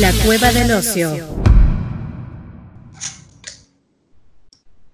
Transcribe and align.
La 0.00 0.10
Cueva 0.24 0.50
del 0.52 0.70
Ocio. 0.72 1.10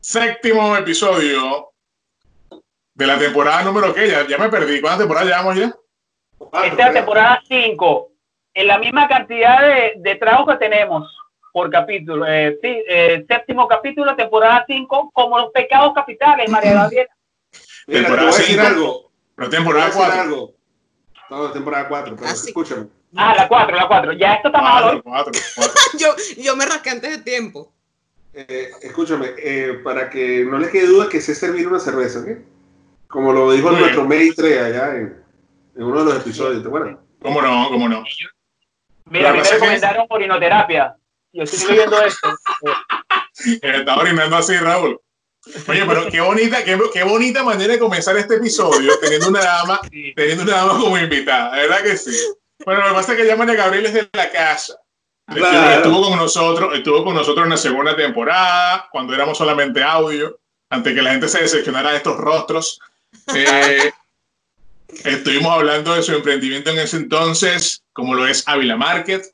Séptimo 0.01 0.77
episodio 0.77 1.71
de 2.95 3.07
la 3.07 3.19
temporada 3.19 3.63
número 3.65 3.93
que 3.95 4.09
ya, 4.09 4.27
ya 4.27 4.39
me 4.39 4.49
perdí. 4.49 4.81
¿Cuántas 4.81 5.01
temporadas 5.01 5.29
llevamos 5.29 5.57
ya? 5.57 5.77
Esta 6.65 6.67
es 6.71 6.77
la 6.79 6.93
temporada 6.93 7.43
5. 7.47 8.09
En 8.55 8.67
la 8.67 8.79
misma 8.79 9.07
cantidad 9.09 9.61
de, 9.61 9.95
de 9.99 10.15
tragos 10.17 10.47
que 10.49 10.59
tenemos 10.59 11.11
por 11.53 11.71
capítulo. 11.71 12.27
Eh, 12.27 12.59
sí, 12.63 12.83
eh, 12.89 13.25
séptimo 13.29 13.67
capítulo, 13.69 14.17
temporada 14.17 14.65
5, 14.67 15.11
como 15.13 15.39
los 15.39 15.51
pecados 15.53 15.93
capitales, 15.95 16.49
María 16.51 16.75
Gabriela. 16.75 17.11
Mira, 17.87 18.01
Temporada 18.03 18.29
voy 18.31 18.35
a 18.35 18.39
decir 18.39 18.57
cinco. 18.57 18.67
algo. 18.67 19.11
Pero 19.37 19.51
temporada 19.51 19.87
decir 19.87 20.03
4. 20.03 20.21
algo. 20.21 20.53
No, 21.31 21.51
temporada 21.51 21.89
4, 21.89 22.17
pero 22.17 22.29
Ah, 22.31 22.35
sí. 22.35 22.49
escúchame. 22.49 22.87
Ah, 23.17 23.35
la 23.37 23.49
4, 23.49 23.77
la 23.77 23.89
4. 23.89 24.13
Ya 24.13 24.35
esto 24.35 24.49
está 24.49 24.61
mal 24.61 24.85
hoy. 24.85 25.03
Yo, 25.99 26.15
yo 26.37 26.57
me 26.57 26.67
rasqué 26.67 26.91
antes 26.91 27.11
de 27.11 27.19
tiempo. 27.19 27.73
Eh, 28.35 28.71
escúchame, 28.83 29.31
eh, 29.39 29.81
para 29.83 30.11
que 30.11 30.45
no 30.45 30.59
les 30.59 30.71
quede 30.71 30.87
duda 30.87 31.09
que 31.09 31.21
sé 31.21 31.35
servir 31.35 31.67
una 31.67 31.81
cerveza, 31.81 32.21
¿ok? 32.21 32.29
Como 33.09 33.33
lo 33.33 33.51
dijo 33.53 33.71
nuestro 33.71 34.05
maestre 34.05 34.61
allá 34.61 34.95
en, 34.97 35.25
en 35.75 35.83
uno 35.83 36.05
de 36.05 36.13
los 36.13 36.23
episodios. 36.23 36.63
¿te 36.63 36.69
acuerdas? 36.69 36.99
¿Cómo 37.23 37.41
no? 37.41 37.69
¿Cómo 37.71 37.89
no? 37.89 38.05
Mira, 39.07 39.31
a 39.31 39.33
mí 39.33 39.39
me 39.39 39.43
es 39.45 39.53
recomendaron 39.53 40.07
orinoterapia. 40.11 40.97
Yo 41.33 41.43
estoy 41.45 41.75
leyendo 41.75 42.03
esto. 42.03 42.29
Eh, 43.45 43.61
Está 43.61 43.99
orinando 43.99 44.35
así, 44.37 44.57
Raúl. 44.57 44.99
Oye, 45.69 45.85
pero 45.87 46.07
qué 46.11 46.23
bonita, 46.23 46.65
qué, 46.65 46.79
qué 46.93 47.05
bonita 47.05 47.45
manera 47.45 47.75
de 47.75 47.79
comenzar 47.79 48.17
este 48.17 48.37
episodio 48.37 48.99
teniendo 48.99 49.29
una 49.29 49.45
dama, 49.45 49.81
teniendo 50.17 50.43
una 50.43 50.55
dama 50.55 50.81
como 50.81 50.97
invitada, 50.97 51.55
¿verdad 51.55 51.83
que 51.83 51.97
sí? 51.99 52.17
Bueno, 52.65 52.83
lo 52.83 52.89
que 52.89 52.95
pasa 52.95 53.13
es 53.13 53.19
que 53.19 53.27
ya 53.27 53.37
María 53.37 53.55
Gabriel 53.55 53.87
es 53.87 53.95
de 53.95 54.09
la 54.13 54.31
casa. 54.31 54.75
Estuvo- 55.29 55.49
Claro. 55.49 55.77
Estuvo 55.77 56.03
con 56.09 56.17
nosotros, 56.19 56.75
estuvo 56.77 57.05
con 57.05 57.15
nosotros 57.15 57.45
en 57.45 57.51
la 57.51 57.57
segunda 57.57 57.97
temporada, 57.97 58.89
cuando 58.93 59.13
éramos 59.15 59.37
solamente 59.39 59.83
audio, 59.83 60.39
antes 60.71 60.95
que 60.95 61.03
la 61.03 61.11
gente 61.13 61.29
se 61.29 61.41
decepcionara 61.43 61.91
de 61.91 61.97
estos 61.99 62.17
rostros. 62.17 62.81
Eh, 63.35 63.93
estuvimos 65.05 65.53
hablando 65.53 65.95
de 65.95 66.03
su 66.03 66.13
emprendimiento 66.15 66.71
en 66.71 66.79
ese 66.79 66.97
entonces, 66.97 67.83
como 67.93 68.15
lo 68.15 68.27
es 68.27 68.47
Ávila 68.47 68.77
Market. 68.77 69.25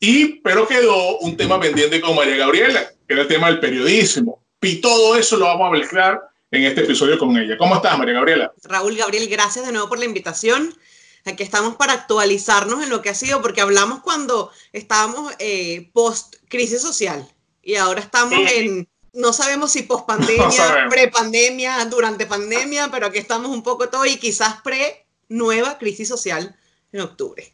Y, 0.00 0.40
pero 0.40 0.66
quedó 0.66 1.18
un 1.18 1.36
tema 1.36 1.60
pendiente 1.60 2.00
con 2.00 2.16
María 2.16 2.36
Gabriela, 2.36 2.84
que 3.06 3.12
era 3.14 3.22
el 3.22 3.28
tema 3.28 3.46
del 3.46 3.60
periodismo. 3.60 4.42
Y 4.60 4.80
todo 4.80 5.16
eso 5.16 5.36
lo 5.36 5.46
vamos 5.46 5.68
a 5.68 5.70
mezclar 5.78 6.20
en 6.50 6.64
este 6.64 6.82
episodio 6.82 7.18
con 7.18 7.36
ella. 7.36 7.56
¿Cómo 7.56 7.76
estás, 7.76 7.96
María 7.96 8.14
Gabriela? 8.14 8.52
Raúl 8.64 8.96
Gabriel, 8.96 9.28
gracias 9.28 9.64
de 9.66 9.72
nuevo 9.72 9.88
por 9.88 9.98
la 10.00 10.04
invitación. 10.04 10.76
Aquí 11.24 11.42
estamos 11.42 11.76
para 11.76 11.92
actualizarnos 11.92 12.82
en 12.82 12.90
lo 12.90 13.00
que 13.00 13.10
ha 13.10 13.14
sido, 13.14 13.40
porque 13.42 13.60
hablamos 13.60 14.00
cuando 14.00 14.50
estábamos 14.72 15.32
eh, 15.38 15.90
post 15.92 16.36
crisis 16.48 16.82
social 16.82 17.28
y 17.62 17.76
ahora 17.76 18.00
estamos 18.00 18.34
Sí. 18.34 18.46
en, 18.56 18.88
no 19.12 19.32
sabemos 19.32 19.70
si 19.72 19.82
post 19.82 20.06
pandemia, 20.06 20.82
No 20.84 20.90
pre 20.90 21.08
pandemia, 21.08 21.84
durante 21.84 22.26
pandemia, 22.26 22.90
pero 22.90 23.06
aquí 23.06 23.18
estamos 23.18 23.50
un 23.50 23.62
poco 23.62 23.88
todo 23.88 24.04
y 24.06 24.16
quizás 24.16 24.60
pre 24.62 25.06
nueva 25.28 25.78
crisis 25.78 26.08
social 26.08 26.56
en 26.92 27.00
octubre. 27.00 27.52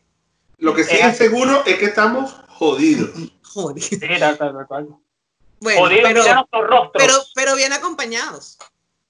Lo 0.59 0.75
que 0.75 0.85
sí 0.85 0.97
es 0.97 1.17
seguro 1.17 1.63
es 1.67 1.79
que 1.79 1.85
estamos 1.87 2.35
jodidos. 2.49 3.11
Joder. 3.43 3.83
Sí, 3.83 3.99
tal, 3.99 4.37
tal, 4.37 4.53
tal, 4.53 4.67
tal. 4.69 4.89
Bueno, 5.61 5.81
Jodido, 5.81 6.49
pero, 6.51 6.91
pero, 6.93 7.15
pero 7.35 7.57
bien 7.57 7.73
acompañados. 7.73 8.59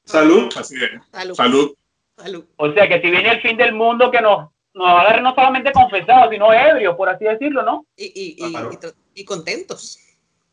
Salud. 0.04 0.50
Así 0.56 0.76
es. 0.76 0.90
Salud. 1.12 1.34
Salud. 1.34 1.74
Salud. 2.18 2.44
O 2.56 2.72
sea, 2.72 2.88
que 2.88 3.00
si 3.00 3.10
viene 3.10 3.30
el 3.30 3.40
fin 3.42 3.56
del 3.56 3.72
mundo, 3.72 4.10
que 4.10 4.20
nos, 4.20 4.48
nos 4.74 4.86
va 4.86 4.90
a 4.90 5.00
agarrar 5.02 5.22
no 5.22 5.34
solamente 5.34 5.72
confesados, 5.72 6.30
sino 6.30 6.52
ebrios, 6.52 6.96
por 6.96 7.08
así 7.08 7.24
decirlo, 7.24 7.62
¿no? 7.62 7.86
Y, 7.96 8.04
y, 8.06 8.46
y, 8.46 8.50
Claro. 8.52 8.70
y 9.14 9.24
contentos. 9.24 9.98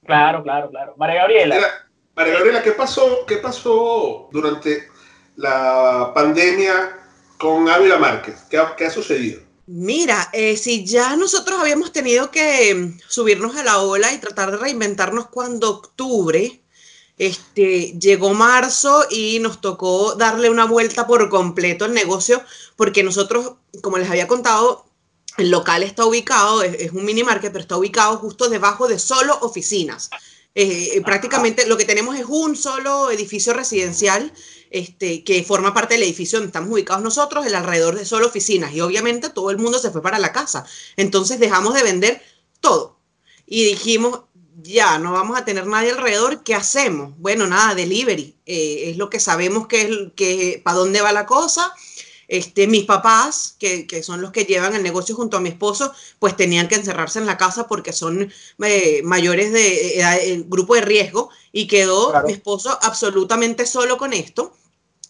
Claro, 0.06 0.44
claro, 0.44 0.70
claro. 0.70 0.94
María 0.98 1.22
Gabriela. 1.22 1.56
Mira, 1.56 1.68
María 2.16 2.34
Gabriela, 2.36 2.62
¿qué 2.64 2.72
pasó, 2.72 3.26
¿qué 3.28 3.38
pasó 3.38 4.30
durante 4.32 4.88
la 5.36 6.12
pandemia 6.14 6.98
con 7.40 7.68
Ávila 7.68 7.98
Márquez? 7.98 8.46
¿Qué 8.50 8.58
ha, 8.58 8.76
qué 8.76 8.86
ha 8.86 8.90
sucedido? 8.92 9.42
Mira, 9.68 10.30
eh, 10.32 10.58
si 10.58 10.86
ya 10.86 11.16
nosotros 11.16 11.60
habíamos 11.60 11.92
tenido 11.92 12.30
que 12.30 12.76
mm, 12.76 13.00
subirnos 13.08 13.56
a 13.58 13.64
la 13.64 13.82
ola 13.82 14.14
y 14.14 14.20
tratar 14.20 14.52
de 14.52 14.58
reinventarnos 14.58 15.28
cuando 15.30 15.72
octubre, 15.72 16.62
este, 17.18 17.98
llegó 18.00 18.34
marzo 18.34 19.06
y 19.10 19.40
nos 19.40 19.62
tocó 19.62 20.16
darle 20.16 20.50
una 20.50 20.66
vuelta 20.66 21.08
por 21.08 21.30
completo 21.30 21.86
al 21.86 21.94
negocio, 21.94 22.42
porque 22.76 23.04
nosotros, 23.04 23.54
como 23.82 23.98
les 23.98 24.10
había 24.10 24.28
contado, 24.28 24.86
el 25.38 25.52
local 25.52 25.84
está 25.84 26.06
ubicado, 26.06 26.64
es, 26.64 26.76
es 26.80 26.92
un 26.92 27.06
mini 27.06 27.24
market, 27.24 27.52
pero 27.52 27.62
está 27.62 27.78
ubicado 27.78 28.18
justo 28.18 28.50
debajo 28.50 28.88
de 28.88 29.00
solo 29.00 29.38
oficinas. 29.42 30.10
Eh, 30.58 30.92
eh, 30.94 31.02
prácticamente 31.02 31.68
lo 31.68 31.76
que 31.76 31.84
tenemos 31.84 32.16
es 32.16 32.26
un 32.30 32.56
solo 32.56 33.12
edificio 33.12 33.52
residencial 33.54 34.32
este, 34.72 35.22
que 35.26 35.44
forma 35.44 35.74
parte 35.74 35.96
del 35.96 36.04
edificio 36.04 36.40
donde 36.40 36.48
estamos 36.48 36.72
ubicados 36.72 37.04
nosotros, 37.04 37.46
el 37.46 37.56
alrededor 37.56 37.96
de 37.98 38.06
solo 38.06 38.28
oficinas. 38.28 38.74
Y 38.74 38.80
obviamente 38.80 39.30
todo 39.30 39.52
el 39.52 39.58
mundo 39.58 39.80
se 39.80 39.92
fue 39.92 40.02
para 40.02 40.18
la 40.18 40.32
casa. 40.32 40.66
Entonces 40.96 41.40
dejamos 41.40 41.74
de 41.74 41.84
vender 41.84 42.22
todo. 42.62 42.98
Y 43.46 43.66
dijimos, 43.66 44.22
ya, 44.66 44.98
no 45.00 45.12
vamos 45.14 45.38
a 45.38 45.46
tener 45.46 45.66
nadie 45.68 45.92
alrededor, 45.92 46.44
¿qué 46.44 46.56
hacemos? 46.56 47.14
Bueno, 47.18 47.48
nada, 47.48 47.76
delivery. 47.76 48.36
Eh, 48.46 48.90
es 48.92 48.98
lo 48.98 49.10
que 49.10 49.20
sabemos 49.20 49.68
que 49.68 49.82
es, 49.82 49.90
que, 50.16 50.62
para 50.64 50.78
dónde 50.78 51.02
va 51.02 51.12
la 51.14 51.26
cosa. 51.26 51.74
Este, 52.28 52.66
mis 52.68 52.86
papás, 52.86 53.56
que, 53.60 53.86
que 53.86 54.02
son 54.02 54.20
los 54.22 54.32
que 54.32 54.46
llevan 54.46 54.76
el 54.76 54.82
negocio 54.82 55.16
junto 55.16 55.38
a 55.38 55.42
mi 55.42 55.50
esposo, 55.50 55.94
pues 56.18 56.36
tenían 56.36 56.68
que 56.68 56.76
encerrarse 56.76 57.20
en 57.20 57.28
la 57.28 57.38
casa 57.38 57.68
porque 57.68 57.94
son 57.94 58.32
eh, 58.64 59.02
mayores 59.04 59.52
de 59.54 60.00
edad- 60.00 60.18
eh, 60.20 60.44
grupo 60.48 60.74
de 60.76 60.82
riesgo 60.82 61.30
y 61.52 61.68
quedó 61.68 62.10
Claro. 62.12 62.28
mi 62.28 62.34
esposo 62.34 62.78
absolutamente 62.82 63.66
solo 63.68 63.98
con 63.98 64.12
esto. 64.14 64.56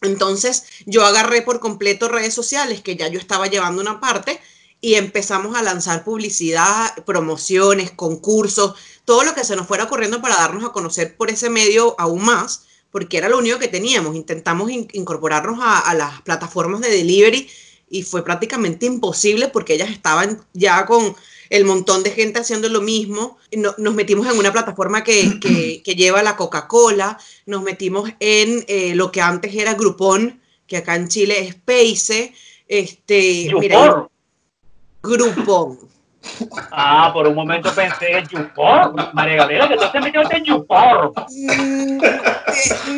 Entonces 0.02 0.66
yo 0.86 1.06
agarré 1.06 1.42
por 1.42 1.60
completo 1.62 2.10
redes 2.10 2.34
sociales, 2.34 2.82
que 2.82 2.98
ya 2.98 3.08
yo 3.08 3.18
estaba 3.20 3.48
llevando 3.48 3.82
una 3.82 4.00
parte, 4.02 4.40
y 4.86 4.94
empezamos 4.96 5.56
a 5.56 5.64
lanzar 5.64 6.04
publicidad, 6.04 6.94
promociones, 7.06 7.90
concursos, 7.90 8.76
todo 9.04 9.24
lo 9.24 9.34
que 9.34 9.44
se 9.44 9.56
nos 9.56 9.66
fuera 9.66 9.86
ocurriendo 9.86 10.22
para 10.22 10.36
darnos 10.36 10.64
a 10.64 10.72
conocer 10.72 11.18
por 11.18 11.32
ese 11.32 11.50
medio 11.50 11.96
aún 11.98 12.24
más, 12.24 12.66
porque 12.92 13.18
era 13.18 13.28
lo 13.28 13.40
único 13.40 13.58
que 13.58 13.68
teníamos. 13.68 14.16
Intentamos 14.16 14.70
in- 14.70 14.88
incorporarnos 14.94 15.58
a, 15.60 15.80
a 15.80 15.94
las 15.96 16.22
plataformas 16.22 16.82
de 16.82 16.90
delivery 16.90 17.50
y 17.90 18.04
fue 18.04 18.24
prácticamente 18.24 18.86
imposible 18.86 19.48
porque 19.48 19.74
ellas 19.74 19.90
estaban 19.90 20.40
ya 20.54 20.86
con 20.86 21.16
el 21.50 21.66
montón 21.66 22.04
de 22.04 22.12
gente 22.12 22.40
haciendo 22.42 22.70
lo 22.70 22.82
mismo. 22.82 23.38
No- 23.54 23.74
nos 23.80 23.96
metimos 23.96 24.28
en 24.28 24.38
una 24.38 24.54
plataforma 24.54 25.04
que, 25.04 25.40
que- 25.40 25.82
que 25.84 25.96
lleva 25.96 26.22
la 26.22 26.36
Coca-Cola, 26.38 27.18
nos 27.48 27.64
metimos 27.64 28.12
en 28.20 28.64
eh, 28.68 28.94
lo 28.94 29.12
que 29.12 29.22
antes 29.22 29.56
era 29.56 29.74
Groupon, 29.74 30.40
que 30.68 30.78
acá 30.78 30.96
en 30.96 31.08
Chile 31.08 31.40
es 31.40 31.56
Pace. 31.56 32.36
Este, 32.68 33.48
mira, 33.60 34.08
Groupon. 35.08 35.80
Ah, 36.72 37.12
por 37.14 37.28
un 37.28 37.36
momento 37.36 37.72
pensé 37.76 38.18
en 38.18 38.28
Yupor. 38.28 38.96
María 39.14 39.36
Gabriela, 39.36 39.68
que 39.70 39.78
tú 39.78 39.84
te 39.92 40.00
metiste 40.02 40.38
en 40.38 40.44
Yupor. 40.44 41.14
Mm, 41.30 42.04
eh, 42.04 42.22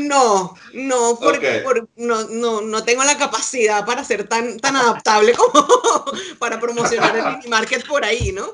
no, 0.08 0.56
no, 0.74 1.20
porque 1.22 1.60
por- 1.64 1.90
no, 1.98 2.24
no, 2.30 2.62
no 2.62 2.84
tengo 2.86 3.04
la 3.04 3.18
capacidad 3.18 3.86
para 3.86 4.06
ser 4.06 4.30
tan, 4.30 4.58
tan 4.60 4.78
adaptable 4.78 5.34
como 5.34 5.68
para 6.40 6.58
promocionar 6.58 7.18
el 7.18 7.26
mini 7.36 7.48
market 7.50 7.86
por 7.86 8.06
ahí, 8.06 8.32
¿no? 8.32 8.46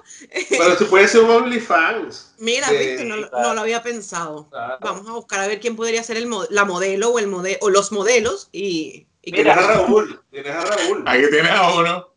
Pero 0.50 0.76
tú 0.76 0.88
puedes 0.88 1.12
ser 1.12 1.22
un 1.22 1.30
OnlyFans. 1.30 2.34
Mira, 2.40 2.68
Sí, 2.68 2.76
viste, 2.76 3.06
no, 3.06 3.18
lo- 3.18 3.30
claro. 3.30 3.48
no 3.50 3.54
lo 3.54 3.62
había 3.62 3.84
pensado. 3.84 4.50
Claro. 4.50 4.78
Vamos 4.82 5.08
a 5.08 5.12
buscar 5.12 5.40
a 5.42 5.48
ver 5.48 5.60
quién 5.60 5.76
podría 5.76 6.02
ser 6.02 6.18
el, 6.18 6.28
la 6.50 6.66
modelo 6.66 7.10
o, 7.12 7.20
el 7.20 7.28
mode 7.28 7.60
o 7.62 7.70
los 7.70 7.92
modelos 7.92 8.50
y, 8.52 9.06
y 9.22 9.32
Tienes 9.34 9.56
a 9.56 9.62
Raúl. 9.62 10.20
Tienes 10.32 10.52
a 10.56 10.62
Raúl. 10.66 11.04
Aquí 11.06 11.24
tienes 11.30 11.52
a 11.52 11.76
uno. 11.76 12.08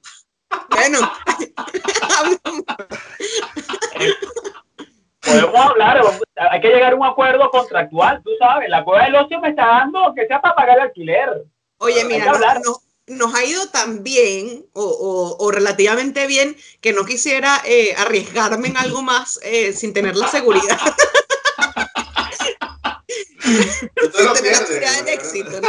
Bueno, 0.71 1.13
Podemos 5.21 5.61
hablar, 5.61 6.01
hay 6.53 6.61
que 6.61 6.69
llegar 6.69 6.93
a 6.93 6.97
un 6.97 7.05
acuerdo 7.05 7.51
contractual, 7.51 8.23
tú 8.23 8.31
sabes. 8.39 8.69
La 8.69 8.85
cueva 8.85 9.05
del 9.05 9.17
ocio 9.17 9.41
me 9.41 9.49
está 9.51 9.67
dando 9.67 10.13
que 10.15 10.27
sea 10.27 10.41
para 10.41 10.55
pagar 10.55 10.77
el 10.77 10.83
alquiler. 10.85 11.45
oye, 11.79 12.01
Hay 12.01 12.07
mira, 12.07 12.23
que 12.25 12.29
hablar. 12.31 12.61
nos, 12.65 12.79
nos 13.09 13.35
ha 13.35 13.45
ido 13.45 13.69
tan 13.71 14.05
bien 14.05 14.67
o, 14.73 14.85
o- 14.85 15.37
o 15.45 15.51
relativamente 15.51 16.27
bien 16.29 16.57
que 16.81 16.93
no 16.93 17.05
quisiera 17.05 17.61
eh, 17.65 17.95
arriesgarme 17.99 18.69
en 18.69 18.77
algo 18.77 19.03
más 19.03 19.41
eh, 19.43 19.73
sin 19.73 19.93
tener 19.93 20.15
la 20.17 20.29
seguridad. 20.29 20.79
Sin 23.41 24.13
tener 24.13 24.53
la 24.53 24.57
seguridad 24.67 24.97
del 25.05 25.09
éxito, 25.09 25.61
¿no? 25.61 25.69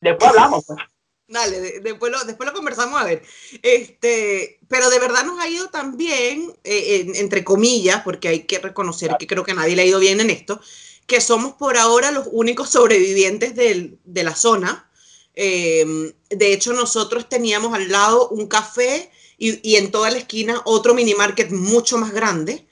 Después 0.00 0.30
hablamos. 0.30 0.64
pues. 0.66 0.78
Dale, 1.26 1.58
de- 1.60 1.80
después, 1.80 2.12
lo, 2.12 2.22
después 2.24 2.46
lo 2.46 2.54
conversamos 2.54 3.00
a 3.00 3.04
ver. 3.04 3.22
Este, 3.62 4.58
pero 4.68 4.90
de 4.90 4.98
verdad 4.98 5.24
nos 5.24 5.40
ha 5.40 5.48
ido 5.48 5.68
tan 5.70 5.96
bien, 5.96 6.52
eh, 6.64 7.00
en- 7.00 7.14
entre 7.16 7.42
comillas, 7.44 8.02
porque 8.04 8.28
hay 8.28 8.40
que 8.44 8.58
reconocer 8.58 9.16
que 9.18 9.26
creo 9.26 9.42
que 9.44 9.54
nadie 9.54 9.74
le 9.74 9.82
ha 9.82 9.86
ido 9.86 9.98
bien 10.00 10.20
en 10.20 10.28
esto, 10.30 10.60
que 11.06 11.20
somos 11.22 11.54
por 11.54 11.78
ahora 11.78 12.10
los 12.10 12.28
únicos 12.30 12.70
sobrevivientes 12.70 13.54
del- 13.54 13.98
de 14.04 14.22
la 14.22 14.34
zona. 14.36 14.90
Eh, 15.34 16.12
de 16.30 16.52
hecho, 16.52 16.72
nosotros 16.74 17.28
teníamos 17.28 17.74
al 17.74 17.88
lado 17.90 18.28
un 18.28 18.46
café 18.46 19.10
y, 19.38 19.66
y 19.68 19.76
en 19.76 19.90
toda 19.90 20.10
la 20.10 20.18
esquina 20.18 20.60
otro 20.66 20.94
mini 20.94 21.14
market 21.14 21.50
mucho 21.50 21.96
más 21.98 22.12
grande 22.12 22.66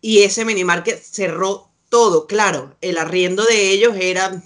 y 0.00 0.22
ese 0.22 0.44
mini 0.44 0.64
market 0.64 1.02
cerró 1.02 1.70
todo, 1.88 2.26
claro, 2.26 2.76
el 2.80 2.98
arriendo 2.98 3.44
de 3.44 3.70
ellos 3.70 3.96
era 4.00 4.42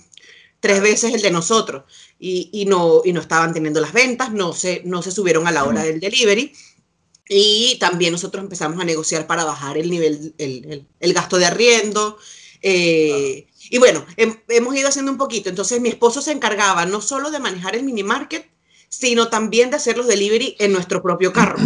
tres 0.61 0.81
veces 0.81 1.15
el 1.15 1.23
de 1.23 1.31
nosotros 1.31 1.85
y, 2.19 2.51
y 2.53 2.67
no, 2.67 3.03
y 3.05 3.13
no 3.13 3.21
estaban 3.21 3.53
teniendo 3.53 3.81
las 3.81 3.93
ventas, 3.93 4.33
no 4.33 4.53
se, 4.53 4.83
no 4.85 5.03
se 5.03 5.11
subieron 5.11 5.47
a 5.47 5.53
la 5.53 5.65
hora 5.65 5.83
del 5.83 6.01
delivery 6.01 6.53
y 7.33 7.77
también 7.79 8.13
nosotros 8.13 8.43
empezamos 8.43 8.81
a 8.81 8.85
negociar 8.85 9.27
para 9.29 9.45
bajar 9.45 9.79
el 9.79 9.89
nivel, 9.89 10.35
el, 10.39 10.65
el, 10.69 10.87
el 10.99 11.13
gasto 11.15 11.39
de 11.39 11.47
arriendo. 11.47 12.19
Eh, 12.61 13.47
y 13.71 13.79
bueno, 13.79 14.05
hem, 14.17 14.35
hemos 14.49 14.75
ido 14.75 14.89
haciendo 14.89 15.13
un 15.13 15.19
poquito. 15.19 15.49
Entonces 15.49 15.81
mi 15.81 15.89
esposo 15.89 16.23
se 16.23 16.33
encargaba 16.33 16.87
no 16.87 17.01
solo 17.01 17.31
de 17.31 17.39
manejar 17.39 17.77
el 17.77 17.85
mini 17.85 18.03
market, 18.03 18.51
sino 18.89 19.29
también 19.29 19.71
de 19.71 19.77
hacer 19.77 19.97
los 19.97 20.09
delivery 20.09 20.57
en 20.59 20.73
nuestro 20.73 21.03
propio 21.03 21.33
carro. 21.33 21.59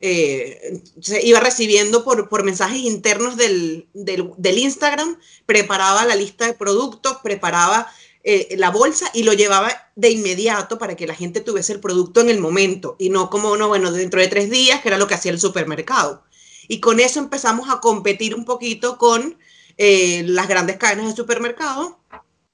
Eh, 0.00 0.80
se 1.00 1.26
iba 1.26 1.40
recibiendo 1.40 2.04
por, 2.04 2.28
por 2.28 2.44
mensajes 2.44 2.78
internos 2.78 3.36
del, 3.36 3.88
del, 3.94 4.30
del, 4.36 4.58
Instagram, 4.58 5.18
preparaba 5.44 6.04
la 6.04 6.14
lista 6.14 6.46
de 6.46 6.54
productos, 6.54 7.16
preparaba 7.20 7.88
eh, 8.30 8.56
la 8.58 8.68
bolsa 8.68 9.10
y 9.14 9.22
lo 9.22 9.32
llevaba 9.32 9.72
de 9.96 10.10
inmediato 10.10 10.76
para 10.76 10.96
que 10.96 11.06
la 11.06 11.14
gente 11.14 11.40
tuviese 11.40 11.72
el 11.72 11.80
producto 11.80 12.20
en 12.20 12.28
el 12.28 12.38
momento 12.38 12.94
y 12.98 13.08
no 13.08 13.30
como, 13.30 13.56
no, 13.56 13.68
bueno, 13.68 13.90
dentro 13.90 14.20
de 14.20 14.28
tres 14.28 14.50
días, 14.50 14.82
que 14.82 14.88
era 14.88 14.98
lo 14.98 15.06
que 15.06 15.14
hacía 15.14 15.32
el 15.32 15.40
supermercado. 15.40 16.24
Y 16.68 16.78
con 16.78 17.00
eso 17.00 17.20
empezamos 17.20 17.70
a 17.70 17.80
competir 17.80 18.34
un 18.34 18.44
poquito 18.44 18.98
con 18.98 19.38
eh, 19.78 20.24
las 20.26 20.46
grandes 20.46 20.76
cadenas 20.76 21.06
de 21.06 21.16
supermercado. 21.16 22.00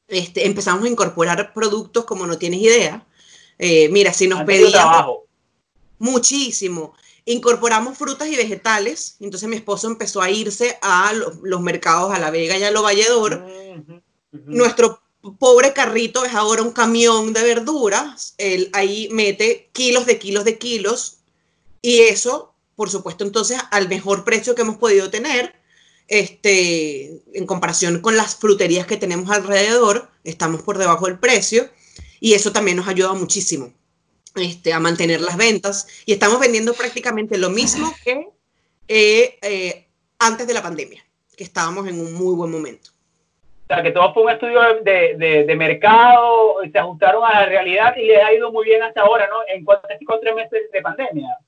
Este, 0.06 0.46
empezamos 0.46 0.84
a 0.84 0.88
incorporar 0.88 1.52
productos 1.52 2.04
como 2.04 2.24
no 2.24 2.38
tienes 2.38 2.60
idea. 2.60 3.04
Eh, 3.58 3.88
mira, 3.88 4.12
si 4.12 4.28
nos 4.28 4.44
pedían 4.44 4.86
muchísimo 5.98 6.94
incorporamos 7.24 7.98
frutas 7.98 8.28
y 8.28 8.36
vegetales. 8.36 9.16
Entonces 9.18 9.48
mi 9.48 9.56
esposo 9.56 9.88
empezó 9.88 10.22
a 10.22 10.30
irse 10.30 10.78
a 10.82 11.12
los, 11.14 11.38
los 11.42 11.60
mercados 11.62 12.14
a 12.14 12.20
La 12.20 12.30
Vega 12.30 12.56
y 12.56 12.62
a 12.62 12.70
Lo 12.70 12.82
Valledor. 12.82 13.32
Uh 13.32 13.48
-huh, 13.48 13.80
uh 13.80 14.36
-huh. 14.36 14.42
Nuestro 14.46 15.03
pobre 15.38 15.72
carrito 15.72 16.24
es 16.24 16.34
ahora 16.34 16.62
un 16.62 16.72
camión 16.72 17.32
de 17.32 17.42
verduras. 17.42 18.34
Él 18.38 18.70
ahí 18.72 19.08
mete 19.10 19.70
kilos 19.72 20.06
de 20.06 20.18
kilos 20.18 20.44
de 20.44 20.58
kilos. 20.58 21.18
Y 21.82 22.00
eso, 22.00 22.54
por 22.76 22.90
supuesto, 22.90 23.24
entonces 23.24 23.58
al 23.70 23.88
mejor 23.88 24.24
precio 24.24 24.54
que 24.54 24.62
hemos 24.62 24.76
podido 24.76 25.10
tener. 25.10 25.54
Este, 26.06 27.22
en 27.32 27.46
comparación 27.46 28.00
con 28.00 28.14
las 28.14 28.36
fruterías 28.36 28.86
que 28.86 28.98
tenemos 28.98 29.30
alrededor, 29.30 30.10
estamos 30.22 30.60
por 30.60 30.76
debajo 30.76 31.06
del 31.06 31.18
precio 31.18 31.70
y 32.20 32.34
eso 32.34 32.52
también 32.52 32.76
nos 32.76 32.88
ayuda 32.88 33.14
muchísimo. 33.14 33.72
Este, 34.34 34.72
a 34.72 34.80
mantener 34.80 35.20
las 35.20 35.36
ventas 35.36 35.86
y 36.04 36.12
estamos 36.12 36.40
vendiendo 36.40 36.74
prácticamente 36.74 37.38
lo 37.38 37.50
mismo 37.50 37.94
que 38.04 38.28
eh, 38.88 39.38
eh, 39.40 39.86
antes 40.18 40.46
de 40.46 40.54
la 40.54 40.62
pandemia, 40.62 41.06
que 41.36 41.44
estábamos 41.44 41.86
en 41.86 42.00
un 42.00 42.12
muy 42.14 42.34
buen 42.34 42.50
momento. 42.50 42.90
O 43.64 43.66
sea, 43.66 43.82
que 43.82 43.92
todo 43.92 44.12
fue 44.12 44.24
un 44.24 44.30
estudio 44.30 44.60
de, 44.82 45.14
de, 45.16 45.44
de 45.44 45.56
mercado, 45.56 46.56
se 46.70 46.78
ajustaron 46.78 47.24
a 47.24 47.40
la 47.40 47.46
realidad 47.46 47.96
y 47.96 48.04
les 48.04 48.22
ha 48.22 48.32
ido 48.32 48.52
muy 48.52 48.66
bien 48.66 48.82
hasta 48.82 49.00
ahora, 49.00 49.26
¿no? 49.26 49.36
En 49.48 49.64
cuatro 49.64 49.88
o 50.08 50.20
tres 50.20 50.34
meses 50.34 50.70
de 50.70 50.82
pandemia. 50.82 51.38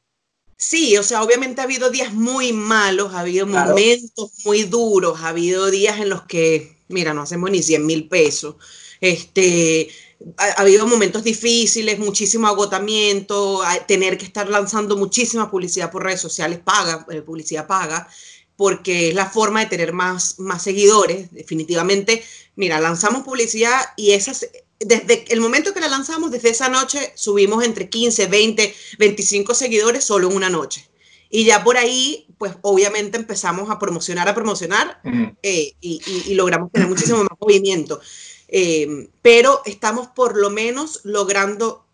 Sí, 0.56 0.96
o 0.96 1.02
sea, 1.02 1.22
obviamente 1.22 1.60
ha 1.60 1.64
habido 1.64 1.90
días 1.90 2.14
muy 2.14 2.54
malos, 2.54 3.12
ha 3.12 3.20
habido 3.20 3.46
claro. 3.46 3.70
momentos 3.70 4.32
muy 4.46 4.62
duros, 4.62 5.20
ha 5.20 5.28
habido 5.28 5.70
días 5.70 6.00
en 6.00 6.08
los 6.08 6.22
que, 6.22 6.78
mira, 6.88 7.12
no 7.12 7.22
hacemos 7.22 7.50
ni 7.50 7.62
100 7.62 7.84
mil 7.84 8.08
pesos. 8.08 8.56
Este, 8.98 9.90
ha, 10.38 10.44
ha, 10.44 10.62
habido 10.62 10.86
momentos 10.86 11.22
difíciles, 11.22 11.98
muchísimo 11.98 12.46
agotamiento, 12.46 13.60
tener 13.86 14.16
que 14.16 14.24
estar 14.24 14.48
lanzando 14.48 14.96
muchísima 14.96 15.50
publicidad 15.50 15.90
por 15.90 16.02
redes 16.02 16.22
sociales 16.22 16.58
paga, 16.60 17.04
eh, 17.10 17.20
publicidad 17.20 17.66
paga, 17.66 18.08
porque 18.56 19.08
es 19.08 19.14
la 19.14 19.26
forma 19.26 19.61
de 19.61 19.67
tener 19.67 19.93
más, 19.93 20.38
más 20.38 20.62
seguidores, 20.62 21.31
definitivamente. 21.32 22.25
Mira, 22.55 22.81
lanzamos 22.81 23.23
publicidad 23.23 23.81
y 23.97 24.12
esas, 24.12 24.49
desde 24.81 25.25
el 25.29 25.41
momento 25.41 25.75
que 25.75 25.81
la 25.81 25.88
lanzamos, 25.88 26.31
desde 26.31 26.50
esa 26.50 26.69
noche, 26.69 27.12
subimos 27.14 27.64
entre 27.64 27.88
15, 27.88 28.26
20, 28.26 28.75
25 28.99 29.55
seguidores 29.55 30.05
solo 30.05 30.31
en 30.31 30.37
una 30.37 30.50
noche. 30.50 30.88
Y 31.29 31.44
ya 31.44 31.62
por 31.62 31.76
ahí, 31.76 32.26
pues 32.38 32.55
obviamente 32.62 33.19
empezamos 33.19 33.70
a 33.70 33.79
promocionar, 33.79 34.29
a 34.29 34.35
promocionar 34.35 35.00
eh, 35.43 35.75
y, 35.81 36.00
y, 36.06 36.31
y, 36.31 36.35
logramos 36.35 36.70
tener 36.70 36.88
muchísimo 36.88 37.19
más 37.19 37.38
movimiento. 37.41 38.00
Eh, 38.49 39.08
pero 39.23 39.61
estamos 39.64 40.06
por 40.08 40.37
lo 40.37 40.50
menos 40.50 41.00
logrando 41.03 41.85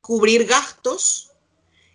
cubrir 0.00 0.44
gastos 0.44 1.30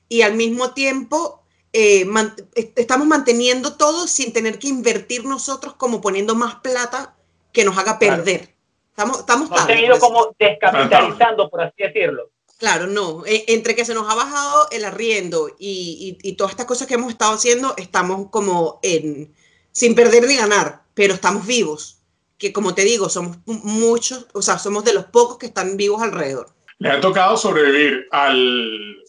y 0.07 0.23
al 0.23 0.33
mismo 0.33 0.73
tiempo 0.73 1.38
eh, 1.73 2.05
man 2.05 2.33
estamos 2.53 3.07
manteniendo 3.07 3.75
todo 3.75 4.07
sin 4.07 4.33
tener 4.33 4.59
que 4.59 4.67
invertir 4.67 5.25
nosotros 5.25 5.75
como 5.75 6.01
poniendo 6.01 6.35
más 6.35 6.55
plata 6.55 7.15
que 7.51 7.63
nos 7.63 7.77
haga 7.77 7.99
perder. 7.99 8.39
Claro. 8.39 8.53
Estamos, 8.89 9.19
estamos 9.19 9.49
no 9.49 9.55
tarde, 9.55 9.81
ido 9.81 9.99
como 9.99 10.35
descapitalizando, 10.37 11.49
por 11.49 11.61
así 11.61 11.83
decirlo. 11.83 12.31
Claro, 12.57 12.87
no. 12.87 13.25
E 13.25 13.45
entre 13.47 13.73
que 13.75 13.85
se 13.85 13.93
nos 13.93 14.09
ha 14.09 14.15
bajado 14.15 14.67
el 14.71 14.83
arriendo 14.83 15.49
y, 15.57 16.17
y, 16.21 16.29
y, 16.29 16.33
todas 16.33 16.51
estas 16.51 16.65
cosas 16.65 16.87
que 16.87 16.95
hemos 16.95 17.11
estado 17.11 17.33
haciendo, 17.33 17.73
estamos 17.77 18.29
como 18.29 18.79
en, 18.83 19.33
sin 19.71 19.95
perder 19.95 20.27
ni 20.27 20.35
ganar, 20.35 20.81
pero 20.93 21.13
estamos 21.13 21.47
vivos 21.47 21.99
que 22.39 22.53
como 22.53 22.73
te 22.73 22.83
digo, 22.83 23.09
somos 23.09 23.37
muchos, 23.45 24.25
o 24.33 24.41
sea, 24.41 24.57
somos 24.57 24.85
de 24.85 24.93
los 24.93 25.05
pocos 25.05 25.37
que 25.37 25.45
están 25.45 25.75
vivos 25.75 26.01
alrededor. 26.01 26.49
Le 26.79 26.89
ha 26.89 27.01
tocado 27.01 27.35
sobrevivir 27.35 28.07
al, 28.11 29.03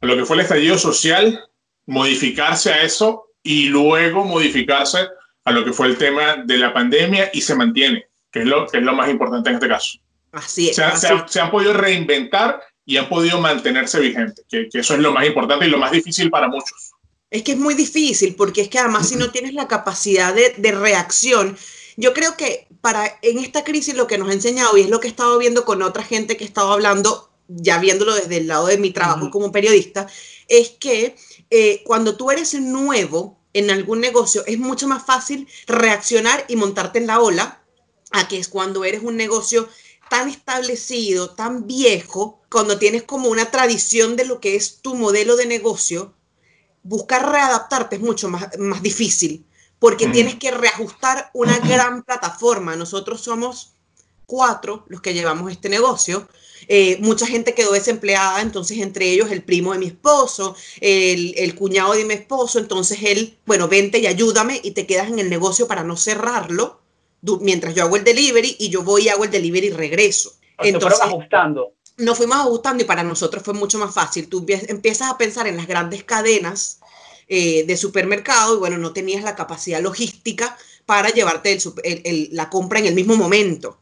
a 0.00 0.06
lo 0.06 0.16
que 0.16 0.24
fue 0.24 0.36
el 0.36 0.42
estallido 0.42 0.78
social, 0.78 1.48
modificarse 1.86 2.72
a 2.72 2.82
eso 2.82 3.26
y 3.42 3.66
luego 3.66 4.24
modificarse 4.24 5.08
a 5.44 5.52
lo 5.52 5.64
que 5.64 5.72
fue 5.72 5.86
el 5.86 5.96
tema 5.96 6.42
de 6.44 6.58
la 6.58 6.74
pandemia 6.74 7.30
y 7.32 7.40
se 7.40 7.54
mantiene, 7.54 8.06
que 8.30 8.40
es 8.40 8.46
lo, 8.46 8.66
que 8.66 8.78
es 8.78 8.82
lo 8.82 8.94
más 8.94 9.08
importante 9.08 9.48
en 9.48 9.54
este 9.54 9.68
caso. 9.68 9.98
Así 10.32 10.70
es. 10.70 10.76
Se, 10.76 10.84
así. 10.84 11.06
Se, 11.06 11.14
se, 11.28 11.40
han 11.40 11.50
podido 11.50 11.72
reinventar 11.72 12.60
y 12.84 12.96
han 12.96 13.08
podido 13.08 13.40
mantenerse 13.40 14.00
vigentes, 14.00 14.44
que, 14.48 14.68
que 14.68 14.80
eso 14.80 14.94
es 14.94 15.00
lo 15.00 15.12
más 15.12 15.26
importante 15.26 15.66
y 15.66 15.70
lo 15.70 15.78
más 15.78 15.92
difícil 15.92 16.30
para 16.30 16.48
muchos. 16.48 16.90
Es 17.30 17.42
que 17.42 17.52
es 17.52 17.58
muy 17.58 17.74
difícil, 17.74 18.34
porque 18.34 18.62
es 18.62 18.68
que 18.68 18.78
además 18.78 19.08
si 19.08 19.16
no 19.16 19.30
tienes 19.30 19.54
la 19.54 19.68
capacidad 19.68 20.34
de, 20.34 20.54
de 20.56 20.72
reacción, 20.72 21.56
yo 21.96 22.12
creo 22.12 22.36
que 22.36 22.66
para 22.80 23.18
en 23.22 23.38
esta 23.38 23.64
crisis 23.64 23.94
lo 23.94 24.06
que 24.06 24.18
nos 24.18 24.28
ha 24.28 24.32
enseñado 24.32 24.76
y 24.76 24.82
es 24.82 24.90
lo 24.90 25.00
que 25.00 25.08
he 25.08 25.10
estado 25.10 25.38
viendo 25.38 25.64
con 25.64 25.82
otra 25.82 26.02
gente 26.02 26.36
que 26.36 26.44
he 26.44 26.46
estado 26.46 26.72
hablando, 26.72 27.30
ya 27.48 27.78
viéndolo 27.78 28.14
desde 28.14 28.38
el 28.38 28.48
lado 28.48 28.66
de 28.66 28.78
mi 28.78 28.90
trabajo 28.90 29.24
uh 29.24 29.28
-huh. 29.28 29.32
como 29.32 29.52
periodista, 29.52 30.06
es 30.48 30.70
que 30.70 31.16
eh, 31.50 31.82
cuando 31.84 32.16
tú 32.16 32.30
eres 32.30 32.54
nuevo 32.54 33.38
en 33.52 33.70
algún 33.70 34.00
negocio 34.00 34.44
es 34.46 34.58
mucho 34.58 34.88
más 34.88 35.04
fácil 35.04 35.48
reaccionar 35.66 36.44
y 36.48 36.56
montarte 36.56 36.98
en 36.98 37.06
la 37.06 37.20
ola 37.20 37.62
a 38.12 38.28
que 38.28 38.38
es 38.38 38.48
cuando 38.48 38.84
eres 38.84 39.02
un 39.02 39.16
negocio 39.16 39.68
tan 40.10 40.28
establecido, 40.28 41.30
tan 41.30 41.66
viejo, 41.66 42.40
cuando 42.50 42.78
tienes 42.78 43.02
como 43.02 43.28
una 43.28 43.50
tradición 43.50 44.16
de 44.16 44.24
lo 44.24 44.40
que 44.40 44.54
es 44.54 44.80
tu 44.80 44.94
modelo 44.94 45.36
de 45.36 45.46
negocio, 45.46 46.14
buscar 46.82 47.30
readaptarte 47.30 47.96
es 47.96 48.02
mucho 48.02 48.28
más, 48.28 48.56
más 48.58 48.82
difícil 48.82 49.46
porque 49.78 50.08
mm. 50.08 50.12
tienes 50.12 50.34
que 50.36 50.50
reajustar 50.50 51.30
una 51.34 51.58
gran 51.68 52.02
plataforma. 52.02 52.76
Nosotros 52.76 53.20
somos 53.20 53.74
cuatro 54.26 54.84
los 54.88 55.00
que 55.00 55.14
llevamos 55.14 55.50
este 55.50 55.68
negocio. 55.68 56.28
Eh, 56.68 56.98
mucha 57.00 57.26
gente 57.26 57.54
quedó 57.54 57.72
desempleada, 57.72 58.42
entonces 58.42 58.78
entre 58.78 59.10
ellos 59.10 59.30
el 59.30 59.42
primo 59.42 59.72
de 59.72 59.78
mi 59.78 59.86
esposo, 59.86 60.56
el, 60.80 61.34
el, 61.36 61.54
cuñado 61.54 61.92
de 61.94 62.04
mi 62.04 62.14
esposo, 62.14 62.58
entonces 62.58 62.98
él, 63.02 63.38
bueno, 63.46 63.68
vente 63.68 63.98
y 63.98 64.06
ayúdame 64.06 64.60
y 64.62 64.72
te 64.72 64.86
quedas 64.86 65.08
en 65.08 65.20
el 65.20 65.30
negocio 65.30 65.68
para 65.68 65.84
no 65.84 65.96
cerrarlo 65.96 66.80
mientras 67.40 67.74
yo 67.74 67.84
hago 67.84 67.96
el 67.96 68.04
delivery 68.04 68.56
y 68.58 68.68
yo 68.68 68.82
voy 68.82 69.04
y 69.04 69.08
hago 69.08 69.24
el 69.24 69.30
delivery 69.30 69.68
y 69.68 69.70
regreso. 69.70 70.32
Entonces, 70.58 71.00
ajustando. 71.00 71.72
Nos 71.98 72.18
fuimos 72.18 72.36
ajustando 72.36 72.82
y 72.82 72.86
para 72.86 73.02
nosotros 73.02 73.42
fue 73.42 73.54
mucho 73.54 73.78
más 73.78 73.94
fácil. 73.94 74.28
Tú 74.28 74.44
empiezas 74.48 75.10
a 75.10 75.18
pensar 75.18 75.46
en 75.46 75.56
las 75.56 75.66
grandes 75.66 76.04
cadenas 76.04 76.80
eh, 77.28 77.64
de 77.64 77.76
supermercado 77.76 78.54
y 78.54 78.58
bueno, 78.58 78.76
no 78.78 78.92
tenías 78.92 79.24
la 79.24 79.34
capacidad 79.34 79.80
logística 79.80 80.56
para 80.84 81.08
llevarte 81.08 81.52
el, 81.52 81.60
el, 81.84 82.02
el, 82.04 82.28
la 82.32 82.50
compra 82.50 82.78
en 82.78 82.86
el 82.86 82.94
mismo 82.94 83.16
momento. 83.16 83.78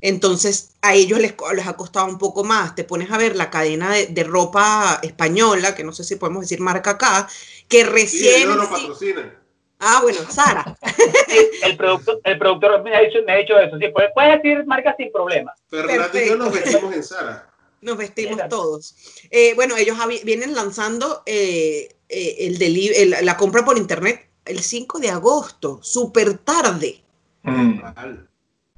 Entonces 0.00 0.76
a 0.82 0.94
ellos 0.94 1.20
les, 1.20 1.34
les, 1.54 1.66
ha 1.66 1.76
costado 1.76 2.06
un 2.06 2.18
poco 2.18 2.44
más. 2.44 2.74
Te 2.74 2.84
pones 2.84 3.10
a 3.10 3.18
ver 3.18 3.36
la 3.36 3.50
cadena 3.50 3.92
de, 3.92 4.06
de, 4.06 4.24
ropa 4.24 5.00
española, 5.02 5.74
que 5.74 5.84
no 5.84 5.92
sé 5.92 6.04
si 6.04 6.16
podemos 6.16 6.42
decir 6.42 6.60
marca 6.60 6.90
acá, 6.90 7.28
que 7.68 7.84
recién... 7.84 8.40
Sí, 8.40 8.44
no 8.46 8.56
lo 8.56 8.68
patrocinan. 8.68 9.40
Ah, 9.80 10.00
bueno, 10.02 10.18
Sara. 10.28 10.76
el, 11.64 11.76
productor, 11.76 12.20
el 12.24 12.38
productor 12.38 12.82
me 12.82 12.94
ha, 12.94 13.00
dicho, 13.00 13.18
me 13.26 13.32
ha 13.32 13.36
dicho 13.36 13.58
eso. 13.58 13.78
Sí, 13.78 13.88
puedes, 13.88 14.10
puedes 14.12 14.42
decir 14.42 14.64
marca 14.66 14.94
sin 14.96 15.10
problema. 15.10 15.54
Fernando 15.68 16.20
y 16.20 16.28
yo 16.28 16.36
nos 16.36 16.52
vestimos 16.52 16.94
en 16.94 17.02
Sara. 17.02 17.46
Nos 17.82 17.96
vestimos 17.96 18.34
Exacto. 18.34 18.56
todos. 18.56 18.94
Eh, 19.30 19.54
bueno, 19.54 19.74
ellos 19.74 19.96
vienen 20.22 20.54
lanzando 20.54 21.22
eh, 21.24 21.88
eh, 22.10 22.36
el 22.40 22.60
el, 22.62 23.24
la 23.24 23.38
compra 23.38 23.64
por 23.64 23.78
internet 23.78 24.28
el 24.44 24.60
5 24.60 24.98
de 24.98 25.08
agosto, 25.08 25.78
súper 25.82 26.38
tarde. 26.38 27.00
Mm. 27.42 27.80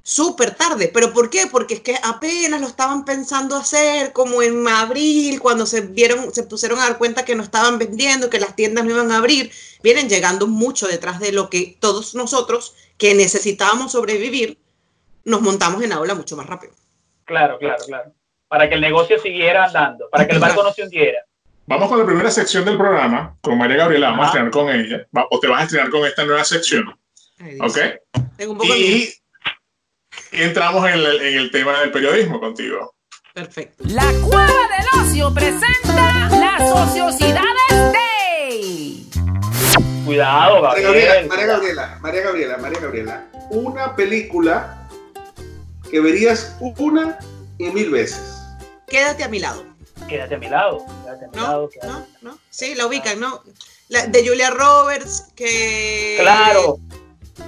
Súper 0.02 0.54
tarde. 0.54 0.90
¿Pero 0.92 1.12
por 1.12 1.30
qué? 1.30 1.46
Porque 1.50 1.74
es 1.74 1.80
que 1.80 1.96
apenas 2.02 2.60
lo 2.60 2.66
estaban 2.66 3.04
pensando 3.04 3.56
hacer, 3.56 4.12
como 4.12 4.42
en 4.42 4.66
abril, 4.68 5.40
cuando 5.40 5.66
se 5.66 5.80
vieron, 5.82 6.32
se 6.34 6.42
pusieron 6.42 6.78
a 6.78 6.84
dar 6.84 6.98
cuenta 6.98 7.24
que 7.24 7.34
no 7.34 7.42
estaban 7.42 7.78
vendiendo, 7.78 8.30
que 8.30 8.40
las 8.40 8.56
tiendas 8.56 8.84
no 8.84 8.90
iban 8.90 9.12
a 9.12 9.18
abrir. 9.18 9.50
Vienen 9.82 10.08
llegando 10.08 10.46
mucho 10.46 10.86
detrás 10.86 11.20
de 11.20 11.32
lo 11.32 11.50
que 11.50 11.76
todos 11.80 12.14
nosotros, 12.14 12.74
que 12.98 13.14
necesitábamos 13.14 13.92
sobrevivir, 13.92 14.58
nos 15.24 15.40
montamos 15.40 15.82
en 15.82 15.92
aula 15.92 16.14
mucho 16.14 16.36
más 16.36 16.46
rápido. 16.46 16.72
Claro, 17.24 17.58
claro, 17.58 17.84
claro. 17.86 18.12
Para 18.48 18.68
que 18.68 18.74
el 18.74 18.80
negocio 18.80 19.18
siguiera 19.20 19.64
andando, 19.64 20.08
para 20.10 20.26
que 20.26 20.34
el 20.34 20.40
barco 20.40 20.62
no 20.62 20.72
se 20.72 20.82
hundiera. 20.82 21.24
Vamos 21.66 21.88
con 21.88 21.98
la 21.98 22.04
primera 22.04 22.30
sección 22.30 22.64
del 22.64 22.76
programa, 22.76 23.36
con 23.40 23.56
María 23.56 23.76
Gabriela, 23.76 24.10
vamos 24.10 24.24
a 24.24 24.28
estrenar 24.28 24.50
con 24.50 24.68
ella, 24.68 25.06
o 25.30 25.38
te 25.38 25.46
vas 25.46 25.60
a 25.60 25.64
estrenar 25.64 25.90
con 25.90 26.04
esta 26.04 26.24
nueva 26.24 26.44
sección, 26.44 26.98
Ay. 27.38 27.56
¿ok? 27.60 27.78
Tengo 28.36 28.52
un 28.52 28.58
poco 28.58 28.72
de 28.72 28.78
miedo. 28.78 28.96
Y 28.96 29.21
entramos 30.32 30.86
en 30.88 30.94
el, 30.94 31.20
en 31.22 31.38
el 31.38 31.50
tema 31.50 31.80
del 31.80 31.90
periodismo 31.92 32.40
contigo. 32.40 32.94
Perfecto. 33.34 33.84
La 33.86 34.04
Cueva 34.22 34.46
del 34.46 35.00
Ocio 35.00 35.32
presenta 35.32 36.28
las 36.30 36.60
Ociosidades 36.60 37.92
Day. 37.92 39.08
Cuidado, 40.04 40.60
María 40.62 40.82
Gabriel. 40.82 41.28
Gabriela, 41.28 41.28
María 41.28 41.46
Gabriela, 41.46 41.98
María 42.00 42.22
Gabriela, 42.22 42.56
María 42.58 42.80
Gabriela. 42.80 43.24
Una 43.50 43.96
película 43.96 44.88
que 45.90 46.00
verías 46.00 46.56
una 46.60 47.18
y 47.58 47.64
mil 47.70 47.90
veces. 47.90 48.38
Quédate 48.88 49.24
a 49.24 49.28
mi 49.28 49.38
lado. 49.38 49.64
Quédate 50.08 50.34
a 50.34 50.38
mi 50.38 50.48
lado. 50.48 50.84
Quédate 51.04 51.24
a 51.24 51.28
mi 51.28 51.36
¿No? 51.36 51.42
lado. 51.42 51.70
quédate- 51.70 51.86
¿No? 51.88 52.06
¿No? 52.32 52.38
Sí, 52.50 52.74
la 52.74 52.86
ubican, 52.86 53.20
¿no? 53.20 53.42
La, 53.88 54.06
de 54.06 54.26
Julia 54.26 54.50
Roberts, 54.50 55.28
que... 55.36 56.16
Claro. 56.20 56.78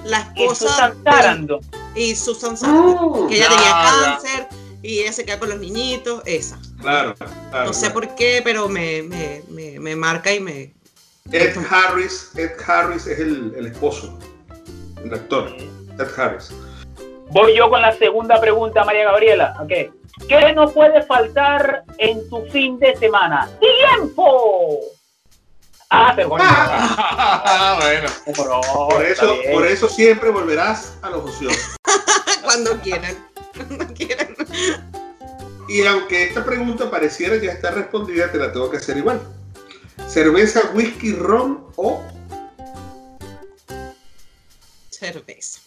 La 0.03 0.19
esposa... 0.35 0.93
Susan 0.93 1.47
y 1.95 2.13
Susan 2.15 2.57
Sarandon, 2.57 3.29
que 3.29 3.37
ella 3.37 3.47
tenía 3.49 3.71
cáncer 3.71 4.47
y 4.83 4.99
ella 4.99 5.13
se 5.13 5.23
queda 5.25 5.39
con 5.39 5.49
los 5.49 5.59
niñitos, 5.59 6.21
esa. 6.25 6.59
Claro, 6.81 7.15
claro. 7.15 7.67
No 7.67 7.73
sé 7.73 7.89
por 7.89 8.13
qué, 8.15 8.41
pero 8.43 8.67
me, 8.67 9.01
me, 9.03 9.41
me, 9.49 9.79
me 9.79 9.95
marca 9.95 10.33
y 10.33 10.39
me... 10.39 10.73
Ed 11.31 11.55
Harris, 11.69 12.31
Ed 12.35 12.51
Harris 12.67 13.07
es 13.07 13.19
el, 13.19 13.53
el 13.57 13.67
esposo, 13.67 14.19
el 15.03 15.13
actor. 15.13 15.55
Ed 15.97 16.07
Harris. 16.17 16.51
Voy 17.29 17.55
yo 17.55 17.69
con 17.69 17.81
la 17.81 17.93
segunda 17.97 18.39
pregunta, 18.39 18.83
María 18.83 19.05
Gabriela. 19.05 19.55
Ok. 19.59 19.71
¿Qué 20.27 20.53
no 20.53 20.69
puede 20.69 21.01
faltar 21.03 21.83
en 21.97 22.29
tu 22.29 22.45
fin 22.47 22.77
de 22.77 22.95
semana? 22.97 23.49
¡Tiempo! 23.59 24.79
Ah, 25.89 26.13
pero 26.15 26.29
coño. 26.29 26.43
bueno, 27.81 28.09
Bro, 28.37 28.61
Por 28.89 29.05
eso, 29.05 29.35
por 29.51 29.65
eso 29.67 29.87
siempre 29.87 30.29
volverás 30.29 30.97
a 31.01 31.09
los 31.09 31.23
ociosos. 31.29 31.75
Cuando 32.43 32.79
quieran. 32.81 33.15
Cuando 33.55 33.93
quieran. 33.93 34.35
Y 35.67 35.85
aunque 35.85 36.25
esta 36.25 36.43
pregunta 36.45 36.89
pareciera 36.91 37.35
ya 37.37 37.51
estar 37.51 37.73
respondida, 37.73 38.31
te 38.31 38.37
la 38.37 38.51
tengo 38.51 38.69
que 38.69 38.77
hacer 38.77 38.97
igual. 38.97 39.21
¿Cerveza, 40.07 40.71
whisky, 40.73 41.13
ron 41.13 41.65
o 41.75 42.03
Cerveza. 44.89 45.59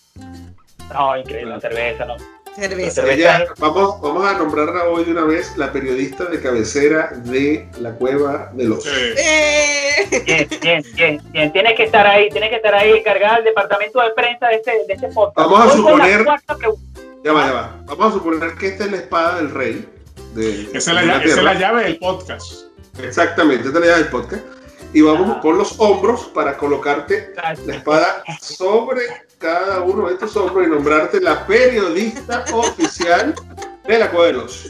No, 0.92 1.16
increíble, 1.16 1.60
cerveza, 1.60 2.04
¿no? 2.06 2.16
Cerveza. 2.58 3.06
Ella- 3.12 3.46
vamos, 3.58 4.00
vamos 4.00 4.24
a 4.26 4.36
nombrarla 4.38 4.84
hoy 4.88 5.04
de 5.04 5.12
una 5.12 5.24
vez 5.24 5.56
la 5.56 5.72
periodista 5.72 6.24
de 6.24 6.40
cabecera 6.40 7.10
de 7.24 7.68
la 7.80 7.92
Cueva 7.92 8.50
de 8.52 8.64
los. 8.64 8.82
sí. 8.82 8.90
¡Eh! 9.16 10.22
Bien, 10.26 10.48
bien, 10.60 10.82
bien, 10.94 11.22
bien. 11.32 11.52
Tienes 11.52 11.74
que 11.76 11.84
estar 11.84 12.06
ahí, 12.06 12.28
tienes 12.30 12.50
que 12.50 12.56
estar 12.56 12.74
ahí 12.74 12.90
encargada 12.92 13.36
del 13.36 13.44
departamento 13.44 14.00
de 14.00 14.10
prensa 14.10 14.48
de 14.48 14.56
este, 14.56 14.70
de 14.86 14.94
este 14.94 15.08
podcast. 15.08 15.36
Vamos 15.50 15.60
a 15.72 15.76
suponer- 15.76 16.24
cuarta 16.24 16.56
pregunta. 16.56 17.00
Ya 17.24 17.32
va, 17.32 17.46
ya 17.46 17.52
va. 17.52 17.76
Vamos 17.86 18.06
a 18.08 18.12
suponer 18.18 18.54
que 18.54 18.68
esta 18.68 18.84
es 18.84 18.90
la 18.90 18.96
espada 18.98 19.36
del 19.36 19.50
rey. 19.50 19.88
De, 20.34 20.62
Esa 20.72 20.78
es 20.78 20.86
la, 20.88 21.02
llave- 21.02 21.24
esa 21.24 21.24
es 21.24 21.36
Inglaterra. 21.38 21.42
la 21.42 21.54
llave 21.60 21.82
del 21.84 21.98
podcast. 21.98 22.52
Exactamente, 23.02 23.66
esta 23.68 23.78
es 23.78 23.84
la 23.84 23.90
llave 23.92 24.02
del 24.02 24.10
podcast. 24.10 24.42
Y 24.92 25.00
vamos 25.02 25.36
Ah. 25.36 25.40
con 25.40 25.58
los 25.58 25.74
hombros 25.78 26.26
para 26.34 26.56
colocarte 26.56 27.34
la 27.66 27.74
espada 27.74 28.22
sobre 28.40 29.02
cada 29.38 29.80
uno 29.82 30.08
de 30.08 30.14
estos 30.14 30.36
hombros 30.36 30.66
y 30.66 30.70
nombrarte 30.70 31.20
la 31.20 31.46
periodista 31.46 32.44
oficial 32.52 33.34
de 33.86 33.98
la 33.98 34.10
Cueva 34.10 34.26
de 34.26 34.32
los. 34.34 34.64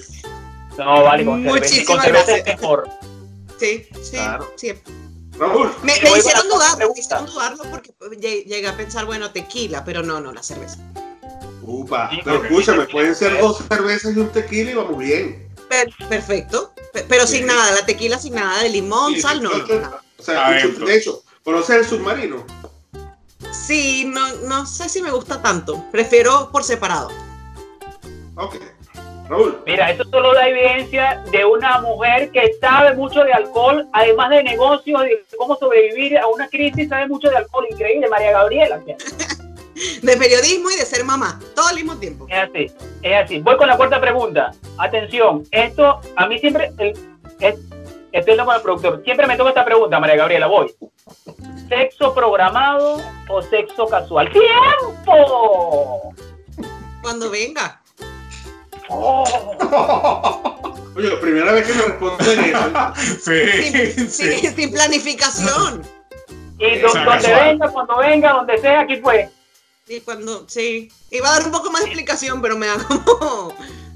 No, 0.76 1.02
vale, 1.02 1.25
con 1.25 1.42
cerveza, 1.42 1.75
y 1.76 1.84
con 1.84 1.96
Muchísimas 1.96 2.04
cerveza 2.04 2.25
gracias. 2.26 2.46
es 2.48 2.60
mejor. 2.60 2.88
Sí, 3.58 3.88
sí, 4.02 4.10
Claro. 4.12 4.52
sí. 4.56 4.72
Raúl, 5.38 5.70
Me, 5.82 5.92
hicieron 5.96 6.48
dudar, 6.48 6.78
me 6.78 6.84
hicieron 7.00 7.26
dudarlo 7.26 7.62
porque 7.70 7.92
lle- 8.20 8.44
llegué 8.44 8.66
a 8.66 8.76
pensar, 8.76 9.04
bueno, 9.06 9.30
tequila, 9.30 9.84
pero 9.84 10.02
no, 10.02 10.20
no, 10.20 10.32
la 10.32 10.42
cerveza. 10.42 10.78
upa, 11.62 12.10
Sí, 12.10 12.20
pero 12.25 12.42
escúchame, 12.42 12.84
pueden 12.87 13.14
ser 13.14 13.38
dos 13.40 13.58
cervezas 13.68 14.16
y 14.16 14.18
un 14.20 14.28
tequila 14.30 14.70
y 14.70 14.75
vamos 14.75 14.98
bien. 14.98 15.48
Per- 15.68 15.92
perfecto, 16.08 16.72
pe- 16.92 17.04
pero 17.08 17.26
sin 17.26 17.46
nada, 17.46 17.70
la 17.72 17.84
tequila 17.87 18.18
sin 18.18 18.34
nada 18.34 18.62
de 18.62 18.68
limón, 18.70 19.14
Sí, 19.14 19.20
sal, 19.20 19.42
no, 19.42 19.50
no. 19.50 19.64
O 20.18 20.22
sea, 20.22 20.50
de 20.50 20.96
hecho, 20.96 21.22
¿conoces 21.44 21.76
el 21.76 21.84
submarino? 21.84 22.44
Sí, 23.50 24.04
no, 24.07 24.33
no 24.49 24.66
sé 24.66 24.88
si 24.88 25.00
me 25.02 25.11
gusta 25.11 25.40
tanto, 25.40 25.85
prefiero 25.90 26.50
por 26.50 26.64
separado. 26.64 27.09
Ok. 28.37 28.57
Raúl, 29.28 29.61
Mira, 29.66 29.90
eso 29.90 30.04
solo 30.04 30.33
da 30.33 30.49
evidencia 30.49 31.23
de 31.30 31.45
una 31.45 31.80
mujer 31.83 32.30
que 32.30 32.54
sabe 32.61 32.95
mucho 32.95 33.23
de 33.25 33.33
alcohol, 33.33 33.87
además 33.92 34.30
de 34.30 34.42
negocios, 34.42 35.02
de 35.02 35.23
cómo 35.37 35.54
sobrevivir 35.57 36.16
a 36.16 36.26
una 36.28 36.49
crisis, 36.49 36.88
sabe 36.88 37.09
mucho 37.09 37.28
de 37.28 37.37
alcohol. 37.37 37.66
Increíble, 37.71 38.09
María 38.09 38.33
Gabriela. 38.33 38.80
De 40.02 40.16
periodismo 40.16 40.71
y 40.73 40.76
de 40.76 40.85
ser 40.85 41.04
mamá, 41.04 41.38
todo 41.54 41.68
al 41.68 41.76
mismo 41.76 41.97
tiempo. 41.99 42.26
Es 42.28 42.49
así, 42.49 42.66
es 43.00 43.25
así. 43.25 43.38
Voy 43.38 43.57
con 43.57 43.68
la 43.68 43.76
cuarta 43.76 44.00
pregunta. 44.00 44.50
Atención, 44.76 45.45
esto 45.52 46.00
a 46.16 46.26
mí 46.26 46.38
siempre, 46.40 46.73
el, 46.78 46.99
es, 47.38 47.54
estoy 48.12 48.32
hablando 48.32 48.46
con 48.46 48.56
el 48.56 48.62
productor, 48.62 49.02
siempre 49.04 49.26
me 49.26 49.36
toca 49.36 49.50
esta 49.50 49.64
pregunta, 49.64 49.98
María 50.00 50.16
Gabriela, 50.16 50.46
voy. 50.46 50.74
¿Sexo 51.68 52.14
programado 52.14 53.02
o 53.28 53.42
sexo 53.42 53.86
casual? 53.86 54.30
¡Tiempo! 54.32 56.14
Cuando 57.02 57.30
venga. 57.30 57.80
Oh. 58.90 59.24
oye, 60.96 61.08
la 61.10 61.20
primera 61.20 61.52
vez 61.52 61.66
que 61.66 61.74
me 61.74 61.82
responden 61.82 62.40
eso. 62.44 62.92
Sí, 63.20 63.92
Sin, 63.92 64.10
sí. 64.10 64.32
sin- 64.40 64.56
sin 64.56 64.72
planificación. 64.72 65.82
Y 66.58 66.78
do- 66.78 66.88
donde 66.88 67.34
venga, 67.34 67.68
cuando 67.70 67.98
venga, 67.98 68.32
donde 68.32 68.58
sea, 68.58 68.80
aquí 68.80 68.96
fue. 68.96 69.28
Y 69.86 70.00
cuando, 70.00 70.48
sí. 70.48 70.90
Iba 71.10 71.28
a 71.28 71.32
dar 71.34 71.44
un 71.44 71.52
poco 71.52 71.70
más 71.70 71.82
de 71.82 71.88
explicación, 71.88 72.40
pero 72.42 72.56
me 72.56 72.66
da 72.66 72.76
como. 72.88 72.98
No, 73.08 73.54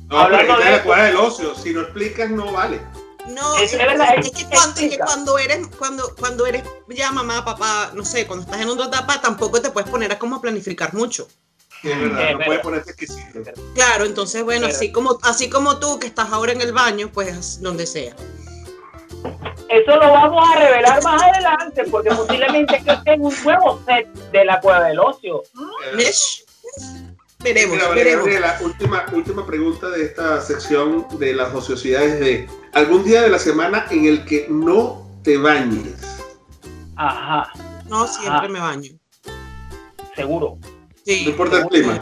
pero 0.08 0.18
Hablando 0.18 0.52
esta 0.60 0.80
de 0.82 0.88
la 0.88 1.04
del 1.04 1.16
ocio. 1.16 1.54
Si 1.54 1.72
no 1.72 1.80
explicas, 1.80 2.30
no 2.30 2.52
vale. 2.52 2.80
No, 3.28 3.56
Es 3.58 3.72
es, 3.72 3.78
verdad, 3.78 4.14
es 4.18 4.26
es- 4.26 4.32
que, 4.32 4.44
cuando, 4.46 4.68
es 4.70 4.74
que 4.74 4.84
explica. 4.86 5.04
cuando 5.04 5.38
eres, 5.38 5.66
cuando, 5.78 6.14
cuando 6.16 6.46
eres 6.46 6.64
ya 6.88 7.12
mamá, 7.12 7.44
papá, 7.44 7.90
no 7.94 8.04
sé, 8.04 8.26
cuando 8.26 8.44
estás 8.44 8.60
en 8.60 8.68
otra 8.68 8.86
etapa, 8.86 9.20
tampoco 9.20 9.60
te 9.62 9.70
puedes 9.70 9.88
poner 9.88 10.10
a 10.12 10.18
como 10.18 10.36
a 10.36 10.40
planificar 10.40 10.92
mucho. 10.94 11.28
Es 11.84 11.98
verdad, 11.98 12.02
Es 12.02 12.32
no 12.32 12.38
verdad. 12.38 12.46
puedes 12.46 12.62
ponerte 12.62 12.90
exquisito. 12.90 13.40
Claro, 13.74 14.04
entonces, 14.04 14.42
bueno, 14.44 14.66
así 14.66 14.90
como, 14.92 15.18
así 15.22 15.48
como 15.50 15.78
tú 15.78 15.98
que 15.98 16.06
estás 16.08 16.30
ahora 16.32 16.52
en 16.52 16.60
el 16.62 16.72
baño, 16.72 17.10
pues 17.12 17.60
donde 17.62 17.86
sea. 17.86 18.14
Eso 19.68 19.96
lo 19.96 20.12
vamos 20.12 20.48
a 20.50 20.58
revelar 20.58 21.02
más 21.02 21.22
adelante, 21.22 21.84
porque 21.90 22.10
posiblemente 22.10 22.82
yo 22.84 23.02
tengo 23.04 23.28
un 23.28 23.42
nuevo 23.44 23.80
set 23.86 24.06
de 24.30 24.44
la 24.44 24.60
cueva 24.60 24.84
del 24.84 24.98
ocio. 24.98 25.42
¿Ves? 25.96 26.44
Veremos, 27.42 27.76
Mira, 27.76 27.88
veremos. 27.90 28.20
Gabriela, 28.24 28.58
última, 28.62 29.06
última 29.12 29.46
pregunta 29.46 29.88
de 29.90 30.04
esta 30.04 30.40
sección 30.40 31.06
de 31.18 31.34
las 31.34 31.52
ociosidades 31.54 32.20
de 32.20 32.48
algún 32.72 33.02
día 33.04 33.22
de 33.22 33.28
la 33.30 33.38
semana 33.38 33.86
en 33.90 34.04
el 34.06 34.24
que 34.24 34.46
no 34.48 35.08
te 35.24 35.36
bañes. 35.38 35.94
Ajá, 36.96 37.50
No, 37.88 38.06
siempre 38.06 38.48
me 38.48 38.60
baño. 38.60 38.92
seguro. 40.14 40.58
Sí. 41.04 41.22
No 41.24 41.30
importa 41.30 41.58
el 41.58 41.66
clima. 41.66 42.00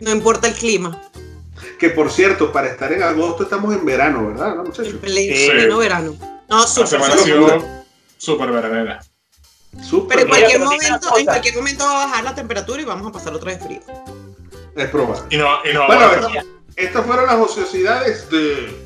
No 0.00 0.10
importa 0.12 0.46
el 0.48 0.54
clima. 0.54 1.00
Que 1.78 1.90
por 1.90 2.10
cierto, 2.10 2.52
para 2.52 2.68
estar 2.68 2.92
en 2.92 3.02
agosto 3.02 3.42
estamos 3.42 3.74
en 3.74 3.84
verano, 3.84 4.28
¿verdad? 4.28 4.54
¿No, 4.54 4.64
muchachos? 4.64 4.88
En 4.88 4.98
pleno, 4.98 5.36
Sí. 5.36 5.48
pleno 5.50 5.78
verano. 5.78 6.14
No, 6.48 6.58
La 6.58 6.62
ha 6.64 6.66
súper. 6.66 7.00
sido 7.18 7.64
súper 8.18 8.50
veranera. 8.52 9.00
Súper 9.82 10.08
Pero 10.18 10.20
en 10.22 10.28
cualquier 10.28 10.60
momento, 10.60 11.16
en 11.18 11.24
cualquier 11.26 11.54
momento 11.56 11.84
va 11.84 12.02
a 12.02 12.06
bajar 12.06 12.24
la 12.24 12.34
temperatura 12.34 12.82
y 12.82 12.84
vamos 12.84 13.08
a 13.08 13.12
pasar 13.12 13.32
otra 13.34 13.52
vez 13.52 13.62
frío. 13.64 13.80
Es 14.84 14.90
probable. 14.90 15.22
Y 15.30 15.36
no, 15.36 15.46
y 15.64 15.72
no 15.74 15.86
Bueno, 15.86 16.04
estas- 16.12 16.46
estas 16.76 17.06
fueron 17.06 17.26
las 17.26 17.36
ociosidades 17.36 18.28
de... 18.30 18.76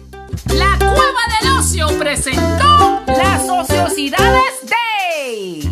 La 0.54 0.76
Cueva 0.78 1.22
del 1.40 1.50
Ocio 1.58 1.86
presentó 1.98 3.02
las 3.06 3.48
Ociosidades 3.48 4.60
Day. 4.62 5.62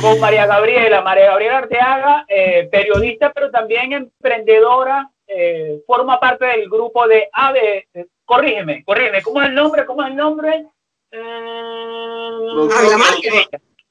Con 0.00 0.18
María 0.20 0.46
Gabriela, 0.46 1.00
María 1.02 1.26
Gabriela 1.26 1.58
Arteaga, 1.58 2.24
eh, 2.28 2.68
periodista, 2.70 3.32
pero 3.32 3.50
también 3.50 3.92
emprendedora, 3.92 5.10
eh, 5.26 5.80
forma 5.86 6.18
parte 6.20 6.44
del 6.44 6.68
grupo 6.68 7.06
de 7.06 7.28
AVE. 7.32 7.88
eh, 7.94 8.06
corrígeme, 8.24 8.82
corrígeme, 8.84 9.22
¿cómo 9.22 9.40
es 9.42 9.48
el 9.48 9.54
nombre? 9.54 9.84
¿Cómo 9.86 10.02
es 10.02 10.08
el 10.10 10.16
nombre? 10.16 10.66
Eh, 11.10 11.18
Ávila 12.76 12.96
Márquez. 12.98 13.48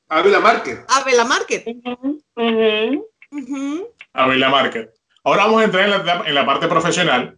Ávila 0.10 0.40
Márquez. 0.40 0.80
Ávila 0.90 1.24
Market. 1.26 1.64
Ujú, 1.68 2.22
ujú. 2.36 3.08
Ujú. 3.32 3.88
Avila 4.14 4.50
Market. 4.50 4.94
Ahora 5.24 5.46
vamos 5.46 5.62
a 5.62 5.66
entrar 5.66 5.84
en 5.86 6.06
la, 6.06 6.24
en 6.26 6.36
la 6.36 6.46
parte 6.46 6.68
profesional. 6.68 7.38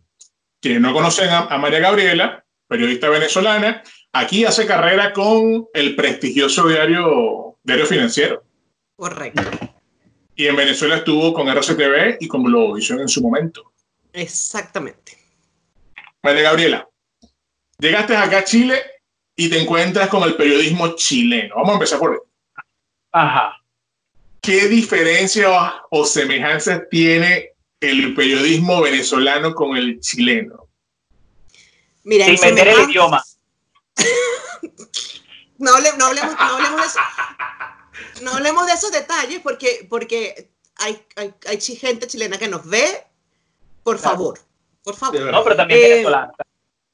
Quienes 0.61 0.81
no 0.81 0.93
conocen 0.93 1.29
a, 1.29 1.57
María 1.57 1.79
Gabriela, 1.79 2.45
periodista 2.67 3.09
venezolana, 3.09 3.83
aquí 4.13 4.45
hace 4.45 4.65
carrera 4.65 5.11
con 5.11 5.67
el 5.73 5.95
prestigioso 5.95 6.67
diario, 6.67 7.57
diario 7.63 7.85
Financiero. 7.85 8.43
Correcto. 8.95 9.41
Y 10.35 10.47
en 10.47 10.55
Venezuela 10.55 10.97
estuvo 10.97 11.33
con 11.33 11.49
RCTV 11.49 12.17
y 12.21 12.27
con 12.27 12.43
Globovisión 12.43 13.01
en 13.01 13.09
su 13.09 13.21
momento. 13.21 13.73
Exactamente. 14.13 15.17
María 16.21 16.43
Gabriela, 16.43 16.89
llegaste 17.77 18.15
acá 18.15 18.39
a 18.39 18.43
Chile 18.45 18.75
y 19.35 19.49
te 19.49 19.59
encuentras 19.59 20.07
con 20.07 20.23
el 20.23 20.35
periodismo 20.35 20.95
chileno. 20.95 21.55
Vamos 21.55 21.71
a 21.71 21.73
empezar 21.73 21.99
por 21.99 22.11
ahí. 22.11 22.17
Ajá. 23.11 23.57
¿Qué 24.39 24.67
diferencia 24.67 25.49
o 25.89 26.05
semejanzas 26.05 26.83
tiene 26.89 27.52
el 27.89 28.13
periodismo 28.15 28.81
venezolano 28.81 29.53
con 29.53 29.77
el 29.77 29.99
chileno? 29.99 30.67
Mira, 32.03 32.25
Sin 32.25 32.39
meter 32.41 32.67
el 32.67 32.89
idioma. 32.89 33.23
no, 35.57 35.75
hablemos, 35.75 35.97
no, 35.97 36.05
hablemos, 36.05 36.81
de 36.81 36.87
eso. 36.87 36.99
No 38.21 38.31
hablemos 38.31 38.67
de 38.67 38.73
esos 38.73 38.91
detalles 38.91 39.39
porque, 39.41 39.87
porque 39.89 40.51
hay, 40.75 41.01
hay, 41.15 41.33
hay 41.47 41.61
gente 41.61 42.07
chilena 42.07 42.37
que 42.37 42.47
nos 42.47 42.67
ve. 42.67 43.05
Por 43.83 43.99
favor, 43.99 44.39
por 44.83 44.95
favor. 44.95 45.31
No, 45.31 45.43
pero 45.43 45.55
también 45.55 45.79
eh, 45.79 45.89
venezolana. 45.89 46.33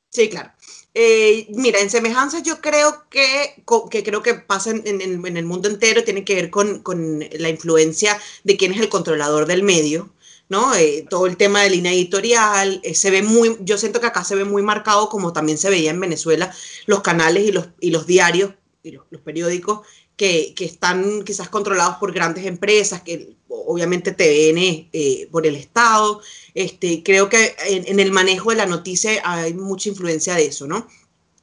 Sí, 0.09 0.29
claro. 0.29 0.51
Eh, 0.93 1.47
mira, 1.51 1.79
en 1.79 1.89
semejanzas 1.89 2.41
yo 2.43 2.61
creo 2.61 3.05
que, 3.09 3.63
que 3.91 4.03
creo 4.03 4.23
que 4.23 4.33
pasa 4.33 4.71
en, 4.71 5.01
en, 5.01 5.37
el 5.37 5.45
mundo 5.45 5.69
entero, 5.69 6.03
tiene 6.03 6.25
que 6.25 6.35
ver 6.35 6.49
con, 6.49 6.81
con, 6.81 7.23
la 7.31 7.49
influencia 7.49 8.19
de 8.43 8.57
quién 8.57 8.73
es 8.73 8.81
el 8.81 8.89
controlador 8.89 9.45
del 9.45 9.63
medio. 9.63 10.09
¿No? 10.49 10.75
Eh, 10.75 11.05
todo 11.09 11.27
el 11.27 11.37
tema 11.37 11.61
de 11.61 11.69
línea 11.69 11.93
editorial, 11.93 12.81
eh, 12.83 12.95
se 12.95 13.11
ve 13.11 13.21
muy, 13.21 13.55
yo 13.61 13.77
siento 13.77 14.01
que 14.01 14.07
acá 14.07 14.23
se 14.23 14.35
ve 14.35 14.45
muy 14.45 14.63
marcado 14.63 15.07
como 15.07 15.31
también 15.31 15.57
se 15.57 15.69
veía 15.69 15.91
en 15.91 15.99
Venezuela, 15.99 16.53
los 16.87 17.01
canales 17.01 17.47
y 17.47 17.51
los, 17.51 17.67
y 17.79 17.91
los 17.91 18.07
diarios 18.07 18.53
y 18.83 18.91
los, 18.91 19.05
periódicos 19.23 19.81
que, 20.15 20.53
que, 20.55 20.65
están 20.65 21.23
quizás 21.23 21.49
controlados 21.49 21.97
por 21.97 22.11
grandes 22.13 22.45
empresas, 22.45 23.03
que 23.03 23.35
obviamente 23.47 24.11
TVN 24.11 24.89
eh, 24.91 25.27
por 25.31 25.45
el 25.45 25.55
Estado. 25.55 26.21
Este, 26.53 27.03
creo 27.03 27.29
que 27.29 27.55
en, 27.67 27.87
en, 27.87 27.99
el 27.99 28.11
manejo 28.11 28.49
de 28.49 28.57
la 28.57 28.65
noticia 28.65 29.21
hay 29.23 29.53
mucha 29.53 29.89
influencia 29.89 30.35
de 30.35 30.47
eso, 30.47 30.67
¿no? 30.67 30.87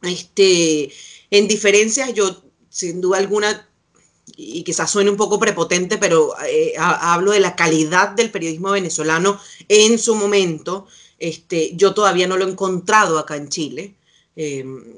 Este, 0.03 0.93
en 1.31 1.49
diferencias, 1.49 2.13
yo 2.13 2.43
sin 2.69 3.01
duda 3.01 3.19
alguna 3.19 3.69
y 4.35 4.64
quizás 4.64 4.90
suene 4.90 5.11
un 5.11 5.16
poco 5.16 5.38
prepotente, 5.38 5.99
pero 5.99 6.35
eh, 6.45 6.75
hablo 6.78 7.30
de 7.30 7.40
la 7.40 7.54
calidad 7.54 8.11
del 8.11 8.30
periodismo 8.30 8.71
venezolano 8.73 9.40
en 9.68 9.99
su 9.99 10.14
momento. 10.16 10.87
Este, 11.18 11.75
yo 11.76 11.95
todavía 11.95 12.26
no 12.26 12.37
lo 12.37 12.47
he 12.47 12.50
encontrado 12.50 13.18
acá 13.18 13.37
en 13.37 13.49
Chile. 13.49 13.95
Em, 14.35 14.97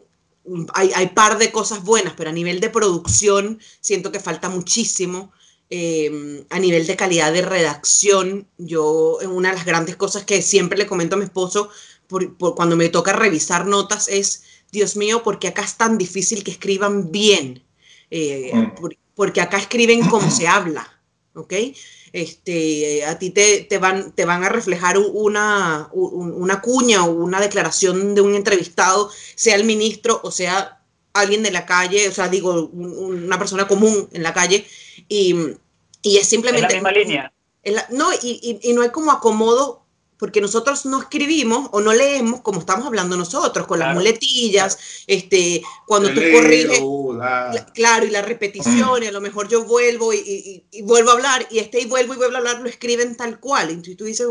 hay, 0.72 0.90
hay 0.94 1.08
par 1.08 1.36
de 1.38 1.52
cosas 1.52 1.84
buenas, 1.84 2.14
pero 2.16 2.30
a 2.30 2.32
nivel 2.32 2.60
de 2.60 2.70
producción 2.70 3.60
siento 3.80 4.10
que 4.10 4.20
falta 4.20 4.48
muchísimo. 4.48 5.32
Em, 5.70 6.46
a 6.48 6.58
nivel 6.58 6.86
de 6.86 6.96
calidad 6.96 7.30
de 7.30 7.42
redacción, 7.42 8.48
yo 8.56 9.18
una 9.30 9.50
de 9.50 9.56
las 9.56 9.66
grandes 9.66 9.96
cosas 9.96 10.24
que 10.24 10.40
siempre 10.40 10.78
le 10.78 10.86
comento 10.86 11.16
a 11.16 11.18
mi 11.18 11.24
esposo 11.24 11.68
cuando 12.56 12.74
me 12.74 12.88
toca 12.88 13.12
revisar 13.12 13.66
notas 13.66 14.08
es, 14.08 14.44
Dios 14.72 14.96
mío, 14.96 15.22
porque 15.22 15.48
acá 15.48 15.62
es 15.62 15.76
tan 15.76 15.98
difícil 15.98 16.42
que 16.42 16.50
escriban 16.50 17.12
bien. 17.12 17.62
Eh, 18.10 18.52
mm 18.54 18.88
porque 19.18 19.40
acá 19.40 19.56
escriben 19.56 20.08
como 20.08 20.30
se 20.30 20.46
habla, 20.46 20.88
¿ok? 21.34 21.52
Este, 22.12 23.04
a 23.04 23.18
ti 23.18 23.30
te, 23.30 23.66
te, 23.68 23.78
van, 23.78 24.12
te 24.12 24.24
van 24.24 24.44
a 24.44 24.48
reflejar 24.48 24.96
una, 24.96 25.88
una 25.92 26.60
cuña 26.60 27.04
o 27.04 27.10
una 27.10 27.40
declaración 27.40 28.14
de 28.14 28.20
un 28.20 28.36
entrevistado, 28.36 29.10
sea 29.34 29.56
el 29.56 29.64
ministro 29.64 30.20
o 30.22 30.30
sea 30.30 30.80
alguien 31.12 31.42
de 31.42 31.50
la 31.50 31.66
calle, 31.66 32.08
o 32.08 32.12
sea, 32.12 32.28
digo, 32.28 32.68
una 32.68 33.40
persona 33.40 33.66
común 33.66 34.08
en 34.12 34.22
la 34.22 34.32
calle, 34.32 34.64
y, 35.08 35.34
y 36.00 36.18
es 36.18 36.28
simplemente... 36.28 36.76
En 36.76 36.84
la 36.84 36.90
misma 36.90 36.92
línea. 36.92 37.32
no, 37.90 38.12
y, 38.22 38.60
y, 38.62 38.70
y 38.70 38.72
no 38.72 38.82
hay 38.82 38.90
como 38.90 39.10
acomodo 39.10 39.84
porque 40.18 40.40
nosotros 40.40 40.84
no 40.84 41.00
escribimos 41.00 41.68
o 41.72 41.80
no 41.80 41.92
leemos 41.92 42.40
como 42.40 42.60
estamos 42.60 42.86
hablando 42.86 43.16
nosotros, 43.16 43.66
con 43.66 43.78
las 43.78 43.94
muletillas, 43.94 44.78
este, 45.06 45.62
cuando 45.86 46.12
tú 46.12 46.20
corriges, 46.32 46.80
claro, 47.72 48.06
y 48.06 48.10
la 48.10 48.22
repetición, 48.22 49.02
y 49.02 49.06
a 49.06 49.12
lo 49.12 49.20
mejor 49.20 49.48
yo 49.48 49.64
vuelvo 49.64 50.12
y, 50.12 50.64
vuelvo 50.82 51.10
a 51.10 51.14
hablar, 51.14 51.46
y 51.50 51.60
este 51.60 51.80
y 51.80 51.86
vuelvo 51.86 52.14
y 52.14 52.16
vuelvo 52.16 52.34
a 52.34 52.38
hablar, 52.38 52.60
lo 52.60 52.68
escriben 52.68 53.16
tal 53.16 53.38
cual. 53.38 53.70
Y 53.70 53.94
tú 53.94 54.04
dices, 54.04 54.26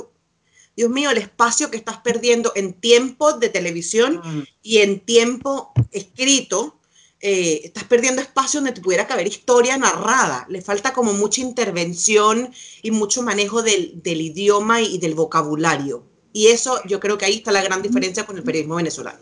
Dios 0.75 0.89
mío, 0.89 1.09
el 1.09 1.17
espacio 1.17 1.71
que 1.71 1.77
estás 1.77 1.97
perdiendo 1.99 2.51
en 2.55 2.73
tiempo 2.73 3.33
de 3.33 3.49
televisión 3.49 4.21
mm. 4.23 4.43
y 4.61 4.77
en 4.79 4.99
tiempo 4.99 5.73
escrito, 5.91 6.76
eh, 7.19 7.61
estás 7.63 7.83
perdiendo 7.85 8.21
espacio 8.21 8.59
donde 8.59 8.73
te 8.73 8.81
pudiera 8.81 9.07
caber 9.07 9.27
historia 9.27 9.77
narrada. 9.77 10.45
Le 10.49 10.61
falta 10.61 10.93
como 10.93 11.13
mucha 11.13 11.41
intervención 11.41 12.51
y 12.81 12.91
mucho 12.91 13.23
manejo 13.23 13.63
del, 13.63 14.01
del, 14.03 14.21
idioma 14.21 14.81
y 14.81 14.97
del 14.99 15.15
vocabulario. 15.15 16.03
Y 16.31 16.47
eso 16.47 16.79
yo 16.85 16.99
creo 16.99 17.17
que 17.17 17.25
ahí 17.25 17.37
está 17.37 17.51
la 17.51 17.63
gran 17.63 17.81
diferencia 17.81 18.25
con 18.25 18.37
el 18.37 18.43
periodismo 18.43 18.75
venezolano. 18.75 19.19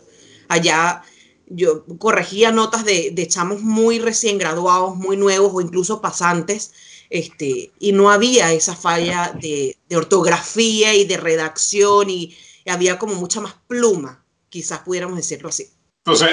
Allá 0.48 1.02
yo 1.46 1.84
corregía 1.98 2.52
notas 2.52 2.84
de, 2.84 3.12
de 3.12 3.28
chamos 3.28 3.62
muy 3.62 3.98
recién 3.98 4.36
graduados, 4.36 4.96
muy 4.96 5.16
nuevos 5.16 5.52
o 5.54 5.60
incluso 5.60 6.00
pasantes, 6.00 6.72
este, 7.08 7.72
y 7.78 7.92
no 7.92 8.10
había 8.10 8.52
esa 8.52 8.74
falla 8.74 9.32
de, 9.40 9.76
de 9.88 9.96
ortografía 9.96 10.94
y 10.94 11.04
de 11.04 11.16
redacción 11.16 12.10
y, 12.10 12.36
y 12.64 12.70
había 12.70 12.98
como 12.98 13.14
mucha 13.14 13.40
más 13.40 13.54
pluma, 13.68 14.24
quizás 14.48 14.80
pudiéramos 14.80 15.16
decirlo 15.16 15.48
así. 15.48 15.70
Entonces, 16.04 16.30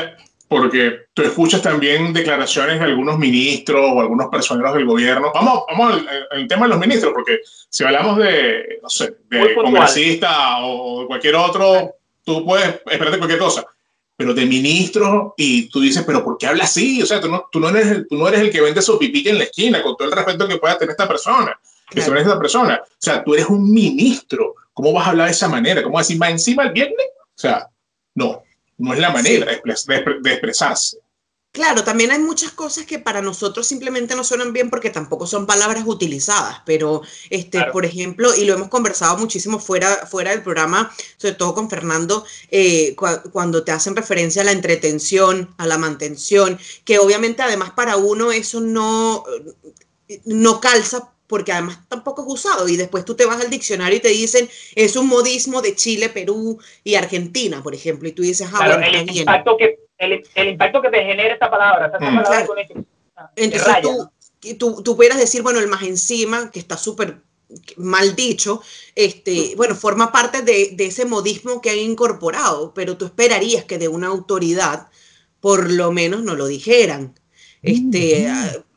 porque 0.53 1.07
tú 1.13 1.23
escuchas 1.23 1.61
también 1.61 2.13
declaraciones 2.13 2.79
de 2.79 2.85
algunos 2.85 3.17
ministros 3.17 3.81
o 3.91 3.99
algunos 3.99 4.27
personeros 4.27 4.73
del 4.75 4.85
gobierno. 4.85 5.31
Vamos, 5.33 5.63
vamos 5.67 6.03
al, 6.29 6.47
tema 6.47 6.63
de 6.65 6.69
los 6.69 6.79
ministros, 6.79 7.11
porque 7.13 7.39
si 7.69 7.83
hablamos 7.83 8.17
de, 8.17 8.79
no 8.81 8.89
sé, 8.89 9.15
de 9.29 9.55
congresista 9.55 10.63
o 10.63 11.07
cualquier 11.07 11.35
otro, 11.35 11.95
tú 12.23 12.45
puedes 12.45 12.67
esperarte 12.85 13.17
cualquier 13.17 13.39
cosa. 13.39 13.65
Pero 14.15 14.33
de 14.33 14.45
ministros, 14.45 15.33
y 15.37 15.69
tú 15.69 15.81
dices, 15.81 16.03
pero 16.05 16.23
¿por 16.23 16.37
qué 16.37 16.47
habla 16.47 16.65
así? 16.65 17.01
O 17.01 17.05
sea, 17.05 17.19
tú 17.19 17.27
no, 17.27 17.49
tú 17.51 17.59
no, 17.59 17.69
eres, 17.69 17.87
el, 17.87 18.07
tú 18.07 18.15
no 18.15 18.27
eres 18.27 18.41
el 18.41 18.51
que 18.51 18.61
vende 18.61 18.81
su 18.81 18.97
pipilla 18.99 19.31
en 19.31 19.39
la 19.39 19.45
esquina, 19.45 19.81
con 19.81 19.97
todo 19.97 20.07
el 20.07 20.13
respeto 20.13 20.47
que 20.47 20.57
pueda 20.57 20.77
tener 20.77 20.91
esta 20.91 21.07
persona, 21.07 21.59
que 21.89 21.99
claro. 21.99 22.19
esta 22.19 22.39
persona. 22.39 22.81
O 22.83 22.95
sea, 22.99 23.23
tú 23.23 23.33
eres 23.33 23.47
un 23.47 23.71
ministro. 23.71 24.55
¿Cómo 24.71 24.93
vas 24.93 25.07
a 25.07 25.09
hablar 25.09 25.27
de 25.27 25.33
esa 25.33 25.47
manera? 25.47 25.83
¿Cómo 25.83 25.97
decir, 25.97 26.21
va 26.21 26.29
encima 26.29 26.63
el 26.63 26.71
viernes? 26.71 27.07
O 27.17 27.39
sea, 27.39 27.67
no 28.15 28.43
no 28.77 28.93
es 28.93 28.99
la 28.99 29.11
manera 29.11 29.45
de, 29.45 30.31
expresarse. 30.31 30.97
Claro, 31.51 31.83
también 31.83 32.09
hay 32.09 32.17
muchas 32.17 32.51
cosas 32.51 32.87
que 32.87 32.97
para 32.97 33.21
nosotros 33.21 33.67
simplemente 33.67 34.15
no 34.15 34.23
suenan 34.23 34.53
bien 34.53 34.71
porque 34.71 34.89
tampoco 34.89 35.27
son 35.27 35.45
palabras 35.45 35.83
utilizadas, 35.85 36.63
pero 36.65 37.03
este, 37.29 37.63
por 37.71 37.85
ejemplo, 37.85 38.35
y 38.35 38.45
lo 38.45 38.55
hemos 38.55 38.69
conversado 38.69 39.17
muchísimo 39.19 39.59
fuera, 39.59 40.07
fuera 40.07 40.31
del 40.31 40.41
programa, 40.41 40.91
sobre 41.17 41.35
todo 41.35 41.53
con 41.53 41.69
Fernando, 41.69 42.25
eh, 42.49 42.95
cuando 43.31 43.63
te 43.63 43.71
hacen 43.71 43.95
referencia 43.95 44.41
a 44.41 44.45
la 44.45 44.51
entretención, 44.51 45.53
a 45.59 45.67
la 45.67 45.77
mantención, 45.77 46.57
que 46.85 46.97
obviamente 46.97 47.43
además 47.43 47.69
para 47.69 47.97
uno 47.97 48.31
eso 48.31 48.59
no, 48.59 49.23
no 50.25 50.59
calza 50.59 51.12
porque 51.33 51.51
además 51.51 51.79
tampoco 51.87 52.21
es 52.21 52.31
usado. 52.31 52.69
Y 52.69 52.77
después 52.77 53.05
tú 53.05 53.15
te 53.15 53.25
vas 53.25 53.41
al 53.41 53.49
diccionario 53.49 53.97
y 53.97 54.01
te 54.01 54.09
dicen, 54.09 54.47
es 54.75 54.95
un 54.95 55.07
modismo 55.07 55.63
de 55.63 55.75
Chile, 55.75 56.09
Perú 56.09 56.59
y 56.83 56.93
Argentina, 56.93 57.63
por 57.63 57.73
ejemplo. 57.73 58.07
Y 58.07 58.11
tú 58.11 58.21
dices, 58.21 58.47
ah, 58.53 58.63
claro, 58.63 58.83
el, 58.85 59.17
impacto 59.17 59.57
que, 59.57 59.79
el, 59.97 60.23
el, 60.35 60.49
impacto 60.49 60.79
que 60.79 60.91
te 60.91 60.97
genera 60.97 61.33
esta 61.33 61.49
palabra. 61.49 61.87
Esta 61.87 61.97
mm. 61.97 62.15
palabra 62.17 62.45
con 62.45 62.59
este, 62.59 62.75
Entonces 63.35 63.75
tú, 63.81 64.11
tú, 64.59 64.83
tú, 64.83 64.95
pudieras 64.95 65.17
decir, 65.17 65.41
bueno, 65.41 65.59
el 65.59 65.67
más 65.67 65.81
encima, 65.81 66.51
que 66.51 66.59
está 66.59 66.77
súper 66.77 67.17
mal 67.77 68.15
dicho, 68.15 68.61
este, 68.93 69.55
bueno, 69.57 69.73
forma 69.73 70.11
parte 70.11 70.43
de, 70.43 70.69
de, 70.73 70.85
ese 70.85 71.05
modismo 71.05 71.61
que 71.61 71.71
han 71.71 71.79
incorporado, 71.79 72.75
pero 72.75 72.95
tú 72.95 73.05
esperarías 73.05 73.65
que 73.65 73.79
de 73.79 73.87
una 73.87 74.05
autoridad 74.05 74.85
por 75.39 75.71
lo 75.71 75.91
menos 75.91 76.21
no 76.21 76.35
lo 76.35 76.45
dijeran. 76.45 77.15
Este, 77.63 78.27
mm 78.29 78.72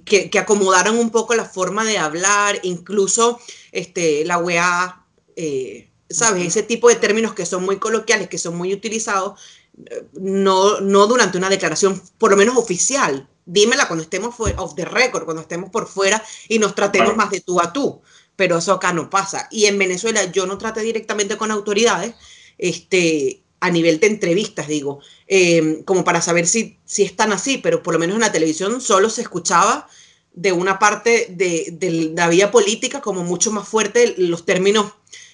que, 0.00 0.30
que, 0.30 0.38
acomodaron 0.38 0.98
un 0.98 1.10
poco 1.10 1.34
la 1.34 1.44
forma 1.44 1.84
de 1.84 1.98
hablar, 1.98 2.58
incluso 2.62 3.40
este, 3.72 4.24
la 4.24 4.38
UEA, 4.38 5.04
eh, 5.36 5.90
¿sabes? 6.08 6.46
Ese 6.46 6.62
tipo 6.62 6.88
de 6.88 6.96
términos 6.96 7.34
que 7.34 7.46
son 7.46 7.64
muy 7.64 7.78
coloquiales, 7.78 8.28
que 8.28 8.38
son 8.38 8.56
muy 8.56 8.72
utilizados, 8.72 9.40
eh, 9.86 10.06
no, 10.14 10.80
no 10.80 11.06
durante 11.06 11.38
una 11.38 11.50
declaración, 11.50 12.00
por 12.18 12.30
lo 12.30 12.36
menos 12.36 12.56
oficial. 12.56 13.28
Dímela 13.44 13.88
cuando 13.88 14.04
estemos 14.04 14.34
off 14.38 14.74
the 14.76 14.84
record, 14.84 15.24
cuando 15.24 15.42
estemos 15.42 15.70
por 15.70 15.88
fuera 15.88 16.22
y 16.48 16.58
nos 16.58 16.74
tratemos 16.74 17.16
más 17.16 17.30
de 17.30 17.40
tú 17.40 17.60
a 17.60 17.72
tú. 17.72 18.00
Pero 18.36 18.58
eso 18.58 18.72
acá 18.72 18.92
no 18.92 19.10
pasa. 19.10 19.48
Y 19.50 19.66
en 19.66 19.78
Venezuela 19.78 20.24
yo 20.24 20.46
no 20.46 20.58
traté 20.58 20.80
directamente 20.80 21.36
con 21.36 21.50
autoridades, 21.50 22.14
este, 22.56 23.41
a 23.62 23.70
nivel 23.70 24.00
de 24.00 24.08
entrevistas, 24.08 24.66
digo, 24.66 25.00
eh, 25.28 25.84
como 25.84 26.02
para 26.02 26.20
saber 26.20 26.46
si, 26.46 26.80
si 26.84 27.04
están 27.04 27.32
así, 27.32 27.58
pero 27.58 27.80
por 27.80 27.94
lo 27.94 28.00
menos 28.00 28.16
en 28.16 28.22
la 28.22 28.32
televisión 28.32 28.80
solo 28.80 29.08
se 29.08 29.22
escuchaba 29.22 29.86
de 30.32 30.50
una 30.50 30.80
parte 30.80 31.26
de, 31.30 31.68
de 31.70 32.12
la 32.12 32.28
vía 32.28 32.50
política 32.50 33.00
como 33.00 33.22
mucho 33.22 33.52
más 33.52 33.68
fuerte 33.68 34.14
los 34.18 34.44
términos 34.44 34.92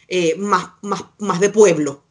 eh, 0.09 0.35
más, 0.37 0.73
más, 0.83 1.05
más 1.19 1.41
de 1.41 1.49
pueblo, 1.49 2.03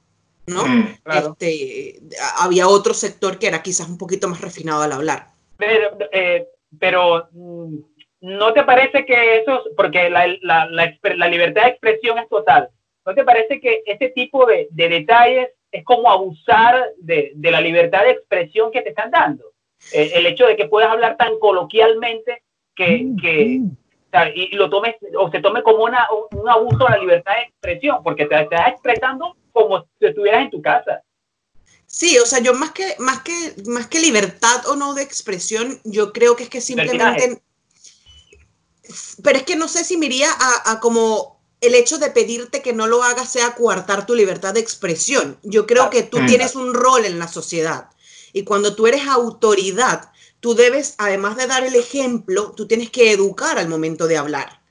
¿no? 0.48 0.66
Mm, 0.66 0.96
este, 1.06 2.02
había 2.40 2.68
otro 2.68 2.96
sector 2.96 3.38
que 3.38 3.46
era 3.46 3.62
quizás 3.62 3.88
un 3.88 4.00
poquito 4.00 4.28
más 4.28 4.42
refinado 4.42 4.82
al 4.82 4.94
hablar. 4.94 5.28
Pero, 5.58 6.00
eh, 6.14 6.48
pero 6.80 7.30
mm, 7.32 7.76
¿no 8.22 8.54
te 8.54 8.64
parece 8.64 9.06
que 9.06 9.38
eso, 9.38 9.62
porque 9.76 10.10
la, 10.10 10.26
la, 10.42 10.68
la, 10.68 11.28
libertad 11.28 11.66
de 11.66 11.70
expresión 11.70 12.18
es 12.18 12.28
total, 12.28 12.70
¿no 13.06 13.14
te 13.14 13.24
parece 13.24 13.60
que 13.60 13.84
ese 13.86 14.10
tipo 14.10 14.48
de, 14.48 14.68
de 14.72 14.90
detalles 14.90 15.50
es 15.72 15.84
como 15.84 16.10
abusar 16.10 16.94
de, 16.98 17.32
de, 17.36 17.52
la 17.52 17.62
libertad 17.62 18.04
de 18.04 18.12
expresión 18.12 18.72
que 18.72 18.82
te 18.82 18.90
están 18.90 19.12
dando? 19.12 19.44
Eh, 19.94 20.12
el 20.16 20.26
hecho 20.26 20.46
de 20.46 20.56
que 20.56 20.68
puedas 20.68 20.90
hablar 20.90 21.18
tan 21.18 21.38
coloquialmente 21.40 22.44
que, 22.76 23.04
mm, 23.04 23.18
que 23.18 23.62
y 24.36 24.56
lo 24.56 24.70
tomes 24.70 24.96
o 25.18 25.30
se 25.30 25.42
tome 25.42 25.62
como 25.64 25.84
una, 25.84 26.08
un 26.32 26.50
abuso 26.50 26.86
de 26.86 26.92
la 26.92 26.98
libertad 26.98 27.34
de 27.36 27.44
expresión, 27.44 28.02
porque 28.04 28.26
te, 28.26 28.42
estás 28.42 28.70
expresando 28.70 29.36
como 29.52 29.86
si 30.00 30.06
estuvieras 30.08 30.44
en 30.44 30.50
tu 30.50 30.62
casa. 30.62 31.04
Sí, 31.86 32.18
o 32.18 32.26
sea, 32.26 32.40
yo 32.40 32.54
más 32.54 32.72
que, 32.72 32.96
más 33.00 33.22
que, 33.22 33.56
más 33.66 33.88
que 33.88 34.00
libertad 34.00 34.66
o 34.68 34.76
no 34.76 34.94
de 34.94 35.04
expresión, 35.04 35.80
yo 35.84 36.12
creo 36.12 36.36
que 36.36 36.44
es 36.44 36.50
que 36.50 36.62
simplemente... 36.62 37.42
Pero 39.24 39.38
es 39.38 39.44
que 39.44 39.56
no 39.56 39.68
sé 39.68 39.84
si 39.84 39.98
me 39.98 40.06
iría 40.06 40.30
a, 40.32 40.72
a, 40.72 40.80
como 40.80 41.37
el 41.62 41.76
hecho 41.76 41.98
de 41.98 42.12
pedirte 42.12 42.62
que 42.62 42.74
no 42.74 42.88
lo 42.88 43.04
hagas 43.04 43.32
sea 43.32 43.56
coartar 43.56 44.06
tu 44.06 44.16
libertad 44.16 44.54
de 44.54 44.60
expresión. 44.60 45.38
Yo 45.44 45.66
creo 45.66 45.90
que 45.90 46.04
tú 46.04 46.20
mm. 46.20 46.26
tienes 46.28 46.56
un 46.56 46.74
rol 46.74 47.06
en 47.06 47.20
la 47.20 47.28
sociedad. 47.28 47.90
Y 48.34 48.44
cuando 48.44 48.76
tú 48.76 48.88
eres 48.88 49.08
autoridad, 49.08 50.12
tú 50.40 50.54
debes, 50.54 50.96
además 50.98 51.38
de 51.38 51.48
dar 51.48 51.64
el 51.64 51.76
ejemplo, 51.76 52.54
tú 52.56 52.68
tienes 52.68 52.92
que 52.92 53.12
educar 53.12 53.58
al 53.58 53.70
momento 53.70 54.08
de 54.08 54.18
hablar. 54.18 54.62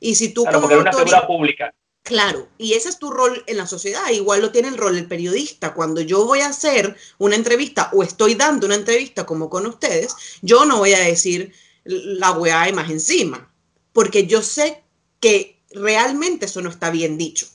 Y 0.00 0.16
si 0.16 0.30
tú 0.30 0.42
claro, 0.42 0.62
como 0.62 0.80
una 0.80 0.92
figura 0.92 1.26
pública. 1.26 1.74
Claro, 2.02 2.48
y 2.58 2.72
ese 2.72 2.88
es 2.88 2.98
tu 2.98 3.12
rol 3.12 3.44
en 3.46 3.56
la 3.56 3.66
sociedad, 3.68 4.10
igual 4.10 4.40
lo 4.40 4.50
tiene 4.50 4.66
el 4.66 4.76
rol 4.76 4.96
del 4.96 5.06
periodista. 5.06 5.72
Cuando 5.72 6.00
yo 6.00 6.26
voy 6.26 6.40
a 6.40 6.48
hacer 6.48 6.96
una 7.18 7.36
entrevista 7.36 7.90
o 7.92 8.02
estoy 8.02 8.34
dando 8.34 8.66
una 8.66 8.74
entrevista 8.74 9.24
como 9.24 9.48
con 9.48 9.66
ustedes, 9.66 10.16
yo 10.40 10.64
no 10.64 10.78
voy 10.78 10.94
a 10.94 10.98
decir 10.98 11.52
la 11.84 12.32
weá 12.32 12.72
más 12.72 12.90
encima, 12.90 13.52
porque 13.92 14.26
yo 14.26 14.42
sé 14.42 14.82
que 15.20 15.51
realmente 15.74 16.46
eso 16.46 16.60
no 16.60 16.70
está 16.70 16.90
bien 16.90 17.18
dicho. 17.18 17.46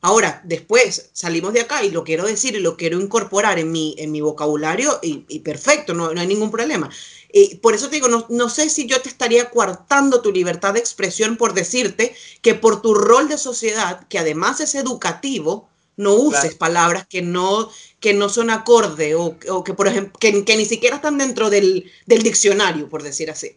Ahora, 0.00 0.40
después 0.44 1.10
salimos 1.12 1.52
de 1.52 1.62
acá 1.62 1.82
y 1.82 1.90
lo 1.90 2.04
quiero 2.04 2.24
decir 2.24 2.54
y 2.54 2.60
lo 2.60 2.76
quiero 2.76 3.00
incorporar 3.00 3.58
en 3.58 3.72
mi, 3.72 3.96
en 3.98 4.12
mi 4.12 4.20
vocabulario 4.20 5.00
y, 5.02 5.40
perfecto, 5.40 5.92
no, 5.92 6.14
no, 6.14 6.20
hay 6.20 6.26
ningún 6.26 6.52
problema. 6.52 6.88
Y 7.32 7.56
por 7.56 7.74
eso 7.74 7.88
te 7.88 7.96
digo, 7.96 8.06
no, 8.06 8.24
no, 8.28 8.48
sé 8.48 8.70
si 8.70 8.86
yo 8.86 9.00
te 9.02 9.08
estaría 9.08 9.50
coartando 9.50 10.22
tu 10.22 10.30
libertad 10.30 10.74
de 10.74 10.78
expresión 10.78 11.36
por 11.36 11.52
decirte 11.52 12.14
que 12.42 12.54
por 12.54 12.80
tu 12.80 12.94
rol 12.94 13.28
de 13.28 13.38
sociedad, 13.38 14.06
que 14.08 14.20
además 14.20 14.60
es 14.60 14.76
educativo, 14.76 15.68
no 15.96 16.14
uses 16.14 16.54
palabras 16.54 17.06
que 17.08 17.22
no, 17.22 17.68
que 17.98 18.14
no 18.14 18.28
son 18.28 18.50
acorde 18.50 19.16
o, 19.16 19.36
o 19.48 19.64
que, 19.64 19.74
por 19.74 19.88
ejemplo, 19.88 20.16
que, 20.20 20.44
que, 20.44 20.56
ni 20.56 20.64
siquiera 20.64 20.96
están 20.96 21.18
dentro 21.18 21.50
del, 21.50 21.90
del 22.06 22.22
diccionario, 22.22 22.88
por 22.88 23.02
decir 23.02 23.32
así. 23.32 23.56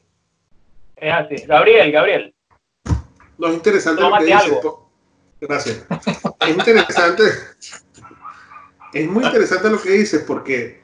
Es 0.96 1.14
así. 1.14 1.36
Gabriel, 1.46 1.92
Gabriel. 1.92 2.34
Lo 3.42 3.52
interesante 3.52 4.02
lo 4.04 4.16
que 4.20 4.26
dices, 4.26 4.60
Gracias. 5.42 5.84
Es 6.42 6.50
interesante. 6.50 7.24
Es 8.94 9.10
muy 9.10 9.26
interesante 9.26 9.68
lo 9.72 9.82
que 9.82 9.90
dices 9.90 10.24
porque 10.28 10.80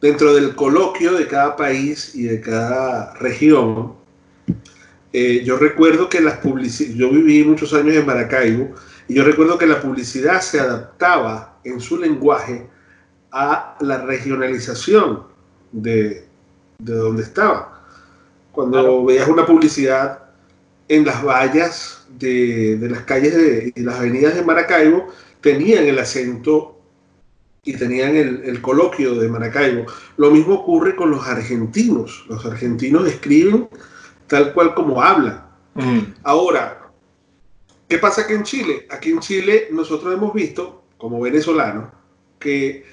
dentro 0.00 0.32
del 0.32 0.54
coloquio 0.54 1.14
de 1.14 1.26
cada 1.26 1.56
país 1.56 2.14
y 2.14 2.22
de 2.22 2.40
cada 2.40 3.12
región, 3.14 3.94
eh, 5.12 5.42
yo 5.44 5.56
recuerdo 5.56 6.08
que 6.08 6.20
las 6.20 6.38
publicidades, 6.38 6.94
yo 6.94 7.10
viví 7.10 7.42
muchos 7.42 7.74
años 7.74 7.96
en 7.96 8.06
Maracaibo, 8.06 8.72
y 9.08 9.14
yo 9.14 9.24
recuerdo 9.24 9.58
que 9.58 9.66
la 9.66 9.80
publicidad 9.80 10.40
se 10.40 10.60
adaptaba 10.60 11.58
en 11.64 11.80
su 11.80 11.98
lenguaje 11.98 12.68
a 13.32 13.76
la 13.80 14.02
regionalización 14.02 15.24
de, 15.72 16.24
de 16.78 16.94
donde 16.94 17.24
estaba. 17.24 17.82
Cuando 18.52 19.04
veías 19.04 19.26
una 19.26 19.44
publicidad 19.44 20.20
en 20.88 21.04
las 21.04 21.24
vallas 21.24 21.95
de, 22.08 22.78
las 22.90 23.02
calles 23.02 23.34
de, 23.34 23.72
y 23.74 23.80
las 23.80 23.96
avenidas 23.96 24.34
de 24.34 24.44
Maracaibo 24.44 25.08
tenían 25.40 25.84
el 25.84 25.98
acento 25.98 26.80
y 27.62 27.74
tenían 27.76 28.14
el, 28.16 28.60
coloquio 28.60 29.16
de 29.16 29.28
Maracaibo. 29.28 29.86
Lo 30.16 30.30
mismo 30.30 30.54
ocurre 30.54 30.94
con 30.94 31.10
los 31.10 31.26
argentinos. 31.26 32.24
Los 32.28 32.46
argentinos 32.46 33.08
escriben 33.08 33.68
tal 34.28 34.52
cual 34.54 34.74
como 34.74 35.02
hablan. 35.02 35.44
Mm. 35.74 36.14
Ahora, 36.22 36.90
¿qué 37.88 37.98
pasa 37.98 38.22
aquí 38.22 38.34
en 38.34 38.44
Chile? 38.44 38.86
Aquí 38.90 39.10
en 39.10 39.20
Chile 39.20 39.68
nosotros 39.72 40.14
hemos 40.14 40.32
visto, 40.32 40.84
como 40.96 41.20
venezolanos, 41.20 41.90
que 42.38 42.84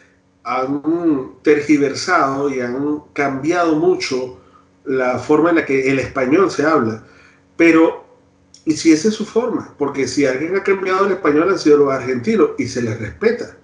han 0.43 1.35
tergiversado 1.41 2.49
y 2.49 2.59
han 2.59 3.01
cambiado 3.13 3.75
mucho 3.75 4.39
la 4.85 5.19
forma 5.19 5.51
en 5.51 5.57
la 5.57 5.65
que 5.65 5.89
el 5.89 5.99
español 5.99 6.51
se 6.51 6.65
habla. 6.65 7.03
Pero, 7.55 8.02
¿y 8.65 8.73
si 8.73 8.91
esa 8.91 9.09
es 9.09 9.15
su 9.15 9.25
forma? 9.25 9.73
Porque 9.77 10.07
si 10.07 10.25
alguien 10.25 10.55
ha 10.55 10.63
cambiado 10.63 11.05
el 11.05 11.13
español 11.13 11.49
han 11.49 11.59
sido 11.59 11.77
los 11.77 11.93
argentinos 11.93 12.51
y 12.57 12.67
se 12.67 12.81
les 12.81 12.99
respeta. 12.99 13.57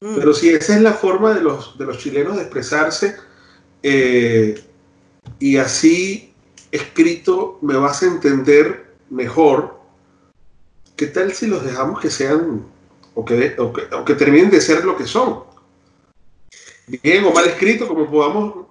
Mm. 0.00 0.16
Pero 0.16 0.34
si 0.34 0.50
esa 0.50 0.76
es 0.76 0.82
la 0.82 0.92
forma 0.92 1.34
de 1.34 1.42
los, 1.42 1.76
de 1.78 1.86
los 1.86 1.98
chilenos 1.98 2.36
de 2.36 2.42
expresarse 2.42 3.16
eh, 3.82 4.62
y 5.38 5.56
así 5.56 6.34
escrito 6.70 7.58
me 7.62 7.76
vas 7.76 8.02
a 8.02 8.06
entender 8.06 8.94
mejor, 9.10 9.78
¿qué 10.96 11.06
tal 11.06 11.32
si 11.32 11.46
los 11.46 11.64
dejamos 11.64 12.00
que 12.00 12.10
sean 12.10 12.66
o 13.14 13.24
que, 13.24 13.54
o 13.58 13.72
que, 13.72 13.82
o 13.94 14.04
que 14.04 14.14
terminen 14.14 14.50
de 14.50 14.60
ser 14.60 14.84
lo 14.84 14.96
que 14.96 15.06
son? 15.06 15.44
Bien 16.86 17.24
o 17.24 17.32
mal 17.32 17.46
escrito, 17.46 17.86
como 17.86 18.10
podamos 18.10 18.69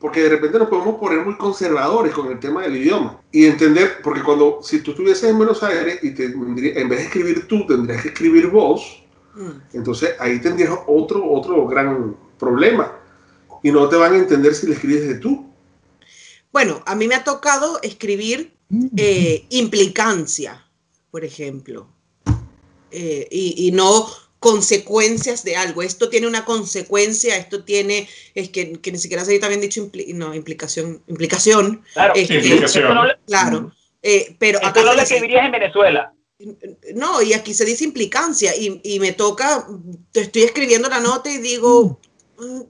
porque 0.00 0.22
de 0.22 0.28
repente 0.28 0.58
nos 0.58 0.68
podemos 0.68 0.98
poner 0.98 1.24
muy 1.24 1.36
conservadores 1.36 2.12
con 2.12 2.30
el 2.30 2.38
tema 2.38 2.62
del 2.62 2.76
idioma 2.76 3.20
y 3.32 3.46
entender, 3.46 3.98
porque 4.02 4.22
cuando, 4.22 4.60
si 4.62 4.80
tú 4.80 4.92
estuvieses 4.92 5.30
en 5.30 5.36
Buenos 5.36 5.62
Aires 5.62 5.98
y 6.02 6.12
te, 6.12 6.26
en 6.26 6.88
vez 6.88 6.98
de 6.98 7.04
escribir 7.04 7.48
tú, 7.48 7.66
tendrías 7.66 8.02
que 8.02 8.08
escribir 8.08 8.48
vos, 8.48 9.02
mm. 9.34 9.76
entonces 9.76 10.14
ahí 10.20 10.40
tendrías 10.40 10.70
otro, 10.86 11.28
otro 11.28 11.66
gran 11.66 12.16
problema 12.38 12.96
y 13.62 13.72
no 13.72 13.88
te 13.88 13.96
van 13.96 14.12
a 14.12 14.18
entender 14.18 14.54
si 14.54 14.66
le 14.68 14.74
escribes 14.74 15.08
de 15.08 15.14
tú. 15.16 15.46
Bueno, 16.52 16.80
a 16.86 16.94
mí 16.94 17.08
me 17.08 17.16
ha 17.16 17.24
tocado 17.24 17.80
escribir 17.82 18.52
eh, 18.96 19.46
implicancia, 19.50 20.64
por 21.10 21.24
ejemplo, 21.24 21.88
eh, 22.90 23.26
y, 23.30 23.66
y 23.66 23.72
no 23.72 24.06
consecuencias 24.38 25.44
de 25.44 25.56
algo. 25.56 25.82
Esto 25.82 26.08
tiene 26.08 26.26
una 26.26 26.44
consecuencia, 26.44 27.36
esto 27.36 27.64
tiene, 27.64 28.08
es 28.34 28.50
que, 28.50 28.72
que 28.72 28.92
ni 28.92 28.98
siquiera 28.98 29.24
se 29.24 29.30
había 29.30 29.40
también 29.40 29.60
dicho, 29.60 29.90
no, 30.14 30.34
implicación, 30.34 31.02
implicación. 31.06 31.82
Claro, 31.92 32.14
este, 32.14 32.34
implicación. 32.34 33.08
claro. 33.26 33.72
Eh, 34.02 34.36
pero 34.38 34.64
acá 34.64 34.82
no 34.82 34.94
lo 34.94 35.02
escribirías 35.02 35.44
en 35.46 35.52
Venezuela. 35.52 36.12
No, 36.94 37.20
y 37.20 37.32
aquí 37.32 37.52
se 37.52 37.64
dice 37.64 37.82
implicancia 37.82 38.54
y, 38.56 38.80
y 38.84 39.00
me 39.00 39.12
toca, 39.12 39.66
te 40.12 40.20
estoy 40.20 40.42
escribiendo 40.42 40.88
la 40.88 41.00
nota 41.00 41.28
y 41.30 41.38
digo, 41.38 41.98
mm 42.38 42.60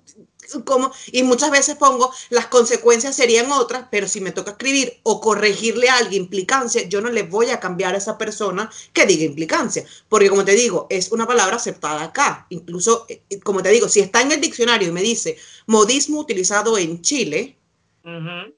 como, 0.65 0.93
y 1.13 1.23
muchas 1.23 1.51
veces 1.51 1.77
pongo, 1.77 2.13
las 2.31 2.47
consecuencias 2.47 3.17
serían 3.17 3.51
otras, 3.53 3.87
pero 3.91 4.09
si 4.09 4.21
me 4.21 4.33
toca 4.33 4.53
escribir 4.53 4.99
o 5.03 5.21
corregirle 5.21 5.89
a 5.89 5.97
alguien 5.97 6.29
implicancia, 6.29 6.83
yo 6.89 7.01
no 7.01 7.11
le 7.11 7.23
voy 7.23 7.51
a 7.51 7.61
cambiar 7.61 7.95
a 7.95 7.99
esa 7.99 8.19
persona 8.19 8.71
que 8.93 9.07
diga 9.07 9.25
implicancia, 9.25 9.85
porque 10.09 10.29
como 10.29 10.45
te 10.45 10.53
digo, 10.53 10.87
es 10.91 11.11
una 11.11 11.27
palabra 11.27 11.57
aceptada 11.57 12.03
acá. 12.03 12.47
Incluso, 12.51 13.07
eh, 13.09 13.23
eh, 13.31 13.41
como 13.41 13.63
te 13.63 13.71
digo, 13.71 13.89
si 13.89 14.01
está 14.01 14.21
en 14.21 14.33
el 14.33 14.41
diccionario 14.41 14.89
y 14.89 14.93
me 14.93 15.03
dice 15.03 15.39
modismo 15.67 16.21
utilizado 16.21 16.77
en 16.79 17.01
Chile, 17.03 17.57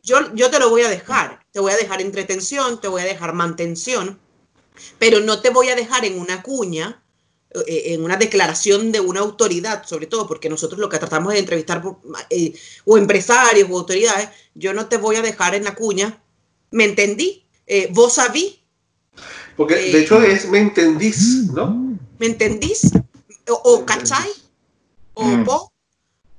yo, 0.05 0.33
yo 0.35 0.49
te 0.49 0.61
lo 0.61 0.71
voy 0.71 0.83
a 0.83 0.89
dejar. 0.89 1.45
Te 1.51 1.59
voy 1.59 1.73
a 1.73 1.77
dejar 1.77 2.01
entretención, 2.01 2.81
te 2.81 2.87
voy 2.87 3.03
a 3.03 3.05
dejar 3.05 3.35
mantención, 3.35 4.21
pero 4.99 5.19
no 5.21 5.41
te 5.41 5.51
voy 5.51 5.71
a 5.71 5.75
dejar 5.75 6.05
en 6.05 6.21
una 6.21 6.43
cuña 6.43 7.03
en 7.67 8.05
una 8.05 8.17
declaración 8.17 8.93
de 8.93 9.01
una 9.01 9.21
autoridad, 9.21 9.85
sobre 9.85 10.07
todo 10.07 10.27
porque 10.27 10.49
nosotros 10.49 10.79
lo 10.79 10.89
que 10.89 10.99
tratamos 10.99 11.33
de 11.33 11.41
entrevistar 11.41 11.83
eh, 12.31 12.55
o 12.85 12.97
empresarios 12.97 13.69
o 13.71 13.79
autoridades, 13.79 14.29
yo 14.55 14.73
no 14.73 14.87
te 14.87 14.99
voy 14.99 15.17
a 15.17 15.23
dejar 15.23 15.55
en 15.55 15.65
la 15.65 15.75
cuña, 15.75 16.23
¿me 16.71 16.85
entendí? 16.85 17.45
Eh, 17.67 17.89
¿Vos 17.93 18.15
sabí? 18.15 18.61
Porque 19.57 19.75
de 19.75 20.01
hecho 20.01 20.23
es 20.23 20.49
me 20.49 20.59
entendís, 20.59 21.51
¿no? 21.53 21.99
¿Me 22.19 22.27
entendís? 22.27 22.93
O, 23.49 23.85
cachai, 23.85 24.31
o 25.15 25.25
mm. 25.25 25.47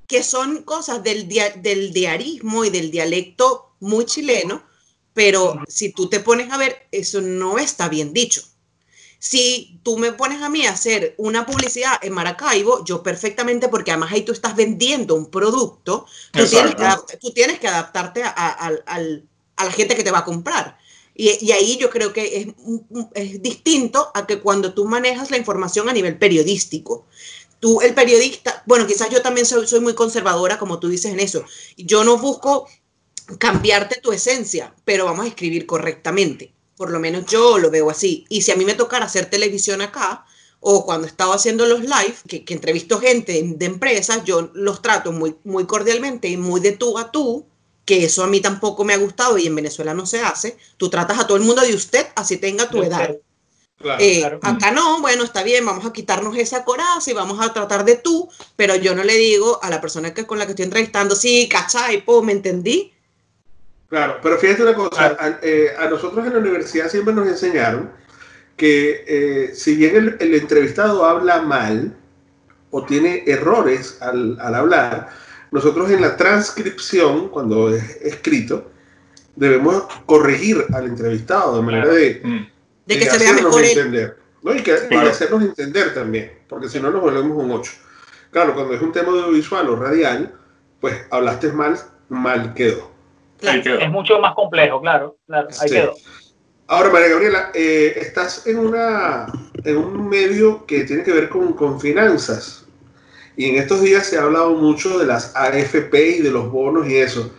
que 0.06 0.22
son 0.22 0.62
cosas 0.62 1.02
del, 1.02 1.28
del 1.28 1.92
diarismo 1.92 2.64
y 2.64 2.70
del 2.70 2.90
dialecto 2.90 3.74
muy 3.80 4.06
chileno, 4.06 4.62
pero 5.12 5.62
si 5.68 5.92
tú 5.92 6.08
te 6.08 6.20
pones 6.20 6.50
a 6.50 6.56
ver, 6.56 6.86
eso 6.90 7.20
no 7.20 7.58
está 7.58 7.88
bien 7.90 8.14
dicho. 8.14 8.42
Si 9.24 9.78
tú 9.84 9.98
me 9.98 10.10
pones 10.10 10.42
a 10.42 10.48
mí 10.48 10.66
a 10.66 10.72
hacer 10.72 11.14
una 11.16 11.46
publicidad 11.46 11.92
en 12.02 12.12
Maracaibo, 12.12 12.84
yo 12.84 13.04
perfectamente, 13.04 13.68
porque 13.68 13.92
además 13.92 14.10
ahí 14.10 14.22
tú 14.22 14.32
estás 14.32 14.56
vendiendo 14.56 15.14
un 15.14 15.30
producto, 15.30 16.06
tú, 16.32 16.42
tienes 17.32 17.60
que, 17.60 17.68
adaptarte 17.68 18.24
a, 18.24 18.72
la 19.56 19.70
gente 19.70 19.94
que 19.94 20.02
te 20.02 20.10
va 20.10 20.18
a 20.18 20.24
comprar. 20.24 20.76
Y, 21.14 21.52
ahí 21.52 21.76
yo 21.76 21.88
creo 21.88 22.12
que 22.12 22.36
es, 22.36 22.48
es, 23.14 23.40
distinto 23.40 24.10
a 24.12 24.26
que 24.26 24.40
cuando 24.40 24.74
tú 24.74 24.86
manejas 24.86 25.30
la 25.30 25.38
información 25.38 25.88
a 25.88 25.92
nivel 25.92 26.18
periodístico. 26.18 27.06
Tú, 27.60 27.80
el 27.80 27.94
periodista, 27.94 28.64
bueno, 28.66 28.88
quizás 28.88 29.08
yo 29.08 29.22
también 29.22 29.46
soy, 29.46 29.68
soy 29.68 29.78
muy 29.78 29.94
conservadora, 29.94 30.58
como 30.58 30.80
tú 30.80 30.88
dices 30.88 31.12
en 31.12 31.20
eso. 31.20 31.44
Yo 31.76 32.02
no 32.02 32.18
busco 32.18 32.66
cambiarte 33.38 34.00
tu 34.00 34.10
esencia, 34.10 34.74
pero 34.84 35.04
vamos 35.04 35.26
a 35.26 35.28
escribir 35.28 35.64
correctamente. 35.64 36.52
Por 36.82 36.90
lo 36.90 36.98
menos 36.98 37.26
yo 37.26 37.58
lo 37.58 37.70
veo 37.70 37.90
así. 37.90 38.24
Y 38.28 38.42
si 38.42 38.50
a 38.50 38.56
mí 38.56 38.64
me 38.64 38.74
tocara 38.74 39.04
hacer 39.04 39.26
televisión 39.26 39.82
acá, 39.82 40.26
o 40.58 40.84
cuando 40.84 41.06
estaba 41.06 41.36
haciendo 41.36 41.64
los 41.64 41.82
live, 41.82 42.16
que, 42.26 42.44
que 42.44 42.54
entrevisto 42.54 42.98
gente 42.98 43.40
de 43.40 43.66
empresas, 43.66 44.24
yo 44.24 44.50
los 44.52 44.82
trato 44.82 45.12
muy, 45.12 45.36
muy 45.44 45.64
cordialmente 45.64 46.26
y 46.26 46.36
muy 46.36 46.60
de 46.60 46.72
tú 46.72 46.98
a 46.98 47.12
tú, 47.12 47.46
que 47.84 48.02
eso 48.04 48.24
a 48.24 48.26
mí 48.26 48.40
tampoco 48.40 48.82
me 48.82 48.94
ha 48.94 48.96
gustado 48.96 49.38
y 49.38 49.46
en 49.46 49.54
Venezuela 49.54 49.94
no 49.94 50.06
se 50.06 50.22
hace. 50.22 50.56
Tú 50.76 50.90
tratas 50.90 51.20
a 51.20 51.26
todo 51.28 51.36
el 51.36 51.44
mundo 51.44 51.62
de 51.62 51.72
usted, 51.72 52.04
así 52.16 52.38
tenga 52.38 52.68
tu 52.68 52.82
edad. 52.82 53.16
Eh, 54.00 54.24
acá 54.42 54.72
no, 54.72 55.00
bueno, 55.00 55.22
está 55.22 55.44
bien, 55.44 55.64
vamos 55.64 55.86
a 55.86 55.92
quitarnos 55.92 56.36
esa 56.36 56.64
coraza 56.64 57.08
y 57.08 57.14
vamos 57.14 57.38
a 57.40 57.52
tratar 57.52 57.84
de 57.84 57.94
tú, 57.94 58.28
pero 58.56 58.74
yo 58.74 58.96
no 58.96 59.04
le 59.04 59.14
digo 59.14 59.60
a 59.62 59.70
la 59.70 59.80
persona 59.80 60.12
que 60.12 60.26
con 60.26 60.40
la 60.40 60.46
que 60.46 60.52
estoy 60.52 60.64
entrevistando, 60.64 61.14
sí, 61.14 61.48
cachai, 61.48 62.04
po, 62.04 62.22
me 62.22 62.32
entendí. 62.32 62.92
Claro, 63.92 64.20
pero 64.22 64.38
fíjate 64.38 64.62
una 64.62 64.72
cosa, 64.72 65.38
eh, 65.42 65.70
a, 65.78 65.86
nosotros 65.86 66.26
en 66.26 66.32
la 66.32 66.38
universidad 66.38 66.88
siempre 66.88 67.12
nos 67.12 67.28
enseñaron 67.28 67.90
que 68.56 69.04
eh, 69.06 69.54
si 69.54 69.76
bien 69.76 70.16
el, 70.18 70.34
entrevistado 70.34 71.04
habla 71.04 71.42
mal 71.42 71.94
o 72.70 72.86
tiene 72.86 73.22
errores 73.26 73.98
al, 74.00 74.40
al 74.40 74.54
hablar, 74.54 75.10
nosotros 75.50 75.90
en 75.90 76.00
la 76.00 76.16
transcripción, 76.16 77.28
cuando 77.28 77.68
es 77.68 77.98
escrito, 78.00 78.70
debemos 79.36 79.82
corregir 80.06 80.64
al 80.72 80.86
entrevistado 80.86 81.56
de 81.56 81.62
manera 81.62 81.88
de, 81.88 82.22
mm. 82.24 82.46
de, 82.86 82.98
que 82.98 83.04
se 83.04 83.18
vea 83.18 83.34
mejor 83.34 83.62
entender. 83.62 84.16
¿no? 84.42 84.54
Y, 84.54 84.62
que, 84.62 84.72
hacernos 84.72 85.42
entender 85.42 85.92
también, 85.92 86.32
porque 86.48 86.70
si 86.70 86.80
no 86.80 86.90
nos 86.90 87.02
volvemos 87.02 87.36
un 87.36 87.50
8. 87.50 87.70
Claro, 88.30 88.54
cuando 88.54 88.72
es 88.72 88.80
un 88.80 88.90
tema 88.90 89.08
audiovisual 89.08 89.68
o 89.68 89.76
radial, 89.76 90.34
pues 90.80 90.96
hablaste 91.10 91.52
mal, 91.52 91.78
mal 92.08 92.54
quedó. 92.54 92.91
Es 93.42 93.90
mucho 93.90 94.18
más 94.18 94.34
complejo, 94.34 94.80
claro, 94.80 95.16
claro, 95.26 95.48
ahí 95.60 95.70
quedó. 95.70 95.94
Ahora, 96.68 96.90
María 96.90 97.08
Gabriela, 97.08 97.50
eh, 97.54 97.94
estás 97.96 98.46
en, 98.46 98.58
una, 98.58 99.26
en 99.64 99.76
un 99.76 100.08
medio 100.08 100.64
que 100.64 100.84
tiene 100.84 101.02
que 101.02 101.12
ver 101.12 101.28
con, 101.28 101.52
con 101.52 101.80
finanzas. 101.80 102.66
Y 103.36 103.48
en 103.48 103.56
estos 103.56 103.82
días 103.82 104.06
se 104.06 104.18
ha 104.18 104.22
hablado 104.22 104.54
mucho 104.54 104.98
de 104.98 105.06
las 105.06 105.34
AFP 105.34 106.16
y 106.16 106.22
de 106.22 106.30
los 106.30 106.50
bonos 106.50 106.88
y 106.88 106.96
eso. 106.96 107.30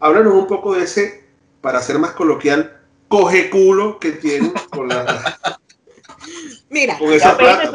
Háblanos 0.00 0.34
un 0.34 0.46
poco 0.46 0.74
de 0.74 0.84
ese, 0.84 1.24
para 1.60 1.80
ser 1.80 1.98
más 1.98 2.12
coloquial, 2.12 2.80
coge 3.08 3.50
culo 3.50 3.98
que 3.98 4.12
tienen 4.12 4.52
con 4.70 4.88
la... 4.88 5.38
Mira, 6.68 6.98
con 6.98 7.12
esa 7.12 7.36
plata. 7.36 7.70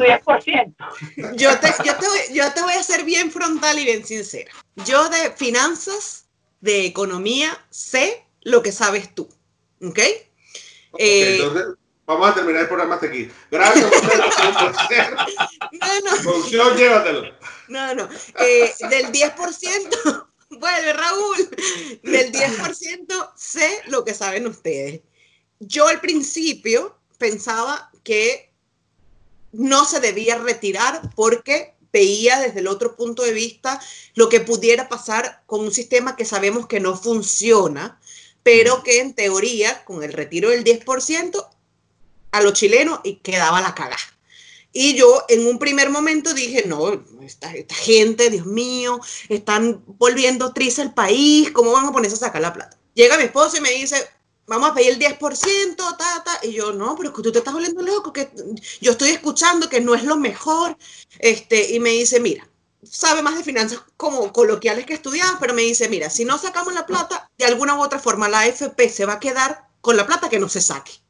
Yo, 1.36 1.58
te, 1.58 1.68
yo, 1.84 1.96
te 1.96 2.06
voy, 2.06 2.18
yo 2.34 2.52
te 2.52 2.62
voy 2.62 2.74
a 2.74 2.82
ser 2.82 3.04
bien 3.04 3.30
frontal 3.30 3.78
y 3.78 3.84
bien 3.84 4.04
sincera. 4.04 4.50
Yo 4.84 5.08
de 5.08 5.30
finanzas, 5.30 6.21
de 6.62 6.86
economía, 6.86 7.62
sé 7.68 8.24
lo 8.40 8.62
que 8.62 8.72
sabes 8.72 9.14
tú. 9.14 9.28
¿Ok? 9.82 9.90
okay 9.90 10.18
eh, 10.98 11.36
entonces, 11.36 11.66
Vamos 12.04 12.30
a 12.30 12.34
terminar 12.34 12.62
el 12.62 12.68
programa 12.68 12.94
hasta 12.96 13.06
aquí. 13.06 13.30
Gracias. 13.50 13.90
No, 15.72 16.00
no. 16.00 16.16
Función, 16.16 16.76
llévatelo. 16.76 17.22
No, 17.68 17.94
no. 17.94 18.08
Eh, 18.38 18.72
del 18.90 19.06
10%, 19.06 20.26
vuelve 20.50 20.92
Raúl, 20.92 21.50
del 22.02 22.32
10% 22.32 23.32
sé 23.36 23.80
lo 23.86 24.04
que 24.04 24.14
saben 24.14 24.46
ustedes. 24.46 25.00
Yo 25.60 25.88
al 25.88 26.00
principio 26.00 26.98
pensaba 27.18 27.90
que 28.04 28.52
no 29.52 29.84
se 29.84 30.00
debía 30.00 30.36
retirar 30.38 31.00
porque 31.14 31.74
veía 31.92 32.40
desde 32.40 32.60
el 32.60 32.68
otro 32.68 32.96
punto 32.96 33.22
de 33.22 33.32
vista 33.32 33.80
lo 34.14 34.28
que 34.28 34.40
pudiera 34.40 34.88
pasar 34.88 35.42
con 35.46 35.60
un 35.60 35.72
sistema 35.72 36.16
que 36.16 36.24
sabemos 36.24 36.66
que 36.66 36.80
no 36.80 36.96
funciona, 36.96 38.00
pero 38.42 38.82
que 38.82 39.00
en 39.00 39.14
teoría, 39.14 39.84
con 39.84 40.02
el 40.02 40.12
retiro 40.12 40.50
del 40.50 40.64
10%, 40.64 41.48
a 42.32 42.40
los 42.40 42.54
chilenos 42.54 43.00
y 43.04 43.16
quedaba 43.16 43.60
la 43.60 43.74
cagada. 43.74 43.98
Y 44.72 44.94
yo 44.94 45.24
en 45.28 45.46
un 45.46 45.58
primer 45.58 45.90
momento 45.90 46.32
dije, 46.32 46.64
no, 46.66 47.04
esta, 47.22 47.50
gente, 47.68 48.30
Dios 48.30 48.46
mío, 48.46 49.00
están 49.28 49.82
volviendo 49.86 50.54
triste 50.54 50.80
el 50.80 50.94
país, 50.94 51.50
¿cómo 51.50 51.72
van 51.72 51.86
a 51.86 51.92
ponerse 51.92 52.16
a 52.16 52.20
sacar 52.20 52.40
la 52.40 52.54
plata? 52.54 52.78
Llega 52.94 53.18
mi 53.18 53.24
esposo 53.24 53.58
y 53.58 53.60
me 53.60 53.70
dice, 53.70 53.96
vamos 54.46 54.70
a 54.70 54.74
pedir 54.74 54.90
el 54.90 54.98
10%, 54.98 55.76
ta, 55.76 56.24
ta. 56.24 56.40
Y 56.42 56.52
yo, 56.52 56.72
no, 56.72 56.96
pero 56.96 57.10
es 57.10 57.14
que 57.14 57.22
tú 57.22 57.32
te 57.32 57.38
estás 57.38 57.54
volviendo 57.54 57.82
loco, 57.82 58.12
que 58.12 58.30
yo 58.80 58.92
estoy 58.92 59.10
escuchando 59.10 59.68
que 59.68 59.80
no 59.80 59.94
es 59.94 60.04
lo 60.04 60.16
mejor. 60.16 60.76
Este, 61.18 61.72
y 61.72 61.80
me 61.80 61.90
dice, 61.90 62.20
mira, 62.20 62.48
sabe 62.82 63.22
más 63.22 63.36
de 63.36 63.44
finanzas 63.44 63.80
como 63.96 64.32
coloquiales 64.32 64.86
que 64.86 64.94
estudiaba, 64.94 65.38
pero 65.40 65.54
me 65.54 65.62
dice, 65.62 65.88
mira, 65.88 66.10
si 66.10 66.24
no 66.24 66.38
sacamos 66.38 66.74
la 66.74 66.86
plata, 66.86 67.30
de 67.38 67.44
alguna 67.44 67.76
u 67.76 67.82
otra 67.82 67.98
forma 67.98 68.28
la 68.28 68.40
AFP 68.40 68.88
se 68.88 69.06
va 69.06 69.14
a 69.14 69.20
quedar 69.20 69.68
con 69.80 69.96
la 69.96 70.06
plata 70.06 70.28
que 70.28 70.38
no 70.38 70.48
se 70.48 70.60
saque. 70.60 71.01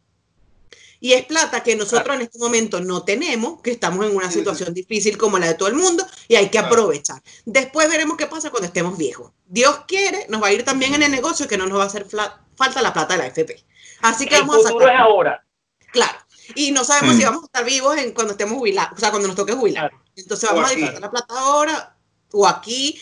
Y 1.03 1.15
es 1.15 1.27
plata 1.27 1.65
que 1.65 1.75
nosotros 1.75 2.15
en 2.15 2.23
este 2.23 2.39
momento 2.39 2.81
no 2.81 3.03
tenemos, 3.03 3.61
que 3.61 3.73
estamos 3.73 4.07
en 4.07 4.15
una 4.15 4.31
situación 4.31 4.73
difícil 4.73 5.19
como 5.19 5.37
la 5.37 5.49
de 5.49 5.55
todo 5.55 5.69
el 5.69 5.75
mundo 5.75 6.07
y 6.29 6.37
hay 6.37 6.49
que 6.49 6.61
aprovechar. 6.61 7.21
Después 7.45 7.91
veremos 7.91 8.17
qué 8.17 8.29
pasa 8.29 8.51
cuando 8.51 8.69
estemos 8.69 8.97
viejos. 8.97 9.33
Dios 9.45 9.81
quiere, 9.89 10.27
nos 10.29 10.41
va 10.41 10.47
a 10.47 10.53
ir 10.53 10.65
también 10.65 10.95
en 10.95 11.03
el 11.03 11.11
negocio 11.11 11.49
que 11.49 11.59
no 11.59 11.67
nos 11.67 11.77
va 11.77 11.83
a 11.83 11.87
hacer 11.87 12.07
falta 12.55 12.81
la 12.81 12.93
plata 12.93 13.15
de 13.15 13.19
la 13.19 13.27
FP. 13.27 13.65
Así 14.03 14.27
que 14.27 14.39
vamos 14.39 14.65
a 14.65 14.69
sacar. 14.69 14.95
es 14.95 15.01
ahora. 15.01 15.45
Claro. 15.91 16.19
Y 16.55 16.71
no 16.71 16.85
sabemos 16.85 17.17
si 17.17 17.23
mm. 17.23 17.27
vamos 17.27 17.43
a 17.43 17.47
estar 17.47 17.65
vivos 17.65 17.97
en, 17.99 18.13
cuando 18.13 18.35
estemos 18.35 18.57
jubilados, 18.57 18.93
o 18.97 19.01
sea, 19.01 19.11
cuando 19.11 19.27
nos 19.27 19.37
toque 19.37 19.55
jubilar. 19.55 19.91
Entonces 20.15 20.49
vamos 20.49 20.71
a 20.71 20.73
disfrutar 20.73 21.01
la 21.01 21.11
plata 21.11 21.35
ahora 21.37 21.97
o 22.31 22.47
aquí 22.47 22.97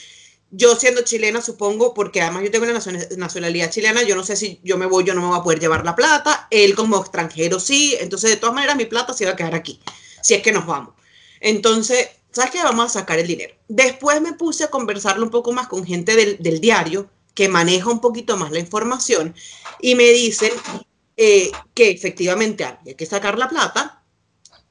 yo 0.51 0.75
siendo 0.77 1.03
chilena, 1.03 1.41
supongo, 1.41 1.95
porque 1.95 2.21
además 2.21 2.43
yo 2.45 2.51
tengo 2.51 2.67
la 2.67 2.81
nacionalidad 3.17 3.71
chilena, 3.71 4.03
yo 4.03 4.17
no 4.17 4.25
sé 4.25 4.37
si 4.37 4.61
yo 4.65 4.77
me 4.77 4.87
voy, 4.87 5.05
yo 5.05 5.15
no 5.15 5.21
me 5.21 5.29
voy 5.29 5.39
a 5.39 5.43
poder 5.43 5.61
llevar 5.61 5.85
la 5.85 5.95
plata, 5.95 6.49
él 6.51 6.75
como 6.75 6.99
extranjero 6.99 7.61
sí, 7.61 7.97
entonces 8.01 8.31
de 8.31 8.37
todas 8.37 8.55
maneras 8.55 8.77
mi 8.77 8.87
plata 8.87 9.13
se 9.13 9.27
va 9.27 9.33
a 9.33 9.37
quedar 9.37 9.55
aquí, 9.55 9.81
si 10.23 10.35
es 10.35 10.43
que 10.43 10.53
nos 10.53 10.67
vamos. 10.67 10.95
Entonces, 11.41 12.09
¿sabes 12.33 12.51
qué? 12.51 12.63
Vamos 12.63 12.87
a 12.87 13.01
sacar 13.01 13.19
el 13.19 13.27
dinero. 13.27 13.55
Después 13.69 14.21
me 14.21 14.33
puse 14.33 14.65
a 14.65 14.71
conversarlo 14.71 15.25
un 15.25 15.31
poco 15.31 15.53
más 15.53 15.69
con 15.69 15.87
gente 15.87 16.17
del, 16.17 16.61
diario 16.61 17.09
que 17.35 17.49
maneja 17.49 17.89
un 17.89 18.01
poquito 18.01 18.37
más 18.37 18.51
la 18.51 18.59
información 18.59 19.35
y 19.81 19.95
me 19.95 20.09
dicen 20.11 20.53
eh, 21.17 21.51
que 21.75 21.91
efectivamente 21.91 22.65
hay 22.65 22.95
que 22.95 23.07
sacar 23.07 23.39
la 23.39 23.49
plata 23.49 24.03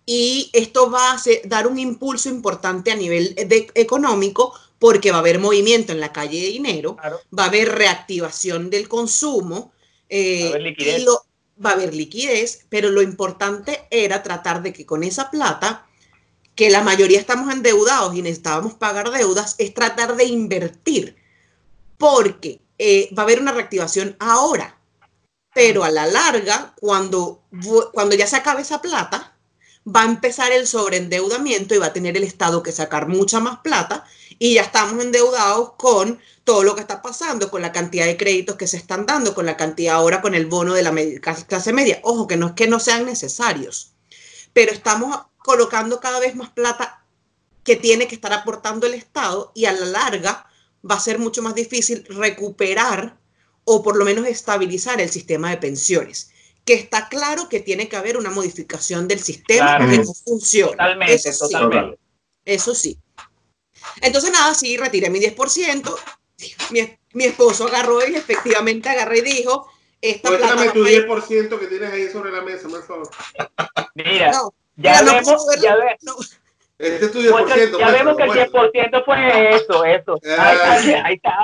y 0.05 0.49
esto 0.53 0.91
va 0.91 1.13
a 1.13 1.21
dar 1.45 1.67
un 1.67 1.79
impulso 1.79 2.29
importante 2.29 2.91
a 2.91 2.95
nivel 2.95 3.33
económico 3.75 4.53
porque 4.79 5.11
va 5.11 5.17
a 5.17 5.19
haber 5.19 5.39
movimiento 5.39 5.91
en 5.91 5.99
la 5.99 6.13
calle 6.13 6.41
de 6.41 6.47
dinero, 6.47 6.97
va 7.37 7.43
a 7.43 7.47
haber 7.47 7.69
reactivación 7.69 8.69
del 8.69 8.87
consumo, 8.87 9.73
eh, 10.07 10.43
va, 10.43 10.47
a 10.47 10.49
haber 10.51 10.61
liquidez. 10.61 11.05
va 11.63 11.69
a 11.69 11.73
haber 11.73 11.93
liquidez, 11.93 12.65
pero 12.69 12.89
lo 12.89 13.01
importante 13.01 13.87
era 13.91 14.23
tratar 14.23 14.63
de 14.63 14.71
que 14.71 14.85
con 14.85 15.03
esa 15.03 15.29
plata, 15.29 15.85
que 16.55 16.69
la 16.69 16.81
mayoría 16.81 17.19
estamos 17.19 17.53
endeudados 17.53 18.15
y 18.15 18.21
necesitábamos 18.21 18.73
pagar 18.73 19.11
deudas, 19.11 19.55
es 19.57 19.73
tratar 19.73 20.15
de 20.15 20.23
invertir, 20.23 21.17
porque 21.97 22.61
eh, 22.77 23.09
va 23.17 23.23
a 23.23 23.25
haber 23.25 23.41
una 23.41 23.51
reactivación 23.51 24.15
ahora, 24.19 24.79
pero 25.53 25.83
a 25.83 25.91
la 25.91 26.07
larga, 26.07 26.73
cuando, 26.79 27.43
cuando 27.91 28.15
ya 28.15 28.27
se 28.27 28.37
acabe 28.37 28.61
esa 28.61 28.81
plata, 28.81 29.35
va 29.85 30.03
a 30.03 30.05
empezar 30.05 30.53
el 30.53 30.67
sobreendeudamiento 30.67 31.75
y 31.75 31.79
va 31.79 31.87
a 31.87 31.93
tener 31.93 32.15
el 32.15 32.23
Estado 32.23 32.63
que 32.63 32.71
sacar 32.71 33.07
mucha 33.07 33.41
más 33.41 33.59
plata 33.59 34.05
y 34.39 34.55
ya 34.55 34.61
estamos 34.61 35.03
endeudados 35.03 35.73
con 35.73 36.19
todo 36.45 36.63
lo 36.63 36.73
que 36.73 36.81
está 36.81 37.01
pasando, 37.01 37.51
con 37.51 37.61
la 37.61 37.73
cantidad 37.73 38.05
de 38.05 38.17
créditos 38.17 38.55
que 38.55 38.67
se 38.67 38.77
están 38.77 39.05
dando, 39.05 39.35
con 39.35 39.45
la 39.45 39.57
cantidad 39.57 39.95
ahora 39.95 40.21
con 40.21 40.33
el 40.33 40.47
bono 40.47 40.73
de 40.73 40.81
la 40.81 40.93
clase 41.47 41.73
media. 41.73 41.99
Ojo, 42.03 42.25
que 42.25 42.37
no 42.37 42.47
es 42.47 42.53
que 42.53 42.67
no 42.67 42.79
sean 42.79 43.05
necesarios, 43.05 43.93
pero 44.53 44.71
estamos 44.71 45.15
colocando 45.37 45.99
cada 45.99 46.19
vez 46.19 46.35
más 46.35 46.49
plata 46.49 47.03
que 47.63 47.75
tiene 47.75 48.07
que 48.07 48.15
estar 48.15 48.33
aportando 48.33 48.87
el 48.87 48.93
Estado 48.93 49.51
y 49.53 49.65
a 49.65 49.73
la 49.73 49.85
larga 49.85 50.47
va 50.89 50.95
a 50.95 50.99
ser 50.99 51.19
mucho 51.19 51.41
más 51.41 51.53
difícil 51.53 52.05
recuperar 52.09 53.17
o 53.65 53.83
por 53.83 53.97
lo 53.97 54.05
menos 54.05 54.25
estabilizar 54.25 55.01
el 55.01 55.09
sistema 55.09 55.49
de 55.49 55.57
pensiones 55.57 56.31
que 56.65 56.75
está 56.75 57.09
claro 57.09 57.49
que 57.49 57.59
tiene 57.59 57.89
que 57.89 57.95
haber 57.95 58.15
una 58.15 58.29
modificación 58.29 59.07
del 59.07 59.19
sistema 59.19 59.79
que 59.89 59.97
no 59.97 60.13
funciona. 60.13 60.71
Totalmente, 60.71 61.29
eso 61.29 61.47
totalmente. 61.47 61.97
Sí, 61.97 61.99
eso 62.45 62.75
sí. 62.75 62.99
Entonces, 64.01 64.31
nada, 64.31 64.53
sí, 64.53 64.77
retiré 64.77 65.09
mi 65.09 65.19
10%. 65.19 65.95
Mi, 66.71 66.97
mi 67.13 67.25
esposo 67.25 67.67
agarró 67.67 68.07
y 68.07 68.15
efectivamente 68.15 68.89
agarró 68.89 69.15
y 69.15 69.21
dijo, 69.21 69.69
esta 70.01 70.29
plata... 70.29 70.71
tu 70.73 70.85
10% 70.85 71.59
que 71.59 71.67
tienes 71.67 71.91
ahí 71.91 72.09
sobre 72.09 72.31
la 72.31 72.41
mesa, 72.41 72.69
por 72.69 72.85
favor. 72.85 73.09
Mira, 73.95 74.31
ya, 74.77 75.03
vemos, 75.03 75.45
ya, 75.61 75.75
Este 76.79 77.07
es 77.07 77.11
tu 77.11 77.19
10%. 77.19 77.77
Ya 77.77 77.91
vemos 77.91 78.15
que 78.15 78.23
el 78.23 78.29
10% 78.29 79.03
fue 79.03 79.55
eso, 79.55 79.83
eso. 79.83 80.19
Ah. 80.39 80.79
Ahí 81.03 81.15
está, 81.15 81.43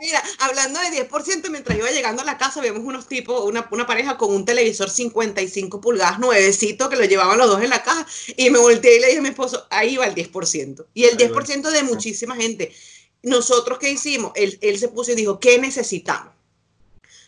Mira, 0.00 0.22
hablando 0.38 0.80
de 0.80 1.06
10%, 1.06 1.50
mientras 1.50 1.76
iba 1.76 1.90
llegando 1.90 2.22
a 2.22 2.24
la 2.24 2.38
casa, 2.38 2.62
vemos 2.62 2.82
unos 2.82 3.06
tipos, 3.06 3.44
una, 3.44 3.68
una 3.70 3.86
pareja 3.86 4.16
con 4.16 4.34
un 4.34 4.46
televisor 4.46 4.88
55 4.88 5.80
pulgadas 5.82 6.18
nuevecito 6.18 6.88
que 6.88 6.96
lo 6.96 7.04
llevaban 7.04 7.36
los 7.36 7.48
dos 7.48 7.62
en 7.62 7.68
la 7.68 7.82
caja. 7.82 8.06
Y 8.36 8.48
me 8.48 8.58
volteé 8.58 8.96
y 8.96 9.00
le 9.00 9.06
dije 9.08 9.18
a 9.18 9.22
mi 9.22 9.28
esposo, 9.28 9.66
ahí 9.68 9.98
va 9.98 10.06
el 10.06 10.14
10%. 10.14 10.86
Y 10.94 11.04
el 11.04 11.18
10% 11.18 11.70
de 11.70 11.82
muchísima 11.82 12.34
gente. 12.34 12.72
Nosotros, 13.22 13.78
¿qué 13.78 13.90
hicimos? 13.90 14.32
Él, 14.36 14.58
él 14.62 14.78
se 14.78 14.88
puso 14.88 15.12
y 15.12 15.16
dijo, 15.16 15.38
¿qué 15.38 15.58
necesitamos? 15.58 16.32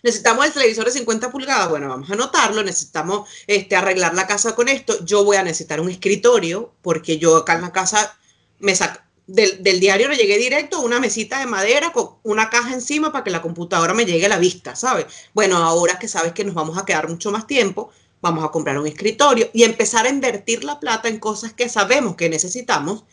Necesitamos 0.03 0.47
el 0.47 0.53
televisor 0.53 0.85
de 0.85 0.93
50 0.93 1.31
pulgadas, 1.31 1.69
bueno, 1.69 1.89
vamos 1.89 2.11
a 2.11 2.15
anotarlo, 2.15 2.63
necesitamos 2.63 3.29
este, 3.47 3.77
arreglar 3.77 4.15
la 4.15 4.27
casa 4.27 4.55
con 4.55 4.69
esto, 4.69 5.05
yo 5.05 5.25
voy 5.25 5.37
a 5.37 5.43
necesitar 5.43 5.81
un 5.81 5.91
escritorio, 5.91 6.73
porque 6.83 7.19
yo 7.19 7.37
acá 7.37 7.55
en 7.55 7.63
la 7.63 7.73
casa 7.73 8.17
me 8.59 8.75
saco, 8.75 9.01
del, 9.29 9.79
diario 9.79 10.09
le 10.09 10.17
llegué 10.17 10.39
directo 10.39 10.81
una 10.81 11.01
mesita 11.01 11.39
de 11.39 11.47
madera 11.47 11.93
con 11.93 12.17
una 12.23 12.49
caja 12.49 12.73
encima 12.73 13.13
para 13.13 13.23
que 13.25 13.31
la 13.31 13.43
computadora 13.43 13.93
me 13.93 14.07
llegue 14.07 14.25
a 14.25 14.31
la 14.31 14.39
vista, 14.39 14.75
¿sabes? 14.75 15.07
Bueno, 15.35 15.59
ahora 15.59 15.99
que 15.99 16.09
sabes 16.09 16.33
que 16.33 16.45
nos 16.45 16.55
vamos 16.55 16.79
a 16.79 16.87
quedar 16.87 17.09
mucho 17.09 17.31
más 17.31 17.47
tiempo, 17.47 17.91
vamos 18.23 18.43
a 18.43 18.49
comprar 18.49 18.79
un 18.79 18.87
escritorio 18.87 19.51
y 19.53 19.65
empezar 19.65 20.07
a 20.07 20.09
invertir 20.09 20.65
la 20.65 20.81
plata 20.81 21.09
en 21.09 21.19
cosas 21.19 21.53
que 21.53 21.69
sabemos 21.69 22.17
que 22.17 22.31
necesitamos 22.31 23.05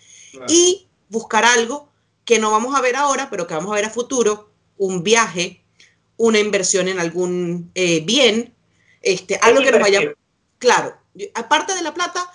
y 0.48 0.88
buscar 1.10 1.44
algo 1.44 1.90
que 2.24 2.40
no 2.40 2.52
vamos 2.52 2.76
a 2.76 2.82
ver 2.82 2.96
ahora, 2.96 3.30
pero 3.30 3.46
que 3.46 3.54
vamos 3.54 3.72
a 3.72 3.76
ver 3.76 3.86
a 3.86 3.90
futuro, 3.90 4.50
un 4.78 5.04
viaje, 5.04 5.65
una 6.18 6.40
inversión 6.40 6.88
en 6.88 7.00
algún 7.00 7.72
eh, 7.76 8.02
bien, 8.02 8.54
este, 9.02 9.38
algo 9.42 9.62
que 9.62 9.72
nos 9.72 9.82
vaya... 9.82 10.02
Claro, 10.58 10.98
aparte 11.34 11.74
de 11.76 11.82
la 11.82 11.94
plata, 11.94 12.32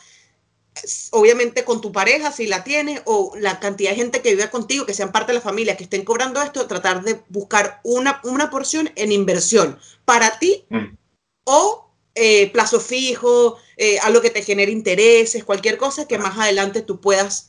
obviamente 1.10 1.64
con 1.64 1.80
tu 1.80 1.90
pareja, 1.90 2.30
si 2.30 2.46
la 2.46 2.62
tienes, 2.64 3.02
o 3.06 3.32
la 3.38 3.58
cantidad 3.58 3.90
de 3.90 3.96
gente 3.96 4.20
que 4.20 4.30
vive 4.30 4.50
contigo, 4.50 4.86
que 4.86 4.94
sean 4.94 5.10
parte 5.10 5.32
de 5.32 5.38
la 5.38 5.44
familia, 5.44 5.76
que 5.76 5.84
estén 5.84 6.04
cobrando 6.04 6.40
esto, 6.42 6.66
tratar 6.66 7.02
de 7.02 7.22
buscar 7.28 7.80
una, 7.82 8.20
una 8.24 8.50
porción 8.50 8.90
en 8.94 9.10
inversión 9.10 9.78
para 10.04 10.38
ti 10.38 10.64
mm. 10.68 10.96
o 11.44 11.90
eh, 12.14 12.50
plazo 12.50 12.78
fijo, 12.78 13.56
eh, 13.76 13.98
algo 14.00 14.20
que 14.20 14.30
te 14.30 14.42
genere 14.42 14.70
intereses, 14.70 15.44
cualquier 15.44 15.78
cosa 15.78 16.06
que 16.06 16.18
más 16.18 16.38
adelante 16.38 16.82
tú 16.82 17.00
puedas 17.00 17.48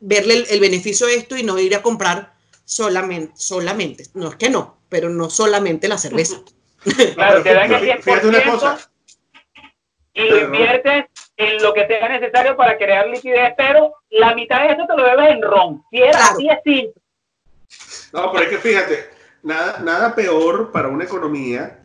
verle 0.00 0.34
el, 0.34 0.46
el, 0.48 0.60
beneficio 0.60 1.08
de 1.08 1.16
esto 1.16 1.36
y 1.36 1.42
no 1.42 1.58
ir 1.58 1.74
a 1.74 1.82
comprar 1.82 2.36
solamente, 2.64 3.32
solamente. 3.36 4.06
No 4.14 4.28
es 4.30 4.36
que 4.36 4.50
no, 4.50 4.81
pero 4.92 5.08
no 5.08 5.30
solamente 5.30 5.88
la 5.88 5.98
cerveza. 5.98 6.36
Claro, 7.14 7.42
te 7.42 7.54
dan 7.54 7.72
el 7.72 7.80
10% 7.80 8.88
y 10.14 10.28
lo 10.28 10.38
inviertes 10.40 11.04
en 11.36 11.62
lo 11.62 11.72
que 11.72 11.86
sea 11.86 12.08
necesario 12.08 12.56
para 12.56 12.76
crear 12.76 13.06
liquidez, 13.06 13.54
pero 13.56 13.94
la 14.10 14.34
mitad 14.34 14.66
de 14.66 14.74
eso 14.74 14.84
te 14.86 14.96
lo 14.96 15.04
bebes 15.04 15.30
en 15.30 15.42
ron. 15.42 15.82
Si 15.90 16.02
era 16.02 16.18
así 16.18 16.48
es 16.48 16.58
simple. 16.64 17.02
No, 18.12 18.30
pero 18.32 18.44
es 18.44 18.50
que 18.50 18.58
fíjate, 18.58 19.10
nada, 19.42 19.78
nada 19.78 20.14
peor 20.14 20.70
para 20.72 20.88
una 20.88 21.04
economía 21.04 21.80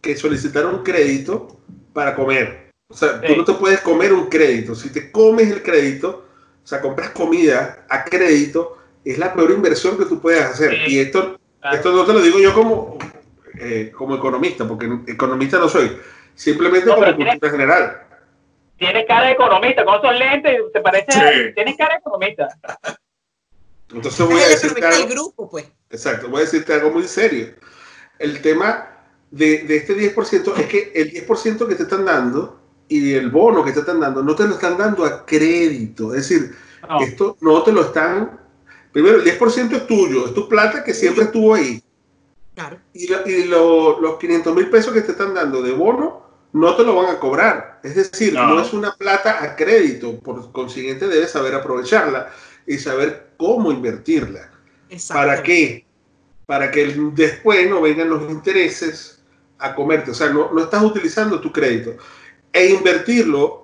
que 0.00 0.16
solicitar 0.16 0.64
un 0.64 0.82
crédito 0.82 1.60
para 1.92 2.14
comer. 2.14 2.70
O 2.88 2.94
sea, 2.94 3.20
tú 3.20 3.36
no 3.36 3.44
te 3.44 3.52
puedes 3.54 3.80
comer 3.80 4.12
un 4.12 4.28
crédito. 4.28 4.74
Si 4.74 4.90
te 4.90 5.12
comes 5.12 5.50
el 5.50 5.62
crédito, 5.62 6.24
o 6.64 6.66
sea, 6.66 6.80
compras 6.80 7.10
comida 7.10 7.84
a 7.90 8.04
crédito, 8.04 8.78
es 9.04 9.18
la 9.18 9.34
peor 9.34 9.50
inversión 9.50 9.98
que 9.98 10.06
tú 10.06 10.20
puedes 10.20 10.42
hacer. 10.42 10.88
Y 10.88 11.00
esto 11.00 11.38
esto 11.72 11.92
no 11.92 12.04
te 12.04 12.12
lo 12.12 12.20
digo 12.20 12.38
yo 12.38 12.54
como, 12.54 12.98
eh, 13.58 13.92
como 13.94 14.16
economista, 14.16 14.66
porque 14.66 14.86
economista 15.06 15.58
no 15.58 15.68
soy, 15.68 15.96
simplemente 16.34 16.88
como 16.88 17.04
cultura 17.04 17.50
general. 17.50 18.02
Tienes 18.76 19.06
cara 19.06 19.26
de 19.26 19.32
economista, 19.32 19.84
con 19.84 19.96
esos 19.96 20.18
lentes, 20.18 20.58
te 20.72 20.80
parece, 20.80 21.52
tienes 21.54 21.76
cara 21.76 21.94
de 21.94 21.98
economista. 21.98 22.48
Entonces 23.92 24.26
voy 24.26 24.40
a 24.40 24.48
decirte 24.48 24.86
algo. 24.86 25.08
Grupo, 25.08 25.50
pues. 25.50 25.66
Exacto, 25.90 26.28
voy 26.28 26.38
a 26.38 26.44
decirte 26.44 26.72
algo 26.72 26.90
muy 26.90 27.04
serio. 27.04 27.48
El 28.18 28.40
tema 28.40 28.88
de, 29.30 29.64
de 29.64 29.76
este 29.76 29.94
10% 30.14 30.56
es 30.58 30.66
que 30.66 30.92
el 30.94 31.12
10% 31.12 31.68
que 31.68 31.74
te 31.74 31.82
están 31.82 32.04
dando 32.04 32.60
y 32.88 33.14
el 33.14 33.30
bono 33.30 33.64
que 33.64 33.72
te 33.72 33.80
están 33.80 34.00
dando 34.00 34.22
no 34.22 34.34
te 34.34 34.44
lo 34.44 34.54
están 34.54 34.78
dando 34.78 35.04
a 35.04 35.24
crédito. 35.24 36.14
Es 36.14 36.28
decir, 36.28 36.56
esto 37.00 37.36
no 37.40 37.62
te 37.62 37.72
lo 37.72 37.82
están 37.82 38.39
Primero, 38.92 39.20
el 39.20 39.24
10% 39.24 39.72
es 39.72 39.86
tuyo, 39.86 40.26
es 40.26 40.34
tu 40.34 40.48
plata 40.48 40.82
que 40.82 40.94
siempre 40.94 41.24
estuvo 41.24 41.54
ahí. 41.54 41.82
Claro. 42.54 42.78
Y, 42.92 43.06
los 43.44 44.18
500 44.18 44.54
mil 44.54 44.68
pesos 44.68 44.92
que 44.92 45.02
te 45.02 45.12
están 45.12 45.34
dando 45.34 45.62
de 45.62 45.72
bono 45.72 46.22
no 46.52 46.76
te 46.76 46.82
lo 46.82 46.96
van 46.96 47.14
a 47.14 47.20
cobrar. 47.20 47.80
Es 47.84 47.94
decir, 47.94 48.34
no. 48.34 48.60
es 48.60 48.72
una 48.72 48.92
plata 48.96 49.42
a 49.42 49.54
crédito. 49.54 50.18
Por 50.18 50.50
consiguiente, 50.50 51.06
debes 51.06 51.30
saber 51.30 51.54
aprovecharla 51.54 52.30
y 52.66 52.78
saber 52.78 53.30
cómo 53.36 53.70
invertirla. 53.70 54.50
¿Para 55.08 55.42
qué? 55.42 55.86
Para 56.46 56.70
que 56.70 56.86
después 57.14 57.70
no 57.70 57.80
vengan 57.80 58.10
los 58.10 58.28
intereses 58.28 59.22
a 59.58 59.74
comerte. 59.74 60.10
O 60.10 60.14
sea, 60.14 60.30
no, 60.30 60.52
no 60.52 60.62
estás 60.62 60.82
utilizando 60.82 61.40
tu 61.40 61.52
crédito. 61.52 61.96
E 62.52 62.66
invertirlo 62.66 63.59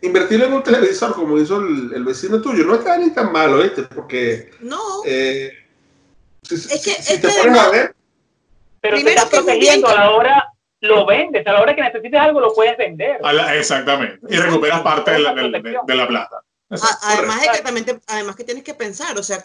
invertir 0.00 0.42
en 0.42 0.52
un 0.52 0.62
televisor 0.62 1.14
como 1.14 1.38
hizo 1.38 1.58
el, 1.58 2.04
vecino 2.04 2.40
tuyo 2.40 2.64
no 2.64 2.74
está 2.74 2.96
ni 2.98 3.10
tan 3.10 3.32
malo, 3.32 3.62
este, 3.62 3.82
porque. 3.82 4.50
No. 4.60 4.78
Eh, 5.04 5.52
es 6.42 6.82
que, 6.84 6.90
si 7.02 7.20
te 7.20 7.28
pones 7.28 7.58
a 7.58 7.70
ver. 7.70 7.94
Pero 8.80 8.96
te 8.96 9.10
estás 9.10 9.26
protegiendo 9.26 9.88
a 9.88 9.94
la 9.94 10.10
hora 10.10 10.52
lo 10.80 11.06
vendes, 11.06 11.46
a 11.46 11.52
la 11.52 11.60
hora 11.60 11.74
que 11.74 11.82
necesites 11.82 12.20
algo 12.20 12.40
lo 12.40 12.54
puedes 12.54 12.76
vender. 12.76 13.18
exactamente. 13.54 14.20
Y 14.28 14.36
recuperas 14.36 14.80
parte 14.82 15.12
de 15.12 15.18
la, 15.18 15.34
de, 15.34 15.94
la 15.94 16.06
plata. 16.06 16.42
además 17.02 17.40
de 17.40 17.48
que 17.52 17.62
también 17.62 18.02
además 18.06 18.36
que 18.36 18.44
tienes 18.44 18.62
que 18.62 18.74
pensar, 18.74 19.18
o 19.18 19.22
sea, 19.22 19.42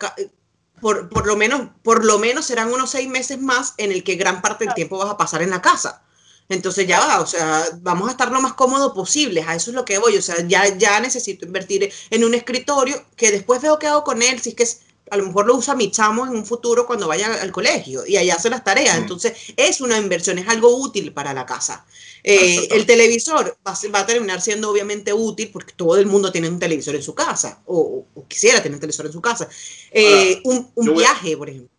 por, 0.80 1.10
por, 1.10 1.26
lo 1.26 1.36
menos, 1.36 1.70
por 1.82 2.06
lo 2.06 2.20
menos 2.20 2.46
serán 2.46 2.72
unos 2.72 2.92
seis 2.92 3.08
meses 3.08 3.40
más 3.40 3.74
en 3.78 3.92
el 3.92 4.04
que 4.04 4.16
gran 4.16 4.42
parte 4.42 4.66
del 4.66 4.74
tiempo 4.76 4.98
vas 4.98 5.10
a 5.10 5.18
pasar 5.18 5.42
en 5.42 5.50
la 5.50 5.62
casa. 5.62 6.04
Entonces 6.50 6.88
ya 6.88 7.00
va, 7.00 7.22
o 7.22 7.26
sea, 7.26 7.66
vamos 7.82 8.08
a 8.08 8.12
estar 8.12 8.32
lo 8.32 8.42
más 8.42 8.54
cómodo 8.54 8.94
posible, 8.94 9.44
a 9.48 9.56
eso 9.56 9.72
es 9.72 9.76
lo 9.76 9.86
que 9.86 9.98
voy, 9.98 10.18
o 10.18 10.22
sea, 10.22 10.36
ya, 10.46 10.78
ya 10.78 11.00
necesito 11.00 11.46
invertir 11.46 11.92
en 12.10 12.24
un 12.24 12.34
escritorio 12.34 13.02
que 13.16 13.32
después 13.32 13.62
veo 13.62 13.80
qué 13.80 13.88
hago 13.88 14.04
con 14.04 14.22
él, 14.22 14.40
si 14.42 14.50
es 14.50 14.56
que 14.56 14.68
a 15.10 15.18
lo 15.18 15.26
mejor 15.26 15.46
lo 15.46 15.56
usa 15.56 15.76
mi 15.76 15.92
chamo 15.92 16.26
en 16.26 16.32
un 16.32 16.46
futuro 16.46 16.86
cuando 16.86 17.08
vaya 17.08 17.42
al 17.42 17.52
colegio 17.52 18.06
y 18.06 18.18
allá 18.18 18.36
hace 18.36 18.50
las 18.50 18.64
tareas, 18.64 18.98
entonces 18.98 19.54
es 19.56 19.82
una 19.82 19.98
inversión, 19.98 20.38
es 20.38 20.48
algo 20.48 20.76
útil 20.76 21.14
para 21.14 21.34
la 21.34 21.46
casa. 21.46 21.86
Eh, 22.24 22.70
el 22.72 22.86
televisor 22.86 23.58
va, 23.68 23.74
va, 23.94 24.00
a 24.00 24.06
terminar 24.06 24.40
siendo 24.40 24.72
obviamente 24.72 25.12
útil 25.14 25.50
porque 25.52 25.74
todo 25.74 25.98
el 25.98 26.06
mundo 26.06 26.32
tiene 26.32 26.50
un 26.50 26.58
televisor 26.58 26.96
en 26.96 27.04
su 27.04 27.14
casa 27.14 27.62
o, 27.66 28.06
quisiera 28.30 28.64
tener 28.64 28.76
un 28.76 28.80
televisor 28.80 29.06
en 29.06 29.12
su 29.12 29.22
casa. 29.22 29.48
Eh, 29.92 30.42
un, 30.46 30.72
un 30.76 30.96
viaje, 30.96 31.36
por 31.36 31.50
ejemplo. 31.50 31.70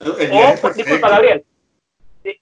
O, 0.00 0.70
disculpa, 0.74 1.08
Gabriel. 1.08 1.44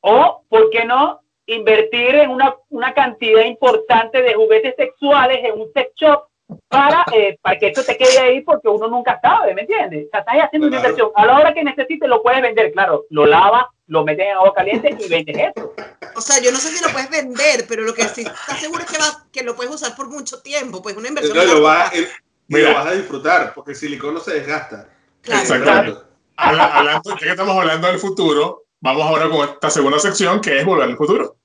O, 0.03 0.43
¿por 0.49 0.71
qué 0.71 0.85
no 0.85 1.22
invertir 1.47 2.15
en 2.15 2.31
una, 2.31 2.55
una 2.69 2.95
cantidad 2.95 3.45
importante 3.45 4.23
de 4.23 4.35
juguetes 4.35 4.75
sexuales 4.77 5.41
en 5.43 5.61
un 5.61 5.73
sex 5.73 5.93
shop 5.97 6.25
para, 6.69 7.05
eh, 7.13 7.39
para 7.41 7.59
que 7.59 7.69
esto 7.69 7.83
te 7.85 7.97
quede 7.97 8.19
ahí 8.19 8.41
porque 8.43 8.69
uno 8.69 8.89
nunca 8.89 9.19
sabe, 9.21 9.55
¿me 9.55 9.63
entiendes? 9.63 10.07
O 10.07 10.11
sea, 10.11 10.21
estás 10.21 10.37
haciendo 10.45 10.69
una 10.69 10.77
inversión. 10.77 11.11
A 11.15 11.27
la 11.27 11.39
hora 11.39 11.55
que 11.55 11.65
necesites 11.65 12.09
lo 12.09 12.23
puedes 12.23 12.43
vender, 12.43 12.73
claro, 12.73 13.05
lo 13.11 13.27
lavas, 13.27 13.67
lo 13.87 14.05
metes 14.05 14.27
en 14.27 14.33
agua 14.33 14.55
caliente 14.55 14.97
y 14.99 15.09
vendes 15.09 15.37
eso. 15.37 15.75
O 16.15 16.21
sea, 16.21 16.41
yo 16.43 16.51
no 16.53 16.59
sé 16.59 16.69
si 16.69 16.85
lo 16.85 16.91
puedes 16.91 17.11
vender, 17.11 17.67
pero 17.69 17.83
lo 17.83 17.95
que 17.95 18.05
sí 18.05 18.23
estás 18.23 18.61
seguro 18.61 18.83
es 18.83 18.91
que, 18.91 18.99
va, 18.99 19.27
que 19.33 19.43
lo 19.43 19.57
puedes 19.57 19.75
usar 19.75 19.95
por 19.97 20.09
mucho 20.09 20.41
tiempo, 20.41 20.83
pues 20.83 20.97
una 20.97 21.09
inversión. 21.09 21.37
No, 21.37 21.45
lo, 21.45 21.63
vas, 21.63 21.93
lo 22.49 22.75
vas 22.75 22.87
a 22.87 22.93
disfrutar 22.93 23.53
porque 23.55 23.73
el 23.73 23.77
silicón 23.77 24.15
no 24.15 24.21
se 24.21 24.35
desgasta. 24.35 24.89
Claro. 25.23 26.05
Hablando, 26.37 27.03
ya 27.05 27.17
que 27.19 27.31
estamos 27.31 27.57
hablando 27.57 27.87
del 27.87 27.99
futuro, 27.99 28.65
vamos 28.83 29.07
ahora 29.07 29.31
con 29.31 29.49
esta 29.49 29.71
segunda 29.71 29.99
sección 29.99 30.41
que 30.41 30.59
es 30.59 30.65
Volver 30.65 30.91
al 30.91 30.97
Futuro. 30.97 31.37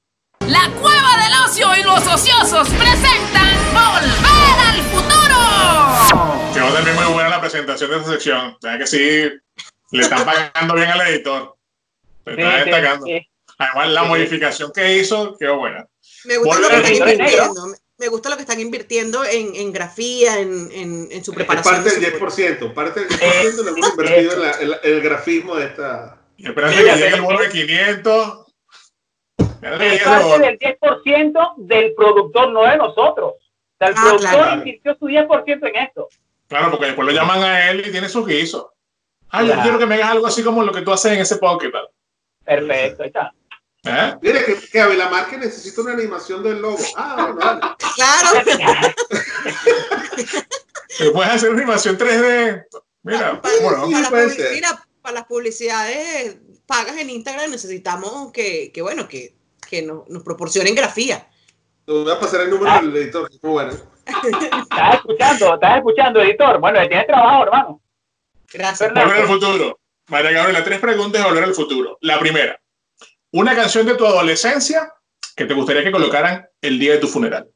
La 0.41 0.69
Cueva 0.81 1.17
del 1.17 1.33
Ocio 1.45 1.67
y 1.77 1.83
los 1.83 2.05
Ociosos 2.07 2.67
presentan 2.69 3.55
Volver 3.71 4.59
al 4.67 4.81
Futuro. 4.91 6.53
Quedó 6.53 6.73
también 6.73 6.95
muy 6.95 7.13
buena 7.13 7.29
la 7.29 7.39
presentación 7.39 7.91
de 7.91 7.97
esta 7.97 8.11
sección. 8.11 8.57
O 8.57 8.77
que 8.77 8.87
sí, 8.87 9.29
le 9.91 10.01
están 10.01 10.25
pagando 10.25 10.73
bien 10.73 10.89
al 10.89 11.01
editor. 11.01 11.55
Se 12.25 12.31
está 12.31 12.57
destacando. 12.57 13.05
Además, 13.59 13.89
la 13.89 14.03
modificación 14.03 14.71
que 14.71 14.97
hizo 14.97 15.37
quedó 15.37 15.57
buena. 15.57 15.87
Me 16.25 16.37
gusta, 16.37 16.59
lo 16.59 16.67
que 16.69 16.93
están 16.93 17.09
invirtiendo, 17.09 17.75
me 17.97 18.07
gusta 18.07 18.29
lo 18.29 18.35
que 18.35 18.41
están 18.41 18.59
invirtiendo 18.59 19.25
en, 19.25 19.55
en 19.55 19.71
grafía, 19.71 20.39
en, 20.39 20.71
en, 20.71 21.07
en, 21.11 21.23
su 21.23 21.33
preparación. 21.33 21.83
parte 21.83 21.99
del 21.99 22.19
10%, 22.19 22.73
parte 22.73 22.99
del 23.01 23.09
10% 23.09 23.63
lo 23.63 23.69
hemos 23.69 23.89
invertido 23.91 24.45
en, 24.61 24.71
el 24.83 25.01
grafismo 25.01 25.55
de 25.55 25.65
esta. 25.65 26.17
Esperando 26.37 26.77
que 26.77 26.83
llegue 26.83 27.15
el 27.15 27.21
bono 27.21 27.39
de 27.39 27.49
500 27.49 28.47
es 29.61 30.03
parte 30.03 30.39
del 30.39 30.59
10% 30.59 31.53
del 31.57 31.93
productor, 31.95 32.51
no 32.51 32.63
de 32.63 32.77
nosotros. 32.77 33.33
O 33.33 33.39
sea, 33.79 33.87
el 33.89 33.95
ah, 33.97 34.01
productor 34.01 34.53
invirtió 34.57 34.95
su 34.97 35.05
10% 35.05 35.69
en 35.69 35.75
esto. 35.75 36.09
Claro, 36.47 36.71
porque 36.71 36.85
después 36.87 37.07
lo 37.07 37.13
llaman 37.13 37.43
a 37.43 37.69
él 37.69 37.85
y 37.85 37.91
tiene 37.91 38.09
su 38.09 38.25
guiso. 38.25 38.73
Ah, 39.29 39.43
yo 39.43 39.53
quiero 39.61 39.77
que 39.77 39.85
me 39.85 39.95
hagas 39.95 40.11
algo 40.11 40.27
así 40.27 40.43
como 40.43 40.63
lo 40.63 40.71
que 40.71 40.81
tú 40.81 40.91
haces 40.91 41.11
en 41.11 41.19
ese 41.19 41.37
pocket. 41.37 41.71
Perfecto, 42.45 43.03
ahí 43.03 43.07
está. 43.07 43.33
¿Eh? 43.83 44.15
Mire 44.21 44.43
que, 44.45 44.55
que 44.69 45.37
necesita 45.37 45.81
una 45.81 45.93
animación 45.93 46.43
del 46.43 46.61
logo. 46.61 46.77
Ah, 46.95 47.33
bueno, 47.33 47.77
Claro. 47.95 48.29
puedes 51.13 51.31
hacer 51.31 51.51
animación 51.51 51.97
3D. 51.97 52.65
Mira, 53.03 53.41
para, 53.41 53.59
bueno, 53.61 53.87
para, 54.09 54.25
mira, 54.25 54.86
para 55.07 55.19
las 55.19 55.27
publicidades 55.27 56.35
pagas 56.65 56.97
en 56.97 57.09
Instagram 57.09 57.49
necesitamos 57.49 58.29
que, 58.33 58.73
que 58.73 58.81
bueno, 58.81 59.07
que, 59.07 59.37
que 59.69 59.81
nos, 59.81 60.05
nos 60.09 60.21
proporcionen 60.21 60.75
grafía. 60.75 61.29
Voy 61.85 62.11
a 62.11 62.19
pasar 62.19 62.41
el 62.41 62.49
número 62.49 62.73
del 62.81 63.03
editor, 63.03 63.29
muy 63.41 63.51
bueno. 63.53 63.71
Estás 64.05 64.95
escuchando, 64.95 65.53
estás 65.53 65.77
escuchando, 65.77 66.21
editor. 66.21 66.59
Bueno, 66.59 66.85
tienes 66.89 67.07
trabajo, 67.07 67.43
hermano. 67.43 67.81
Gracias. 68.51 68.93
Volver 68.93 69.15
al 69.15 69.27
futuro. 69.27 69.79
María 70.07 70.31
Gabriela, 70.31 70.65
tres 70.65 70.79
preguntas 70.81 71.23
de 71.23 71.29
volver 71.29 71.43
al 71.45 71.55
futuro. 71.55 71.97
La 72.01 72.19
primera, 72.19 72.59
una 73.31 73.55
canción 73.55 73.85
de 73.85 73.95
tu 73.95 74.05
adolescencia 74.05 74.93
que 75.37 75.45
te 75.45 75.53
gustaría 75.53 75.85
que 75.85 75.91
colocaran 75.91 76.49
el 76.61 76.79
día 76.79 76.91
de 76.91 76.97
tu 76.97 77.07
funeral. 77.07 77.49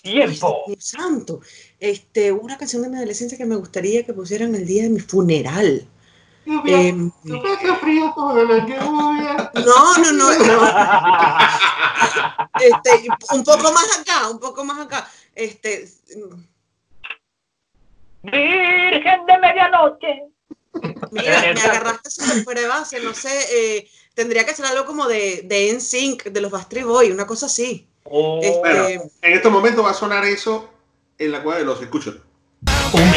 Tiempo. 0.00 0.64
santo. 0.78 1.40
Este, 1.78 2.32
una 2.32 2.56
canción 2.56 2.80
de 2.80 2.88
mi 2.88 2.96
adolescencia 2.96 3.36
que 3.36 3.44
me 3.44 3.56
gustaría 3.56 4.06
que 4.06 4.14
pusieran 4.14 4.54
el 4.54 4.66
día 4.66 4.84
de 4.84 4.88
mi 4.88 5.00
funeral. 5.00 5.86
Eh, 6.44 7.10
frío 7.80 8.12
toda 8.14 8.44
la 8.44 8.58
lluvia. 8.66 9.50
No, 9.54 9.98
no, 9.98 10.12
no. 10.12 10.30
Este, 12.60 13.08
un 13.32 13.44
poco 13.44 13.72
más 13.72 13.98
acá, 13.98 14.28
un 14.28 14.38
poco 14.38 14.64
más 14.64 14.78
acá. 14.78 15.08
Este. 15.34 15.88
Virgen 18.22 19.26
de 19.26 19.38
medianoche. 19.38 20.32
Mira, 21.10 21.40
me 21.54 21.60
agarraste 21.60 22.10
super 22.10 22.44
fuera 22.44 22.60
de 22.60 22.66
base, 22.66 23.00
no 23.00 23.14
sé, 23.14 23.30
eh, 23.52 23.88
tendría 24.14 24.44
que 24.46 24.54
ser 24.54 24.66
algo 24.66 24.86
como 24.86 25.06
de, 25.06 25.42
de 25.44 25.72
NSYNC, 25.72 26.24
de 26.24 26.40
los 26.40 26.50
Bastry 26.50 26.82
Boy, 26.82 27.10
una 27.10 27.26
cosa 27.26 27.46
así. 27.46 27.88
Oh. 28.04 28.40
Este, 28.42 28.94
en 28.94 29.32
estos 29.32 29.52
momentos 29.52 29.84
va 29.84 29.90
a 29.90 29.94
sonar 29.94 30.24
eso 30.24 30.68
en 31.18 31.32
la 31.32 31.42
cual 31.42 31.58
de 31.58 31.64
los 31.64 31.80
escucho. 31.80 32.22
Un 32.92 33.10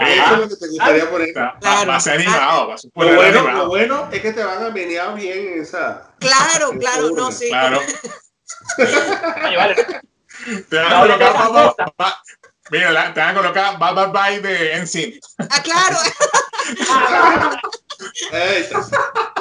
Eso 0.00 0.34
es 0.34 0.40
lo 0.40 0.48
que 0.48 0.56
te 0.56 0.68
gustaría 0.68 1.10
poner. 1.10 1.32
Claro, 1.32 1.90
va 1.90 1.96
a 1.96 2.00
ser 2.00 2.14
animado. 2.14 2.68
Va 2.68 2.74
a 2.74 2.78
ser 2.78 2.90
lo, 2.94 3.04
bueno, 3.04 3.22
animado. 3.22 3.58
lo 3.58 3.68
bueno 3.68 4.08
es 4.12 4.20
que 4.20 4.32
te 4.32 4.44
van 4.44 4.64
a 4.64 4.70
menear 4.70 5.14
bien 5.14 5.60
esa. 5.60 6.10
Claro, 6.18 6.70
claro, 6.78 7.10
no, 7.10 7.30
sí. 7.30 7.48
Claro. 7.48 7.80
Oye, 8.78 9.56
vale. 9.56 9.76
Te 10.68 10.76
van 10.76 10.92
a 10.92 11.00
colocar, 11.00 11.32
va, 12.00 12.22
mira, 12.70 13.14
te 13.14 13.20
van 13.20 13.30
a 13.30 13.34
colocar 13.34 13.78
Bye 13.78 13.94
Bye 13.94 14.06
Bye 14.08 14.40
de 14.40 14.82
NSYNC. 14.82 15.24
Ah, 15.38 15.62
claro. 15.62 15.96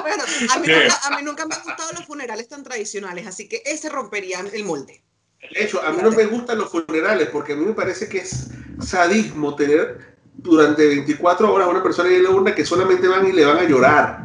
bueno, 0.02 0.24
a 0.54 0.60
mí, 0.60 0.68
nunca, 0.68 1.00
a 1.04 1.10
mí 1.12 1.24
nunca 1.24 1.46
me 1.46 1.56
han 1.56 1.64
gustado 1.64 1.92
los 1.94 2.06
funerales 2.06 2.48
tan 2.48 2.64
tradicionales, 2.64 3.26
así 3.28 3.50
que 3.50 3.64
ese 3.66 3.90
rompería 3.90 4.40
el 4.54 4.64
molde. 4.66 5.04
De 5.52 5.64
hecho, 5.64 5.82
a 5.84 5.92
mí 5.92 6.02
no 6.02 6.12
me 6.12 6.26
gustan 6.26 6.58
los 6.58 6.70
funerales 6.70 7.30
porque 7.30 7.54
a 7.54 7.56
mí 7.56 7.66
me 7.66 7.74
parece 7.74 8.08
que 8.08 8.20
es 8.20 8.50
sadismo 8.82 9.56
tener 9.56 10.13
durante 10.36 10.88
24 10.88 11.54
horas 11.54 11.68
a 11.68 11.72
una 11.72 11.84
persona 11.84 12.10
en 12.10 12.24
la 12.24 12.30
urna 12.30 12.56
que 12.56 12.66
solamente 12.66 13.08
van 13.08 13.28
y 13.28 13.32
le 13.32 13.46
van 13.46 13.58
a 13.58 13.64
llorar. 13.64 14.24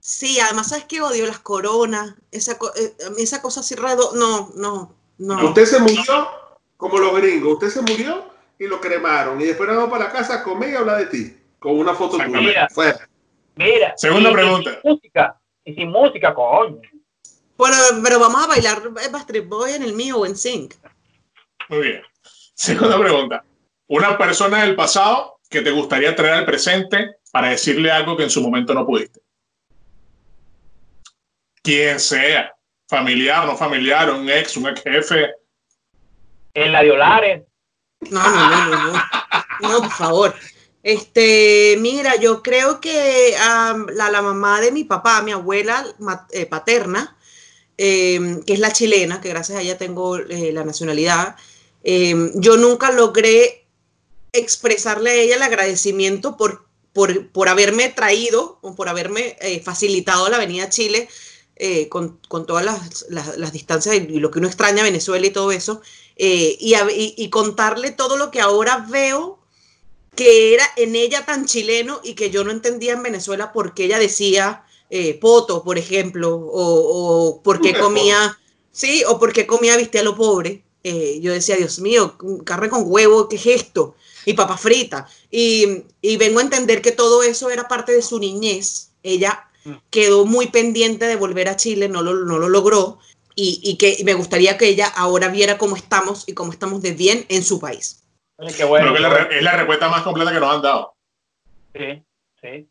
Sí, 0.00 0.38
además, 0.38 0.68
¿sabes 0.68 0.84
qué 0.84 1.00
odio? 1.00 1.26
Las 1.26 1.38
coronas, 1.38 2.14
esa, 2.30 2.58
eh, 2.76 2.94
esa 3.16 3.40
cosa 3.40 3.60
así 3.60 3.74
raro. 3.74 4.10
No, 4.14 4.52
no, 4.54 4.94
no. 5.18 5.48
Usted 5.48 5.64
se 5.64 5.78
murió 5.78 6.28
como 6.76 6.98
los 6.98 7.16
gringos. 7.16 7.54
Usted 7.54 7.70
se 7.70 7.80
murió 7.80 8.24
y 8.58 8.66
lo 8.66 8.80
cremaron. 8.80 9.40
Y 9.40 9.44
después 9.44 9.68
vamos 9.68 9.88
para 9.88 10.04
la 10.04 10.12
casa 10.12 10.34
a 10.34 10.42
comer 10.42 10.70
y 10.70 10.76
hablar 10.76 10.98
de 10.98 11.06
ti. 11.06 11.36
Con 11.58 11.78
una 11.78 11.94
foto 11.94 12.18
tuya. 12.18 12.28
Mira, 12.28 12.68
mira. 13.54 13.94
Segunda 13.96 14.30
pregunta. 14.30 14.78
Sin 14.82 14.90
música. 14.92 15.40
Y 15.64 15.74
sin 15.74 15.90
música, 15.90 16.34
coño. 16.34 16.82
Bueno, 17.56 17.76
pero 18.02 18.18
vamos 18.18 18.44
a 18.44 18.48
bailar 18.48 18.82
Backstreet 18.90 19.48
Boy 19.48 19.72
en 19.72 19.84
el 19.84 19.94
mío 19.94 20.18
o 20.18 20.26
en 20.26 20.36
Sync. 20.36 20.74
Muy 21.70 21.80
bien. 21.80 22.02
Segunda 22.52 22.98
pregunta. 22.98 23.44
Una 23.86 24.16
persona 24.16 24.62
del 24.62 24.74
pasado 24.74 25.40
que 25.48 25.60
te 25.60 25.70
gustaría 25.70 26.16
traer 26.16 26.34
al 26.34 26.46
presente 26.46 27.16
para 27.30 27.50
decirle 27.50 27.90
algo 27.90 28.16
que 28.16 28.24
en 28.24 28.30
su 28.30 28.40
momento 28.40 28.74
no 28.74 28.86
pudiste. 28.86 29.20
Quien 31.62 31.98
sea, 32.00 32.54
familiar, 32.88 33.46
no 33.46 33.56
familiar, 33.56 34.10
un 34.10 34.28
ex, 34.28 34.56
un 34.56 34.68
ex 34.68 34.82
jefe. 34.82 35.32
En 36.54 36.72
la 36.72 36.82
de 36.82 36.90
Olares. 36.90 37.42
No, 38.10 38.22
no, 38.22 38.50
no, 38.50 38.68
no, 38.68 38.92
no. 38.92 39.02
No, 39.60 39.78
por 39.80 39.90
favor. 39.90 40.34
Este, 40.82 41.76
mira, 41.80 42.16
yo 42.16 42.42
creo 42.42 42.80
que 42.80 43.34
la, 43.38 44.10
la, 44.10 44.22
mamá 44.22 44.60
de 44.60 44.70
mi 44.70 44.84
papá, 44.84 45.22
mi 45.22 45.32
abuela 45.32 45.84
eh, 46.30 46.44
paterna, 46.44 47.16
em, 47.78 48.42
que 48.42 48.52
es 48.52 48.58
la 48.58 48.70
chilena, 48.70 49.20
que 49.20 49.30
gracias 49.30 49.58
a 49.58 49.62
ella 49.62 49.78
tengo 49.78 50.18
eh, 50.18 50.52
la 50.52 50.62
nacionalidad, 50.64 51.36
em, 51.82 52.32
yo 52.34 52.58
nunca 52.58 52.92
logré 52.92 53.63
expresarle 54.34 55.10
a 55.10 55.14
ella 55.14 55.36
el 55.36 55.42
agradecimiento 55.42 56.36
por, 56.36 56.66
por, 56.92 57.28
por 57.30 57.48
haberme 57.48 57.88
traído 57.88 58.58
o 58.62 58.74
por 58.74 58.88
haberme 58.88 59.36
eh, 59.40 59.60
facilitado 59.60 60.28
la 60.28 60.36
Avenida 60.36 60.68
Chile 60.70 61.08
eh, 61.56 61.88
con, 61.88 62.18
con, 62.28 62.46
todas 62.46 62.64
las, 62.64 63.06
las, 63.10 63.52
distancias 63.52 63.94
y 63.94 64.18
lo 64.18 64.30
que 64.30 64.40
uno 64.40 64.48
extraña 64.48 64.82
a 64.82 64.84
Venezuela 64.84 65.24
y 65.24 65.30
todo 65.30 65.52
eso, 65.52 65.82
eh, 66.16 66.56
y, 66.58 66.74
y, 67.16 67.30
contarle 67.30 67.92
todo 67.92 68.16
lo 68.16 68.32
que 68.32 68.40
ahora 68.40 68.86
veo 68.90 69.38
que 70.16 70.54
era 70.54 70.64
en 70.76 70.96
ella 70.96 71.24
tan 71.24 71.46
chileno 71.46 72.00
y 72.02 72.14
que 72.14 72.30
yo 72.30 72.42
no 72.42 72.50
entendía 72.50 72.92
en 72.92 73.02
Venezuela 73.02 73.52
porque 73.52 73.84
ella 73.84 73.98
decía 73.98 74.64
poto, 75.20 75.64
por 75.64 75.78
ejemplo, 75.78 76.34
o, 76.36 77.30
o 77.32 77.42
porque 77.42 77.74
comía, 77.80 78.38
sí, 78.70 79.02
o 79.06 79.18
porque 79.18 79.46
comía 79.46 79.76
viste 79.76 79.98
a 79.98 80.04
lo 80.04 80.16
pobre. 80.16 80.64
yo 80.84 81.32
decía, 81.32 81.56
Dios 81.56 81.80
mío, 81.80 82.16
carne 82.44 82.68
con 82.68 82.84
huevo, 82.86 83.28
¿qué 83.28 83.36
es 83.36 83.46
esto? 83.46 83.96
Y 84.24 84.34
papa 84.34 84.56
frita. 84.56 85.06
Y, 85.30 85.84
y, 86.00 86.16
vengo 86.16 86.38
a 86.38 86.42
entender 86.42 86.82
que 86.82 86.92
todo 86.92 87.22
eso 87.22 87.50
era 87.50 87.68
parte 87.68 87.92
de 87.92 88.02
su 88.02 88.18
niñez. 88.18 88.92
Ella 89.02 89.48
mm. 89.64 89.72
quedó 89.90 90.24
muy 90.24 90.48
pendiente 90.48 91.06
de 91.06 91.16
volver 91.16 91.48
a 91.48 91.56
Chile, 91.56 91.88
no 91.88 92.02
lo, 92.02 92.14
no 92.14 92.38
lo 92.38 92.48
logró. 92.48 92.98
Y, 93.36 93.60
y 93.64 93.76
que 93.76 94.02
me 94.04 94.14
gustaría 94.14 94.56
que 94.56 94.68
ella 94.68 94.86
ahora 94.86 95.28
viera 95.28 95.58
cómo 95.58 95.76
estamos 95.76 96.28
y 96.28 96.34
cómo 96.34 96.52
estamos 96.52 96.82
de 96.82 96.92
bien 96.92 97.26
en 97.28 97.42
su 97.42 97.58
país. 97.58 98.04
qué 98.56 98.64
bueno, 98.64 98.92
Creo 98.92 98.94
que 98.94 99.00
la, 99.00 99.22
es 99.36 99.42
la 99.42 99.56
respuesta 99.56 99.88
más 99.88 100.02
completa 100.02 100.32
que 100.32 100.40
nos 100.40 100.54
han 100.54 100.62
dado. 100.62 100.94
Sí, 101.74 102.02
sí. 102.40 102.68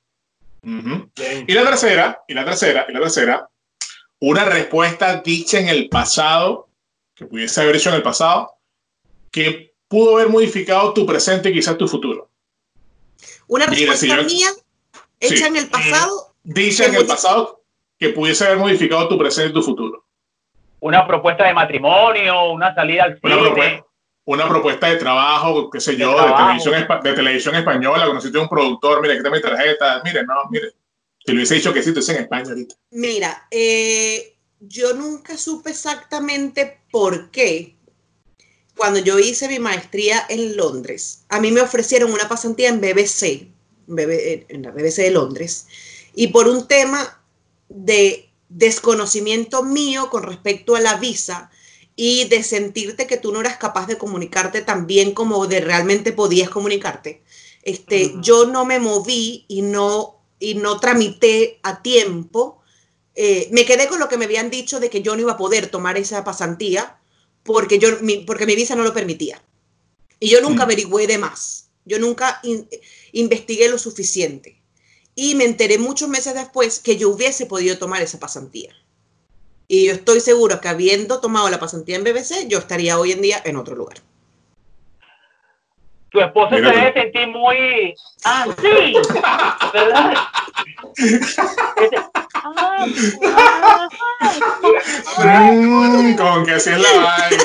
Y 0.66 1.54
la 1.54 1.64
tercera, 1.66 2.24
y 2.28 2.34
la 2.34 2.46
tercera, 2.46 2.86
y 2.88 2.94
la 2.94 3.00
tercera, 3.02 3.50
una 4.20 4.46
respuesta 4.46 5.22
dicha 5.22 5.60
en 5.60 5.68
el 5.68 5.90
pasado, 5.90 6.70
que 7.14 7.26
pudiese 7.26 7.62
haber 7.62 7.76
hecho 7.76 7.90
en 7.90 7.96
el 7.96 8.04
pasado, 8.04 8.56
que 9.30 9.73
pudo 9.94 10.16
haber 10.16 10.30
modificado 10.30 10.92
tu 10.92 11.06
presente 11.06 11.52
y 11.52 11.54
quizás 11.54 11.78
tu 11.78 11.88
futuro. 11.88 12.28
Una 13.46 13.68
respuesta 13.68 14.24
mía 14.24 14.48
hecha 15.20 15.46
en 15.46 15.56
el 15.56 15.68
pasado. 15.68 16.34
Dice 16.42 16.86
en 16.86 16.96
el 16.96 17.06
pasado 17.06 17.62
que 18.00 18.10
pudiese 18.10 18.44
haber 18.46 18.58
modificado 18.58 19.08
tu 19.08 19.20
presente 19.20 19.52
y 19.52 19.54
tu 19.54 19.62
futuro. 19.62 20.04
Una 20.80 21.06
propuesta 21.06 21.46
de 21.46 21.54
matrimonio, 21.54 22.52
una 22.54 22.74
salida 22.74 23.04
al 23.04 23.20
cine. 23.20 23.36
Una 23.36 23.44
propuesta, 23.44 23.86
una 24.26 24.50
propuesta 24.50 24.88
de 24.88 24.96
trabajo, 24.96 25.70
qué 25.70 25.80
sé 25.80 25.96
yo, 25.96 26.10
de, 26.20 26.34
televisión, 26.34 26.88
de 27.04 27.14
televisión 27.14 27.56
española, 27.56 28.08
conociste 28.08 28.40
a 28.40 28.42
un 28.42 28.50
productor, 28.50 29.00
mire, 29.00 29.14
aquí 29.14 29.20
está 29.20 29.30
mi 29.30 29.42
tarjeta, 29.42 30.02
mire, 30.04 30.24
no, 30.24 30.34
mire. 30.50 30.72
Te 31.24 31.34
lo 31.34 31.38
hubiese 31.38 31.54
dicho 31.54 31.72
que 31.72 31.84
sí, 31.84 31.94
tú 31.94 32.00
en 32.10 32.18
España 32.18 32.50
ahorita. 32.50 32.76
Mira, 32.90 33.48
eh, 33.52 34.38
yo 34.60 34.96
nunca 34.96 35.38
supe 35.38 35.70
exactamente 35.70 36.82
por 36.90 37.30
qué, 37.30 37.76
cuando 38.76 39.00
yo 39.00 39.20
hice 39.20 39.48
mi 39.48 39.60
maestría 39.60 40.26
en 40.30 40.58
Londres, 40.58 41.24
a 41.30 41.40
mí 41.40 41.52
me 41.52 41.62
ofrecieron 41.62 42.12
una 42.12 42.28
pasantía 42.28 42.70
en 42.70 42.82
BBC, 42.82 43.48
en 43.88 44.62
la 44.62 44.72
BBC 44.72 44.98
de 44.98 45.12
Londres, 45.12 45.68
y 46.16 46.28
por 46.28 46.48
un 46.48 46.68
tema 46.68 47.22
de 47.70 48.30
desconocimiento 48.50 49.64
mío 49.64 50.10
con 50.10 50.24
respecto 50.24 50.76
a 50.76 50.82
la 50.82 50.96
visa 50.96 51.50
y 51.96 52.26
de 52.26 52.44
sentirte 52.44 53.08
que 53.08 53.18
tú 53.18 53.32
no 53.32 53.40
eras 53.40 53.58
capaz 53.58 53.88
de 53.88 53.98
comunicarte 53.98 54.62
tan 54.62 54.88
bien 54.88 55.14
como 55.14 55.46
de 55.48 55.62
realmente 55.62 56.12
podías 56.12 56.50
comunicarte, 56.50 57.22
este, 57.64 58.16
yo 58.22 58.46
no 58.46 58.66
me 58.66 58.80
moví 58.80 59.46
y 59.48 59.62
no, 59.62 60.20
y 60.40 60.56
no 60.56 60.80
tramité 60.80 61.60
a 61.64 61.82
tiempo. 61.82 62.62
Eh, 63.16 63.48
me 63.52 63.64
quedé 63.66 63.88
con 63.88 64.00
lo 64.00 64.10
que 64.10 64.18
me 64.18 64.26
habían 64.26 64.50
dicho 64.50 64.80
de 64.80 64.90
que 64.90 65.02
yo 65.02 65.16
no 65.16 65.22
iba 65.22 65.34
a 65.34 65.38
poder 65.38 65.68
tomar 65.68 65.98
esa 65.98 66.24
pasantía 66.24 67.00
porque, 67.44 67.80
yo, 67.80 67.90
mi, 68.02 68.18
porque 68.18 68.46
mi 68.46 68.56
visa 68.56 68.76
no 68.76 68.84
lo 68.84 68.94
permitía. 68.94 69.42
Y 70.20 70.30
yo 70.30 70.42
nunca 70.42 70.64
mm. 70.64 70.68
averigüé 70.68 71.08
de 71.08 71.18
más. 71.18 71.70
Yo 71.86 72.00
nunca 72.00 72.42
investigué 73.12 73.70
lo 73.70 73.78
suficiente. 73.78 74.62
Y 75.16 75.36
me 75.36 75.44
enteré 75.44 75.78
muchos 75.78 76.10
meses 76.10 76.34
después 76.34 76.80
que 76.80 76.98
yo 76.98 77.10
hubiese 77.10 77.46
podido 77.46 77.78
tomar 77.78 78.02
esa 78.02 78.20
pasantía. 78.20 78.74
Y 79.68 79.88
yo 79.88 79.94
estoy 79.94 80.20
seguro 80.20 80.60
que 80.62 80.70
habiendo 80.70 81.20
tomado 81.20 81.50
la 81.50 81.60
pasantía 81.60 81.96
en 81.96 82.04
BBC, 82.04 82.48
yo 82.48 82.60
estaría 82.60 83.00
hoy 83.00 83.12
en 83.12 83.22
día 83.22 83.42
en 83.44 83.58
otro 83.58 83.76
lugar. 83.76 83.98
Tu 86.10 86.20
esposo 86.20 86.56
se 86.56 86.62
debe 86.62 86.94
sentir 86.94 87.28
muy... 87.28 87.96
Ah, 88.24 88.46
sí, 88.62 88.94
¿verdad? 89.74 90.14
Mm, 95.18 96.16
como 96.16 96.46
que 96.46 96.52
así 96.54 96.70
es 96.70 96.80
la 96.80 97.02
vaina. 97.02 97.44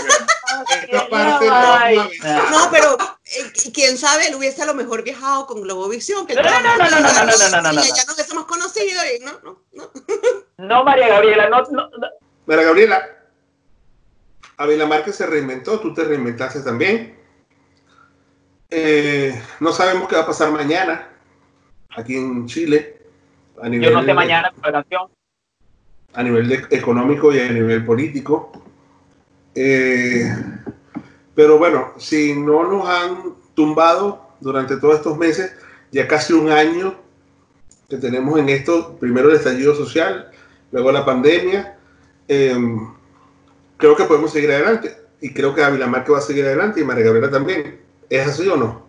Esta 0.82 1.08
parte 1.08 1.46
no, 1.46 2.50
no, 2.50 2.70
pero 2.70 2.96
eh, 3.24 3.52
quién 3.72 3.96
sabe, 3.98 4.28
él 4.28 4.34
hubiese 4.34 4.62
a 4.62 4.66
lo 4.66 4.74
mejor 4.74 5.02
viajado 5.02 5.46
con 5.46 5.62
Globovisión. 5.62 6.26
Que 6.26 6.34
no, 6.34 6.42
no, 6.42 6.50
no, 6.50 6.76
no, 6.76 6.90
no, 6.90 7.00
no, 7.00 7.00
no, 7.00 7.48
no, 7.50 7.62
no, 7.62 7.72
no, 7.72 7.82
Ya 7.82 8.04
nos 8.04 8.14
hubiésemos 8.14 8.46
conocido 8.46 9.00
y 9.14 9.24
no, 9.24 9.32
no, 9.42 9.62
no. 9.72 9.90
No, 10.58 10.84
María 10.84 11.08
Gabriela, 11.08 11.48
no, 11.48 11.62
no. 11.70 11.90
María 12.46 12.64
Gabriela, 12.64 13.08
Avila 14.56 14.86
Márquez 14.86 15.16
se 15.16 15.26
reinventó, 15.26 15.78
tú 15.78 15.94
te 15.94 16.04
reinventaste 16.04 16.60
también. 16.62 17.16
Eh, 18.70 19.40
no 19.60 19.72
sabemos 19.72 20.08
qué 20.08 20.16
va 20.16 20.22
a 20.22 20.26
pasar 20.26 20.50
mañana 20.50 21.10
aquí 21.96 22.16
en 22.16 22.46
Chile. 22.46 22.97
A 23.62 23.68
nivel 23.68 23.90
Yo 23.90 23.94
no 23.94 24.04
sé 24.04 24.14
mañana, 24.14 24.52
operación. 24.56 25.08
A 26.14 26.22
nivel 26.22 26.66
económico 26.70 27.34
y 27.34 27.40
a 27.40 27.50
nivel 27.50 27.84
político. 27.84 28.52
Eh, 29.54 30.32
pero 31.34 31.58
bueno, 31.58 31.92
si 31.98 32.34
no 32.34 32.64
nos 32.64 32.88
han 32.88 33.34
tumbado 33.54 34.28
durante 34.40 34.76
todos 34.76 34.96
estos 34.96 35.18
meses, 35.18 35.54
ya 35.90 36.06
casi 36.06 36.32
un 36.32 36.50
año 36.50 36.94
que 37.88 37.96
tenemos 37.96 38.38
en 38.38 38.48
esto, 38.48 38.96
primero 38.98 39.30
el 39.30 39.36
estallido 39.36 39.74
social, 39.74 40.30
luego 40.72 40.92
la 40.92 41.04
pandemia, 41.04 41.78
em, 42.28 42.92
creo 43.76 43.96
que 43.96 44.04
podemos 44.04 44.32
seguir 44.32 44.50
adelante. 44.52 44.96
Y 45.20 45.32
creo 45.32 45.54
que 45.54 45.62
Ávila 45.62 45.86
Márquez 45.86 46.14
va 46.14 46.18
a 46.18 46.22
seguir 46.22 46.44
adelante 46.44 46.80
y 46.80 46.84
María 46.84 47.04
Gabriela 47.04 47.30
también. 47.30 47.80
¿Es 48.08 48.26
así 48.26 48.46
o 48.48 48.56
no? 48.56 48.87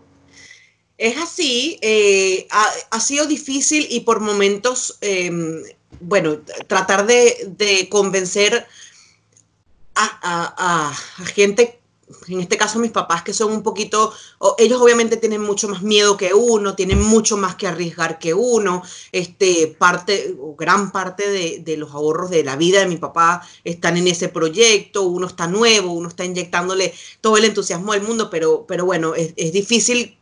Es 0.99 1.15
así, 1.17 1.79
eh, 1.81 2.45
ha, 2.51 2.99
sido 2.99 3.25
difícil 3.25 3.87
y 3.89 4.01
por 4.01 4.19
momentos, 4.19 4.97
em, 4.99 5.63
bueno, 6.01 6.39
tratar 6.67 7.07
de, 7.07 7.87
convencer 7.89 8.67
a, 9.95 10.93
gente, 11.33 11.79
en 12.27 12.41
este 12.41 12.57
caso 12.57 12.79
mis 12.79 12.91
papás, 12.91 13.23
que 13.23 13.31
son 13.31 13.53
un 13.53 13.63
poquito, 13.63 14.13
ellos 14.57 14.81
obviamente 14.81 15.15
tienen 15.15 15.41
mucho 15.41 15.69
más 15.69 15.83
miedo 15.83 16.17
que 16.17 16.33
uno, 16.33 16.75
tienen 16.75 17.01
mucho 17.01 17.37
más 17.37 17.55
que 17.55 17.67
arriesgar 17.67 18.19
que 18.19 18.33
uno, 18.33 18.83
este, 19.13 19.67
parte, 19.67 20.35
gran 20.57 20.91
parte 20.91 21.29
de, 21.63 21.77
los 21.77 21.91
ahorros 21.91 22.29
de 22.29 22.43
la 22.43 22.57
vida 22.57 22.81
de 22.81 22.87
mi 22.87 22.97
papá 22.97 23.47
están 23.63 23.95
en 23.95 24.09
ese 24.09 24.27
proyecto, 24.27 25.03
uno 25.03 25.27
está 25.27 25.47
nuevo, 25.47 25.93
uno 25.93 26.09
está 26.09 26.25
inyectándole 26.25 26.93
todo 27.21 27.37
el 27.37 27.45
entusiasmo 27.45 27.93
del 27.93 28.01
mundo, 28.01 28.29
pero, 28.29 28.65
pero 28.67 28.83
bueno, 28.83 29.13
es 29.15 29.53
difícil 29.53 30.17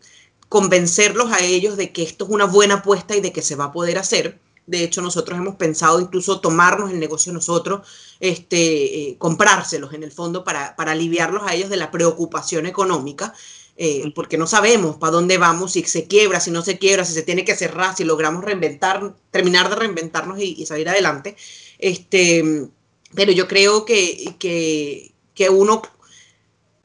convencerlos 0.49 1.31
a 1.31 1.43
ellos 1.43 1.77
de 1.77 1.91
que 1.91 2.03
esto 2.03 2.25
es 2.25 2.31
una 2.31 2.45
buena 2.45 2.75
apuesta 2.75 3.15
y 3.15 3.21
de 3.21 3.31
que 3.31 3.41
se 3.41 3.55
va 3.55 3.65
a 3.65 3.71
poder 3.71 3.97
hacer. 3.97 4.39
De 4.65 4.83
hecho, 4.83 5.01
nosotros 5.01 5.37
hemos 5.37 5.55
pensado 5.55 5.99
incluso 5.99 6.41
tomarnos 6.41 6.91
el 6.91 6.99
negocio 6.99 7.31
nosotros, 7.31 7.87
este, 8.19 9.09
eh, 9.09 9.15
comprárselos 9.17 9.93
en 9.93 10.03
el 10.03 10.11
fondo 10.11 10.43
para, 10.43 10.75
para, 10.75 10.91
aliviarlos 10.91 11.43
a 11.45 11.53
ellos 11.53 11.69
de 11.69 11.77
la 11.77 11.89
preocupación 11.89 12.65
económica, 12.65 13.33
eh, 13.77 14.11
porque 14.13 14.37
no 14.37 14.45
sabemos 14.45 14.97
para 14.97 15.11
dónde 15.11 15.37
vamos, 15.37 15.73
si 15.73 15.83
se 15.83 16.07
quiebra, 16.07 16.41
si 16.41 16.51
no 16.51 16.63
se 16.63 16.77
quiebra, 16.77 17.05
si 17.05 17.13
se 17.13 17.23
tiene 17.23 17.45
que 17.45 17.55
cerrar, 17.55 17.95
si 17.95 18.03
logramos 18.03 18.43
reinventar, 18.43 19.15
terminar 19.31 19.69
de 19.69 19.75
reinventarnos 19.77 20.39
y, 20.39 20.65
salir 20.65 20.89
adelante. 20.89 21.37
Este, 21.79 22.67
pero 23.15 23.31
yo 23.31 23.47
creo 23.47 23.85
que, 23.85 24.35
que, 24.37 25.13
que 25.33 25.49
uno 25.49 25.81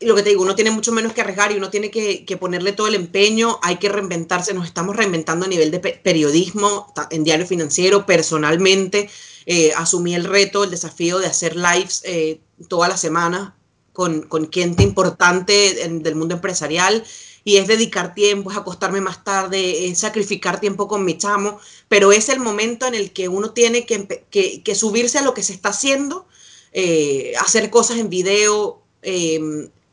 lo 0.05 0.15
que 0.15 0.23
te 0.23 0.31
digo, 0.31 0.43
uno 0.43 0.55
tiene 0.55 0.71
mucho 0.71 0.93
menos 0.93 1.13
que 1.13 1.21
arriesgar 1.21 1.53
y 1.53 1.57
uno 1.57 1.71
tiene 1.71 1.91
que, 1.91 2.37
ponerle 2.39 2.73
todo 2.73 2.89
el 2.89 2.95
empeño, 2.95 3.59
hay 3.63 3.77
que 3.77 3.89
reinventarse, 3.89 4.55
nos 4.55 4.67
estamos 4.67 4.97
reinventando 4.97 5.47
a 5.47 5.49
nivel 5.49 5.71
de 5.71 5.81
periodismo, 5.81 6.93
en 7.11 7.25
diario 7.25 7.47
financiero, 7.47 8.07
personalmente, 8.07 9.09
eh, 9.47 9.73
asumí 9.77 10.15
el 10.15 10.25
reto, 10.25 10.65
el 10.65 10.71
desafío 10.71 11.19
de 11.19 11.27
hacer 11.27 11.57
lives 11.57 12.03
eh, 12.05 12.41
toda 12.69 12.89
la 12.89 12.97
semana 12.97 13.57
con, 13.93 14.23
con 14.23 14.51
gente 14.51 14.83
importante 14.83 15.89
del 15.89 16.15
mundo 16.15 16.35
empresarial 16.35 17.05
y 17.45 17.57
es 17.57 17.67
dedicar 17.67 18.15
tiempo, 18.15 18.51
es 18.51 18.57
acostarme 18.57 19.01
más 19.01 19.25
tarde, 19.25 19.87
es 19.87 19.99
sacrificar 19.99 20.61
tiempo 20.61 20.87
con 20.87 21.05
mi 21.05 21.19
chamo, 21.19 21.59
pero 21.89 22.13
es 22.13 22.29
el 22.29 22.41
momento 22.41 22.87
en 22.87 22.95
el 22.95 23.13
que 23.13 23.29
uno 23.29 23.51
tiene 23.51 23.85
que, 23.85 24.75
subirse 24.75 25.19
a 25.19 25.23
lo 25.23 25.35
que 25.35 25.43
se 25.43 25.53
está 25.53 25.71
haciendo, 25.71 26.27
eh, 26.73 27.33
hacer 27.41 27.71
cosas 27.71 27.99
en 27.99 28.09
video, 28.09 28.81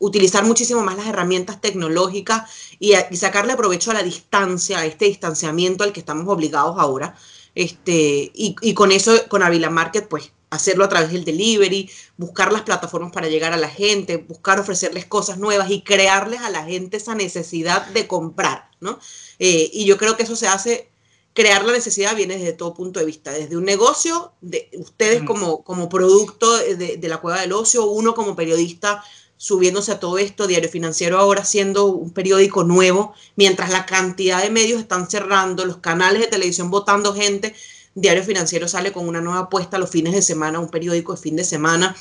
utilizar 0.00 0.44
muchísimo 0.44 0.82
más 0.82 0.96
las 0.96 1.06
herramientas 1.06 1.60
tecnológicas 1.60 2.50
y, 2.80 2.94
sacarle 3.16 3.54
provecho 3.54 3.92
a 3.92 3.94
la 3.94 4.02
distancia, 4.02 4.80
a 4.80 4.86
este 4.86 5.04
distanciamiento 5.04 5.84
al 5.84 5.92
que 5.92 6.00
estamos 6.00 6.26
obligados 6.26 6.76
ahora. 6.78 7.14
Este, 7.54 8.32
y, 8.34 8.74
con 8.74 8.90
eso, 8.90 9.12
con 9.28 9.42
Avila 9.42 9.70
Market, 9.70 10.08
pues 10.08 10.32
hacerlo 10.48 10.84
a 10.84 10.88
través 10.88 11.12
del 11.12 11.24
delivery, 11.24 11.88
buscar 12.16 12.52
las 12.52 12.62
plataformas 12.62 13.12
para 13.12 13.28
llegar 13.28 13.52
a 13.52 13.56
la 13.56 13.68
gente, 13.68 14.16
buscar 14.16 14.58
ofrecerles 14.58 15.04
cosas 15.04 15.38
nuevas 15.38 15.70
y 15.70 15.82
crearles 15.82 16.40
a 16.40 16.50
la 16.50 16.64
gente 16.64 16.96
esa 16.96 17.14
necesidad 17.14 17.86
de 17.88 18.08
comprar, 18.08 18.70
¿no? 18.80 18.98
Eh, 19.38 19.70
y 19.72 19.84
yo 19.84 19.96
creo 19.96 20.16
que 20.16 20.24
eso 20.24 20.34
se 20.34 20.48
hace, 20.48 20.90
crear 21.34 21.64
la 21.64 21.72
necesidad 21.72 22.16
viene 22.16 22.36
desde 22.36 22.52
todo 22.52 22.74
punto 22.74 22.98
de 22.98 23.06
vista, 23.06 23.30
desde 23.30 23.56
un 23.56 23.64
negocio, 23.64 24.32
de 24.40 24.68
ustedes 24.78 25.22
como, 25.22 25.62
como 25.62 25.88
producto 25.88 26.56
de, 26.56 26.96
de 26.96 27.08
la 27.08 27.18
cueva 27.18 27.42
del 27.42 27.52
ocio, 27.52 27.84
uno 27.84 28.14
como 28.14 28.34
periodista 28.34 29.04
subiéndose 29.40 29.90
a 29.90 29.98
todo 29.98 30.18
esto, 30.18 30.46
Diario 30.46 30.68
Financiero 30.68 31.18
ahora 31.18 31.46
siendo 31.46 31.86
un 31.86 32.10
periódico 32.10 32.62
nuevo, 32.62 33.14
mientras 33.36 33.70
la 33.70 33.86
cantidad 33.86 34.42
de 34.42 34.50
medios 34.50 34.78
están 34.78 35.08
cerrando, 35.08 35.64
los 35.64 35.78
canales 35.78 36.20
de 36.20 36.26
televisión 36.26 36.70
votando 36.70 37.14
gente, 37.14 37.54
Diario 37.94 38.22
Financiero 38.22 38.68
sale 38.68 38.92
con 38.92 39.08
una 39.08 39.22
nueva 39.22 39.40
apuesta 39.40 39.78
los 39.78 39.88
fines 39.88 40.12
de 40.12 40.20
semana, 40.20 40.60
un 40.60 40.68
periódico 40.68 41.14
de 41.14 41.22
fin 41.22 41.36
de 41.36 41.44
semana, 41.44 41.96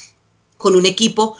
con 0.57 0.75
un 0.75 0.85
equipo 0.85 1.37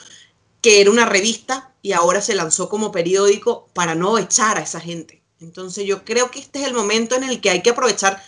que 0.61 0.79
era 0.79 0.89
una 0.89 1.05
revista 1.05 1.73
y 1.81 1.91
ahora 1.91 2.21
se 2.21 2.33
lanzó 2.33 2.69
como 2.69 2.93
periódico 2.93 3.67
para 3.73 3.93
no 3.93 4.17
echar 4.17 4.57
a 4.57 4.61
esa 4.61 4.79
gente. 4.79 5.21
Entonces 5.41 5.85
yo 5.85 6.05
creo 6.05 6.31
que 6.31 6.39
este 6.39 6.61
es 6.61 6.67
el 6.67 6.73
momento 6.73 7.15
en 7.15 7.25
el 7.25 7.41
que 7.41 7.49
hay 7.49 7.61
que 7.61 7.71
aprovechar 7.71 8.23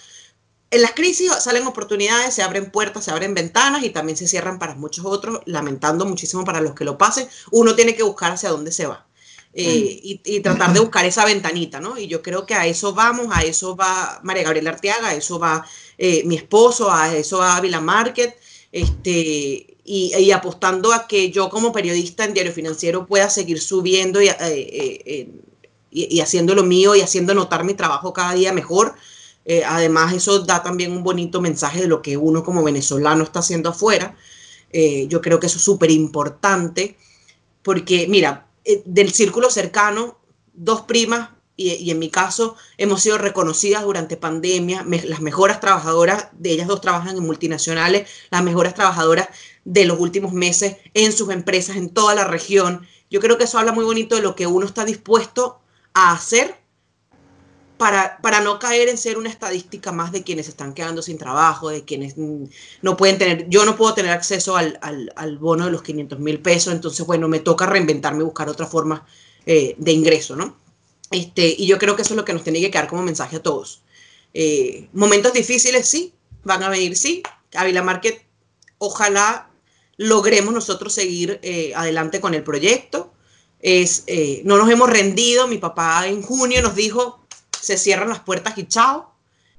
en 0.71 0.81
las 0.81 0.93
crisis 0.93 1.31
salen 1.41 1.67
oportunidades, 1.67 2.33
se 2.33 2.43
abren 2.43 2.71
puertas, 2.71 3.03
se 3.03 3.11
abren 3.11 3.33
ventanas 3.33 3.83
y 3.83 3.89
también 3.89 4.17
se 4.17 4.25
cierran 4.25 4.57
para 4.57 4.73
muchos 4.73 5.05
otros, 5.05 5.41
lamentando 5.45 6.05
muchísimo 6.05 6.45
para 6.45 6.61
los 6.61 6.73
que 6.73 6.85
lo 6.85 6.97
pasen. 6.97 7.27
Uno 7.51 7.75
tiene 7.75 7.93
que 7.93 8.03
buscar 8.03 8.31
hacia 8.31 8.49
dónde 8.49 8.71
se 8.71 8.87
va 8.87 9.05
eh, 9.53 9.99
y, 10.01 10.39
tratar 10.39 10.71
de 10.71 10.79
buscar 10.79 11.03
esa 11.05 11.25
ventanita, 11.25 11.81
¿no? 11.81 11.97
Y 11.97 12.07
yo 12.07 12.21
creo 12.21 12.45
que 12.45 12.53
a 12.53 12.65
eso 12.67 12.93
vamos, 12.93 13.27
a 13.31 13.41
eso 13.41 13.75
va 13.75 14.21
María 14.23 14.43
Gabriela 14.43 14.69
Arteaga, 14.69 15.09
a 15.09 15.13
eso 15.13 15.39
va 15.39 15.65
eh, 15.97 16.23
mi 16.23 16.37
esposo, 16.37 16.89
a 16.89 17.13
eso 17.13 17.39
va 17.39 17.59
Vila 17.59 17.81
Market, 17.81 18.39
este, 18.71 19.77
y, 19.83 20.31
apostando 20.31 20.93
a 20.93 21.05
que 21.05 21.31
yo 21.31 21.49
como 21.49 21.73
periodista 21.73 22.23
en 22.23 22.33
Diario 22.33 22.53
Financiero 22.53 23.05
pueda 23.05 23.29
seguir 23.29 23.59
subiendo 23.59 24.21
y, 24.21 24.29
eh, 24.29 25.29
y 25.91 26.21
haciendo 26.21 26.55
lo 26.55 26.63
mío 26.63 26.95
y 26.95 27.01
haciendo 27.01 27.33
notar 27.33 27.65
mi 27.65 27.73
trabajo 27.73 28.13
cada 28.13 28.33
día 28.33 28.53
mejor 28.53 28.95
eh, 29.45 29.63
además, 29.65 30.13
eso 30.13 30.39
da 30.39 30.61
también 30.63 30.91
un 30.91 31.03
bonito 31.03 31.41
mensaje 31.41 31.81
de 31.81 31.87
lo 31.87 32.01
que 32.01 32.17
uno 32.17 32.43
como 32.43 32.63
venezolano 32.63 33.23
está 33.23 33.39
haciendo 33.39 33.69
afuera. 33.69 34.15
Eh, 34.71 35.07
yo 35.07 35.21
creo 35.21 35.39
que 35.39 35.47
eso 35.47 35.57
es 35.57 35.63
súper 35.63 35.91
importante, 35.91 36.97
porque 37.63 38.07
mira, 38.07 38.47
eh, 38.63 38.81
del 38.85 39.11
círculo 39.11 39.49
cercano, 39.49 40.19
dos 40.53 40.81
primas, 40.81 41.29
y, 41.57 41.91
en 41.91 41.99
mi 41.99 42.09
caso 42.09 42.55
hemos 42.77 43.03
sido 43.03 43.19
reconocidas 43.19 43.83
durante 43.83 44.17
pandemia, 44.17 44.83
las 45.03 45.21
mejores 45.21 45.59
trabajadoras, 45.59 46.29
de 46.33 46.51
ellas 46.51 46.67
dos 46.67 46.81
trabajan 46.81 47.17
en 47.17 47.23
multinacionales, 47.23 48.09
las 48.31 48.43
mejores 48.43 48.73
trabajadoras 48.73 49.27
de 49.63 49.85
los 49.85 49.99
últimos 49.99 50.33
meses 50.33 50.77
en 50.95 51.11
sus 51.11 51.29
empresas 51.29 51.75
en 51.75 51.89
toda 51.89 52.15
la 52.15 52.23
región. 52.23 52.87
Yo 53.11 53.19
creo 53.19 53.37
que 53.37 53.43
eso 53.43 53.59
habla 53.59 53.73
muy 53.73 53.83
bonito 53.83 54.15
de 54.15 54.23
lo 54.23 54.35
que 54.35 54.47
uno 54.47 54.65
está 54.65 54.85
dispuesto 54.85 55.59
a 55.93 56.13
hacer 56.13 56.60
para, 57.81 58.41
no 58.41 58.59
caer 58.59 58.89
en 58.89 58.97
ser 58.99 59.17
una 59.17 59.31
estadística 59.31 59.91
más 59.91 60.11
de 60.11 60.21
quienes 60.21 60.47
están 60.47 60.75
quedando 60.75 61.01
sin 61.01 61.17
trabajo, 61.17 61.69
de 61.69 61.83
quienes 61.83 62.13
no 62.15 62.95
pueden 62.95 63.17
tener, 63.17 63.49
yo 63.49 63.65
no 63.65 63.75
puedo 63.75 63.95
tener 63.95 64.11
acceso 64.11 64.55
al, 64.55 65.37
bono 65.39 65.65
de 65.65 65.71
los 65.71 65.81
500 65.81 66.19
mil 66.19 66.39
pesos, 66.39 66.73
entonces, 66.73 67.03
bueno, 67.07 67.27
me 67.27 67.39
toca 67.39 67.65
reinventarme 67.65 68.19
y 68.19 68.25
buscar 68.25 68.49
otra 68.49 68.67
forma 68.67 69.07
eh, 69.47 69.73
de 69.79 69.91
ingreso, 69.93 70.35
¿no? 70.35 70.57
Este, 71.09 71.55
y 71.57 71.65
yo 71.65 71.79
creo 71.79 71.95
que 71.95 72.03
eso 72.03 72.13
es 72.13 72.17
lo 72.17 72.23
que 72.23 72.33
nos 72.33 72.43
tiene 72.43 72.61
que 72.61 72.69
quedar 72.69 72.87
como 72.87 73.01
mensaje 73.01 73.37
a 73.37 73.41
todos. 73.41 73.81
Eh, 74.35 74.87
momentos 74.93 75.33
difíciles, 75.33 75.89
sí, 75.89 76.13
van 76.43 76.61
a 76.61 76.69
venir, 76.69 76.95
sí. 76.95 77.23
Avila 77.55 77.81
Market, 77.81 78.23
ojalá 78.77 79.49
logremos 79.97 80.53
nosotros 80.53 80.93
seguir 80.93 81.39
eh, 81.41 81.73
adelante 81.75 82.21
con 82.21 82.35
el 82.35 82.43
proyecto. 82.43 83.11
Es, 83.59 84.05
no 84.43 84.57
nos 84.57 84.69
hemos 84.69 84.87
rendido. 84.87 85.47
Mi 85.47 85.57
papá 85.57 86.07
en 86.07 86.21
junio 86.21 86.61
nos 86.61 86.75
dijo, 86.75 87.20
se 87.61 87.77
cierran 87.77 88.09
las 88.09 88.19
puertas 88.19 88.57
y 88.57 88.65
chao. 88.65 89.11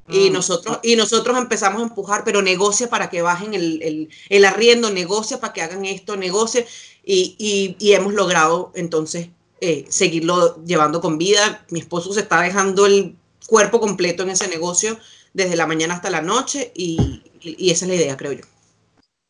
Y, 0.09 0.31
mm. 0.31 0.33
nosotros, 0.33 0.81
y 0.83 0.97
nosotros 0.97 1.39
empezamos 1.39 1.81
a 1.81 1.85
empujar, 1.85 2.25
pero 2.25 2.43
negocia 2.43 2.91
para 2.91 3.09
que 3.09 3.23
bajen 3.23 3.55
el, 3.55 4.09
el, 4.29 4.45
arriendo, 4.45 4.91
negocia 4.91 5.41
para 5.41 5.53
que 5.53 5.63
hagan 5.63 5.85
esto, 5.85 6.17
negocia. 6.17 6.65
Y, 7.05 7.77
y, 7.79 7.93
hemos 7.93 8.13
logrado 8.15 8.73
entonces 8.75 9.29
eh, 9.61 9.85
seguirlo 9.89 10.63
llevando 10.65 11.01
con 11.01 11.19
vida. 11.19 11.65
Mi 11.71 11.81
esposo 11.81 12.13
se 12.13 12.21
está 12.21 12.43
dejando 12.43 12.87
el 12.87 13.17
cuerpo 13.47 13.81
completo 13.81 14.23
en 14.23 14.31
ese 14.31 14.49
negocio 14.49 14.99
desde 15.33 15.57
la 15.57 15.67
mañana 15.67 15.95
hasta 15.95 16.11
la 16.11 16.21
noche 16.21 16.73
y, 16.75 17.23
esa 17.43 17.85
es 17.85 17.89
la 17.89 17.95
idea, 17.95 18.17
creo 18.17 18.33
yo. 18.33 18.45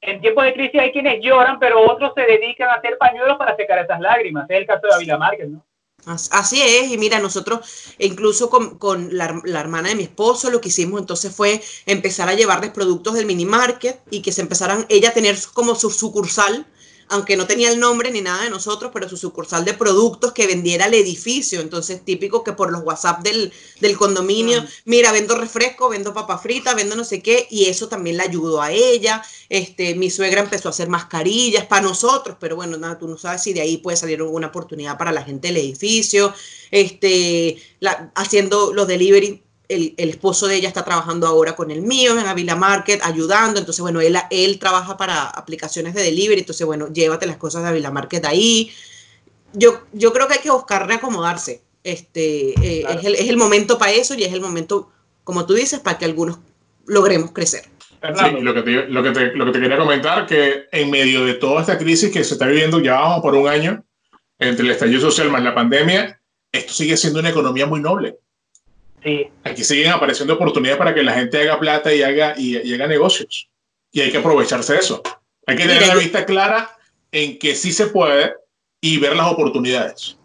En 0.01 0.21
tiempos 0.21 0.45
de 0.45 0.55
crisis 0.55 0.81
hay 0.81 0.93
quienes 0.93 1.23
lloran, 1.23 1.59
pero 1.59 1.81
otros 1.81 2.13
se 2.15 2.23
dedican 2.23 2.69
a 2.69 2.75
hacer 2.75 2.99
pañuelos 2.99 3.39
para 3.39 3.57
secar 3.57 3.79
esas 3.79 4.01
lágrimas. 4.01 4.51
Es 4.51 4.59
el 4.59 4.67
caso 4.67 4.87
de 4.87 4.95
Avila 4.95 5.17
Márquez, 5.17 5.49
¿no? 5.49 5.65
Así 6.05 6.61
es, 6.61 6.91
y 6.91 6.99
mira, 6.99 7.21
nosotros, 7.21 7.61
incluso 7.99 8.51
con, 8.51 9.17
la, 9.17 9.41
la, 9.45 9.61
hermana 9.61 9.91
de 9.91 9.95
mi 9.95 10.03
esposo, 10.03 10.51
lo 10.51 10.61
que 10.61 10.69
hicimos 10.69 11.01
entonces 11.01 11.33
fue 11.35 11.63
empezar 11.87 12.29
a 12.29 12.35
llevarles 12.35 12.73
productos 12.73 13.15
del 13.15 13.27
mini 13.27 13.47
market 13.47 14.01
y 14.11 14.21
que 14.21 14.33
se 14.33 14.41
empezaran 14.41 14.85
ella 14.89 15.11
a 15.11 15.15
tener 15.15 15.39
como 15.55 15.77
su 15.77 15.91
sucursal 15.91 16.67
aunque 17.13 17.37
no 17.37 17.47
tenía 17.47 17.71
el 17.71 17.79
nombre 17.79 18.11
ni 18.11 18.23
nada 18.23 18.45
de 18.45 18.51
nosotros, 18.51 18.91
pero 18.93 19.07
su 19.07 19.19
sucursal 19.19 19.67
de 19.67 19.75
productos 19.75 20.33
que 20.33 20.47
vendiera 20.47 20.87
el 20.87 20.95
edificio. 20.95 21.61
Entonces, 21.61 22.03
típico 22.03 22.43
que 22.43 22.55
por 22.55 22.73
los 22.73 22.83
WhatsApp 22.83 23.23
del, 23.23 23.53
condominio, 23.99 24.65
mira, 24.87 25.13
vendo 25.13 25.37
refresco, 25.37 25.91
vendo 25.91 26.15
papa 26.15 26.39
frita, 26.39 26.73
vendo 26.75 26.97
no 26.97 27.05
sé 27.05 27.23
qué, 27.23 27.47
y 27.51 27.67
eso 27.67 27.89
también 27.89 28.17
le 28.17 28.23
ayudó 28.23 28.63
a 28.63 28.73
ella. 28.73 29.23
Este, 29.51 29.95
mi 29.95 30.11
suegra 30.11 30.41
empezó 30.41 30.69
a 30.69 30.71
hacer 30.71 30.89
mascarillas 30.89 31.67
para 31.67 31.83
nosotros, 31.83 32.39
pero 32.41 32.57
bueno, 32.57 32.79
nada, 32.79 32.99
tú 32.99 33.07
no 33.07 33.19
sabes 33.19 33.43
si 33.43 33.53
de 33.53 33.61
ahí 33.61 33.77
puede 33.77 33.99
salir 33.99 34.19
alguna 34.21 34.47
oportunidad 34.47 34.97
para 34.97 35.13
la 35.13 35.23
gente 35.23 35.49
del 35.49 35.59
edificio. 35.59 36.33
Este, 36.71 37.59
haciendo 38.15 38.73
los 38.73 38.89
delivery 38.89 39.42
el, 39.69 39.95
esposo 39.97 40.47
de 40.47 40.57
ella 40.57 40.69
está 40.69 40.85
trabajando 40.85 41.27
ahora 41.27 41.57
con 41.57 41.71
el 41.71 41.83
mío 41.83 42.19
en 42.19 42.27
Avila 42.27 42.57
Market, 42.57 43.01
ayudando. 43.03 43.59
Entonces, 43.59 43.81
bueno, 43.81 44.01
él, 44.01 44.17
él 44.31 44.59
trabaja 44.59 44.97
para 44.97 45.25
aplicaciones 45.25 45.95
de 45.95 46.03
delivery. 46.03 46.41
Entonces, 46.41 46.67
bueno, 46.67 46.93
llévate 46.93 47.27
las 47.27 47.37
cosas 47.37 47.63
de 47.63 47.69
Avila 47.71 47.91
Market 47.91 48.25
ahí. 48.27 48.71
Yo, 49.55 49.83
yo 49.93 50.13
creo 50.13 50.29
que 50.29 50.35
hay 50.35 50.41
que 50.41 50.51
buscar 50.51 50.87
reacomodarse. 50.87 51.63
Este, 51.85 52.51
eh, 52.61 52.85
es, 52.89 53.05
el, 53.05 53.15
es, 53.15 53.29
el, 53.29 53.37
momento 53.37 53.77
para 53.79 53.93
eso 53.93 54.15
y 54.15 54.23
es 54.23 54.33
el 54.33 54.41
momento, 54.41 54.91
como 55.25 55.47
tú 55.47 55.55
dices, 55.55 55.81
para 55.81 55.99
que 55.99 56.05
algunos 56.05 56.39
logremos 56.87 57.33
crecer. 57.33 57.65
Sí, 58.03 58.41
lo 58.41 58.53
que, 58.53 58.63
te, 58.63 58.89
lo, 58.89 59.03
que 59.03 59.11
te, 59.13 59.33
lo 59.33 59.47
que 59.47 59.53
te 59.53 59.61
quería 59.61 59.79
comentar, 59.79 60.27
que 60.27 60.65
en 60.73 60.91
medio 60.91 61.25
de 61.25 61.35
toda 61.35 61.61
esta 61.61 61.79
crisis 61.79 62.11
que 62.11 62.25
se 62.25 62.35
está 62.35 62.47
viviendo 62.47 62.81
ya 62.81 62.95
vamos 62.95 63.21
por 63.21 63.35
un 63.35 63.47
año, 63.47 63.85
entre 64.39 64.65
el 64.65 64.73
estallido 64.73 65.01
social 65.01 65.31
más 65.31 65.43
la 65.43 65.55
pandemia, 65.55 66.21
esto 66.51 66.73
sigue 66.73 66.97
siendo 66.97 67.21
una 67.21 67.31
economía 67.31 67.67
muy 67.67 67.81
noble. 67.81 68.19
Aquí 69.45 69.65
siguen 69.65 69.91
apareciendo 69.91 70.35
oportunidades 70.35 70.79
para 70.79 70.95
que 70.95 71.03
la 71.03 71.15
gente 71.15 71.41
haga 71.41 71.59
plata 71.59 71.93
y 71.93 72.03
haga, 72.03 72.35
y, 72.37 72.73
haga 72.73 72.87
negocios. 72.87 73.49
Y 73.91 74.01
hay 74.01 74.11
que 74.11 74.19
aprovecharse 74.19 74.75
de 74.75 74.79
eso. 74.79 75.03
Hay 75.47 75.57
que 75.57 75.67
tener 75.67 75.87
la 75.89 75.97
vista 75.97 76.25
clara 76.25 76.77
en 77.11 77.39
que 77.39 77.55
sí 77.55 77.73
se 77.73 77.89
puede 77.89 78.35
y 78.81 78.99
ver 78.99 79.17
las 79.17 79.31
oportunidades. 79.31 80.17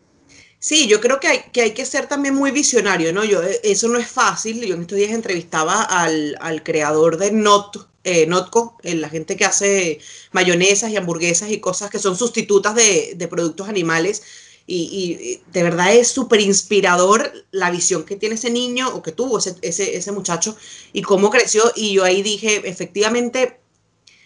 Sí, 0.60 0.88
yo 0.88 1.00
creo 1.00 1.20
que 1.20 1.28
hay, 1.28 1.40
que 1.52 1.62
hay 1.62 1.72
que 1.72 1.86
ser 1.86 2.08
también 2.08 2.36
muy 2.36 2.52
visionario, 2.52 3.14
¿no? 3.14 3.24
Yo, 3.24 3.44
eh, 3.44 3.60
eso 3.64 3.88
no 3.88 4.00
es 4.00 4.08
fácil. 4.08 4.66
Yo 4.66 4.76
en 4.76 4.82
estos 4.82 4.98
días 4.98 5.12
entrevistaba 5.12 5.84
al, 5.84 6.36
al 6.40 6.64
creador 6.64 7.18
de 7.18 7.32
Not, 7.32 7.90
eh, 8.04 8.26
Notco, 8.26 8.78
eh, 8.84 8.96
la 8.96 9.10
gente 9.10 9.36
que 9.36 9.46
hace 9.46 10.00
mayonesas 10.32 10.92
y 10.92 10.98
hamburguesas 10.98 11.52
y 11.52 11.60
cosas 11.60 11.90
que 11.90 12.00
son 12.00 12.16
sustitutas 12.16 12.74
de, 12.74 13.14
de 13.16 13.28
productos 13.28 13.70
animales 13.70 14.24
y, 14.70 15.40
de 15.54 15.64
verdad 15.64 15.96
es 15.96 16.10
súper 16.10 16.42
inspirador 16.42 17.32
la 17.52 17.72
visión 17.72 18.04
que 18.04 18.18
tiene 18.18 18.36
ese 18.36 18.50
niño 18.50 18.90
o 18.90 19.02
que 19.02 19.14
tuvo 19.14 19.38
ese, 19.38 19.56
ese, 19.62 19.96
ese, 19.96 20.12
muchacho 20.12 20.58
y 20.92 21.02
cómo 21.02 21.30
creció. 21.30 21.72
Y 21.74 21.94
yo 21.94 22.04
ahí 22.04 22.22
dije, 22.22 22.62
efectivamente, 22.66 23.62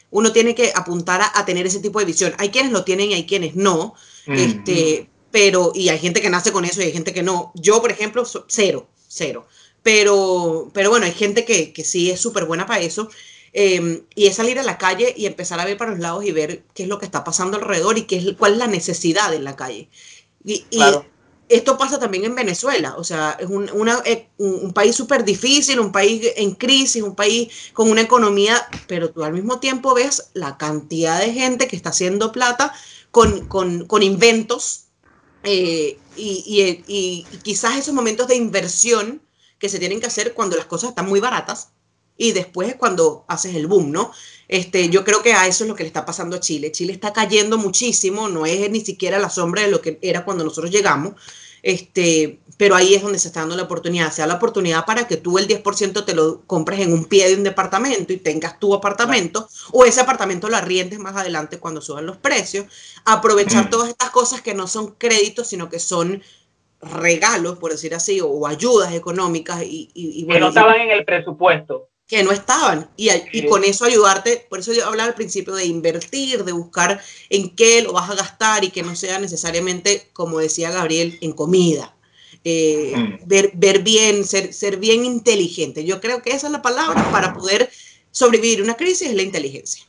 uno 0.09 0.31
tiene 0.31 0.55
que 0.55 0.73
apuntar 0.75 1.21
a, 1.21 1.45
tener 1.45 1.67
ese 1.67 1.79
tipo 1.79 1.99
de 1.99 2.05
visión. 2.05 2.33
Hay 2.39 2.49
quienes 2.49 2.71
lo 2.71 2.83
tienen 2.83 3.11
y 3.11 3.13
hay 3.13 3.27
quienes 3.27 3.55
no. 3.55 3.93
este, 4.25 5.07
pero, 5.29 5.71
y 5.75 5.89
hay 5.89 5.99
gente 5.99 6.21
que 6.21 6.29
nace 6.31 6.51
con 6.51 6.65
eso 6.65 6.81
y 6.81 6.85
hay 6.85 6.91
gente 6.91 7.13
que 7.13 7.21
no. 7.21 7.51
Yo, 7.53 7.79
por 7.79 7.91
ejemplo, 7.91 8.23
cero, 8.47 8.89
cero. 9.07 9.47
Pero, 9.83 10.71
pero 10.73 10.89
bueno, 10.89 11.05
hay 11.05 11.13
gente 11.13 11.45
que, 11.45 11.71
que 11.71 11.83
sí 11.83 12.09
es 12.09 12.19
súper 12.19 12.45
buena 12.45 12.65
para 12.65 12.81
eso. 12.81 13.09
Em, 13.53 14.03
y 14.15 14.27
es 14.27 14.35
salir 14.35 14.59
a 14.59 14.63
la 14.63 14.77
calle 14.77 15.13
y 15.15 15.25
empezar 15.25 15.59
a 15.59 15.65
ver 15.65 15.77
para 15.77 15.91
los 15.91 15.99
lados 15.99 16.23
y 16.23 16.31
ver 16.31 16.63
qué 16.73 16.83
es 16.83 16.89
lo 16.89 16.99
que 16.99 17.05
está 17.05 17.23
pasando 17.23 17.57
alrededor 17.57 17.97
y 17.97 18.03
qué 18.03 18.17
es, 18.17 18.25
cuál 18.37 18.53
es 18.53 18.57
la 18.59 18.67
necesidad 18.67 19.33
en 19.33 19.43
la 19.43 19.55
calle. 19.55 19.89
Y, 20.43 20.65
esto 21.49 21.77
pasa 21.77 21.99
también 21.99 22.23
en 22.23 22.33
Venezuela, 22.33 22.95
o 22.97 23.03
sea, 23.03 23.35
es 23.37 23.49
un, 23.49 23.69
eh, 24.05 24.29
un 24.37 24.71
país 24.71 24.95
súper 24.95 25.25
difícil, 25.25 25.81
un 25.81 25.91
país 25.91 26.31
en 26.37 26.55
crisis, 26.55 27.03
un 27.03 27.13
país 27.13 27.49
con 27.73 27.91
una 27.91 27.99
economía, 27.99 28.65
pero 28.87 29.09
tú 29.11 29.21
al 29.25 29.33
mismo 29.33 29.59
tiempo 29.59 29.93
ves 29.93 30.29
la 30.33 30.57
cantidad 30.57 31.19
de 31.19 31.33
gente 31.33 31.67
que 31.67 31.75
está 31.75 31.89
haciendo 31.89 32.31
plata 32.31 32.73
con, 33.11 33.47
con, 33.47 33.85
con 33.85 34.01
inventos 34.01 34.85
eh, 35.43 35.99
y, 36.15 36.83
y, 36.87 37.25
y 37.33 37.37
quizás 37.39 37.77
esos 37.77 37.93
momentos 37.93 38.29
de 38.29 38.37
inversión 38.37 39.21
que 39.59 39.67
se 39.67 39.77
tienen 39.77 39.99
que 39.99 40.07
hacer 40.07 40.33
cuando 40.33 40.55
las 40.55 40.67
cosas 40.67 40.91
están 40.91 41.09
muy 41.09 41.19
baratas 41.19 41.73
y 42.17 42.33
después 42.33 42.69
es 42.69 42.75
cuando 42.75 43.25
haces 43.27 43.55
el 43.55 43.67
boom, 43.67 43.91
¿no? 43.91 44.11
Este, 44.51 44.89
yo 44.89 45.05
creo 45.05 45.23
que 45.23 45.31
a 45.31 45.47
eso 45.47 45.63
es 45.63 45.69
lo 45.69 45.75
que 45.77 45.83
le 45.83 45.87
está 45.87 46.05
pasando 46.05 46.35
a 46.35 46.41
Chile. 46.41 46.73
Chile 46.73 46.91
está 46.91 47.13
cayendo 47.13 47.57
muchísimo, 47.57 48.27
no 48.27 48.45
es 48.45 48.69
ni 48.69 48.81
siquiera 48.81 49.17
la 49.17 49.29
sombra 49.29 49.61
de 49.61 49.69
lo 49.69 49.79
que 49.79 49.97
era 50.01 50.25
cuando 50.25 50.43
nosotros 50.43 50.69
llegamos, 50.69 51.13
este, 51.63 52.41
pero 52.57 52.75
ahí 52.75 52.93
es 52.93 53.01
donde 53.01 53.17
se 53.17 53.29
está 53.29 53.39
dando 53.39 53.55
la 53.55 53.63
oportunidad. 53.63 54.11
sea 54.11 54.27
la 54.27 54.33
oportunidad 54.33 54.85
para 54.85 55.07
que 55.07 55.15
tú 55.15 55.37
el 55.37 55.47
10% 55.47 56.03
te 56.03 56.13
lo 56.13 56.41
compres 56.47 56.81
en 56.81 56.91
un 56.91 57.05
pie 57.05 57.29
de 57.29 57.35
un 57.35 57.43
departamento 57.43 58.11
y 58.11 58.17
tengas 58.17 58.59
tu 58.59 58.73
apartamento, 58.73 59.47
o 59.71 59.85
ese 59.85 60.01
apartamento 60.01 60.49
lo 60.49 60.57
arriendes 60.57 60.99
más 60.99 61.15
adelante 61.15 61.57
cuando 61.57 61.79
suban 61.79 62.05
los 62.05 62.17
precios. 62.17 62.65
Aprovechar 63.05 63.69
todas 63.69 63.87
estas 63.87 64.09
cosas 64.09 64.41
que 64.41 64.53
no 64.53 64.67
son 64.67 64.95
créditos, 64.97 65.47
sino 65.47 65.69
que 65.69 65.79
son 65.79 66.21
regalos, 66.81 67.57
por 67.57 67.71
decir 67.71 67.95
así, 67.95 68.19
o, 68.19 68.45
ayudas 68.45 68.93
económicas. 68.93 69.63
Y, 69.63 69.91
y, 69.93 70.27
que 70.27 70.39
no 70.41 70.49
estaban 70.49 70.81
en 70.81 70.89
el 70.89 71.05
presupuesto 71.05 71.90
que 72.11 72.23
no 72.23 72.33
estaban. 72.33 72.89
Y, 72.97 73.09
y, 73.31 73.47
con 73.47 73.63
eso 73.63 73.85
ayudarte, 73.85 74.45
por 74.49 74.59
eso 74.59 74.73
yo 74.73 74.85
hablaba 74.85 75.07
al 75.07 75.15
principio 75.15 75.55
de 75.55 75.63
invertir, 75.63 76.43
de 76.43 76.51
buscar 76.51 76.99
en 77.29 77.55
qué 77.55 77.81
lo 77.81 77.93
vas 77.93 78.09
a 78.09 78.15
gastar 78.15 78.65
y 78.65 78.69
que 78.69 78.83
no 78.83 78.97
sea 78.97 79.17
necesariamente, 79.17 80.09
como 80.11 80.39
decía 80.39 80.71
Gabriel, 80.71 81.17
en 81.21 81.31
comida. 81.31 81.95
Eh, 82.43 82.93
mm. 82.97 83.27
ver, 83.29 83.51
ver 83.53 83.79
bien, 83.79 84.25
ser, 84.25 84.53
ser 84.53 84.75
bien 84.75 85.05
inteligente. 85.05 85.85
Yo 85.85 86.01
creo 86.01 86.21
que 86.21 86.31
esa 86.31 86.47
es 86.47 86.51
la 86.51 86.61
palabra 86.61 87.09
para 87.13 87.33
poder 87.33 87.69
sobrevivir 88.11 88.61
una 88.61 88.75
crisis, 88.75 89.07
es 89.07 89.15
la 89.15 89.21
inteligencia. 89.21 89.85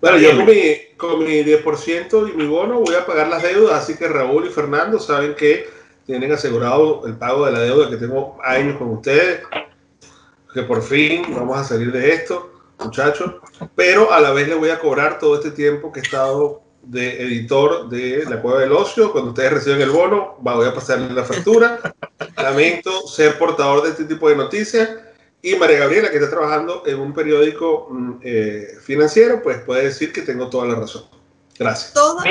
Bueno, 0.00 0.18
yo 0.18 0.36
con 0.36 0.46
mi, 0.46 0.76
con 0.96 1.24
mi 1.24 1.42
10% 1.42 2.32
y 2.32 2.36
mi 2.36 2.46
bono 2.46 2.78
voy 2.78 2.94
a 2.94 3.04
pagar 3.04 3.26
las 3.26 3.42
deudas, 3.42 3.82
así 3.82 3.96
que 3.96 4.06
Raúl 4.06 4.46
y 4.46 4.50
Fernando 4.50 5.00
saben 5.00 5.34
que 5.34 5.66
tienen 6.06 6.30
asegurado 6.30 7.04
el 7.08 7.16
pago 7.16 7.44
de 7.46 7.50
la 7.50 7.58
deuda 7.58 7.90
que 7.90 7.96
tengo 7.96 8.38
años 8.44 8.76
con 8.78 8.90
ustedes 8.90 9.40
que 10.52 10.62
por 10.62 10.82
fin 10.82 11.22
vamos 11.34 11.58
a 11.58 11.64
salir 11.64 11.92
de 11.92 12.12
esto, 12.12 12.52
muchachos, 12.78 13.34
pero 13.74 14.12
a 14.12 14.20
la 14.20 14.32
vez 14.32 14.48
le 14.48 14.54
voy 14.54 14.70
a 14.70 14.78
cobrar 14.78 15.18
todo 15.18 15.36
este 15.36 15.50
tiempo 15.50 15.92
que 15.92 16.00
he 16.00 16.02
estado 16.02 16.62
de 16.82 17.22
editor 17.22 17.88
de 17.88 18.24
La 18.28 18.40
Cueva 18.40 18.60
del 18.60 18.72
Ocio. 18.72 19.12
Cuando 19.12 19.30
ustedes 19.30 19.52
reciben 19.52 19.82
el 19.82 19.90
bono, 19.90 20.36
voy 20.38 20.66
a 20.66 20.74
pasarle 20.74 21.12
la 21.12 21.24
factura. 21.24 21.78
Lamento 22.36 23.06
ser 23.06 23.38
portador 23.38 23.82
de 23.82 23.90
este 23.90 24.04
tipo 24.04 24.28
de 24.28 24.36
noticias. 24.36 24.90
Y 25.42 25.54
María 25.54 25.80
Gabriela, 25.80 26.10
que 26.10 26.16
está 26.16 26.30
trabajando 26.30 26.82
en 26.86 26.98
un 26.98 27.12
periódico 27.12 27.88
mm, 27.90 28.12
eh, 28.22 28.78
financiero, 28.82 29.40
pues 29.42 29.58
puede 29.58 29.84
decir 29.84 30.12
que 30.12 30.22
tengo 30.22 30.48
toda 30.48 30.66
la 30.66 30.74
razón. 30.76 31.04
Gracias. 31.58 31.92
Toda, 31.92 32.24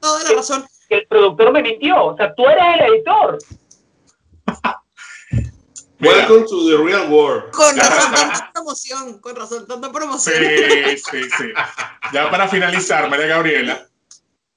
toda 0.00 0.24
la 0.24 0.32
razón. 0.34 0.64
El 0.88 1.06
productor 1.06 1.52
me 1.52 1.62
mintió. 1.62 2.06
O 2.06 2.16
sea, 2.16 2.34
tú 2.34 2.46
eres 2.46 2.64
el 2.80 2.94
editor. 2.94 3.38
Welcome 6.00 6.46
to 6.46 6.70
the 6.70 6.76
real 6.82 7.10
world. 7.10 7.50
Con 7.50 7.76
razón, 7.76 8.12
tanta 8.14 8.52
promoción, 8.52 9.18
con 9.18 9.34
razón, 9.34 9.66
tanta 9.66 9.90
promoción. 9.90 10.36
Sí, 10.36 10.96
sí, 10.96 11.30
sí. 11.36 11.52
Ya 12.12 12.30
para 12.30 12.48
finalizar, 12.48 13.10
María 13.10 13.26
Gabriela, 13.26 13.88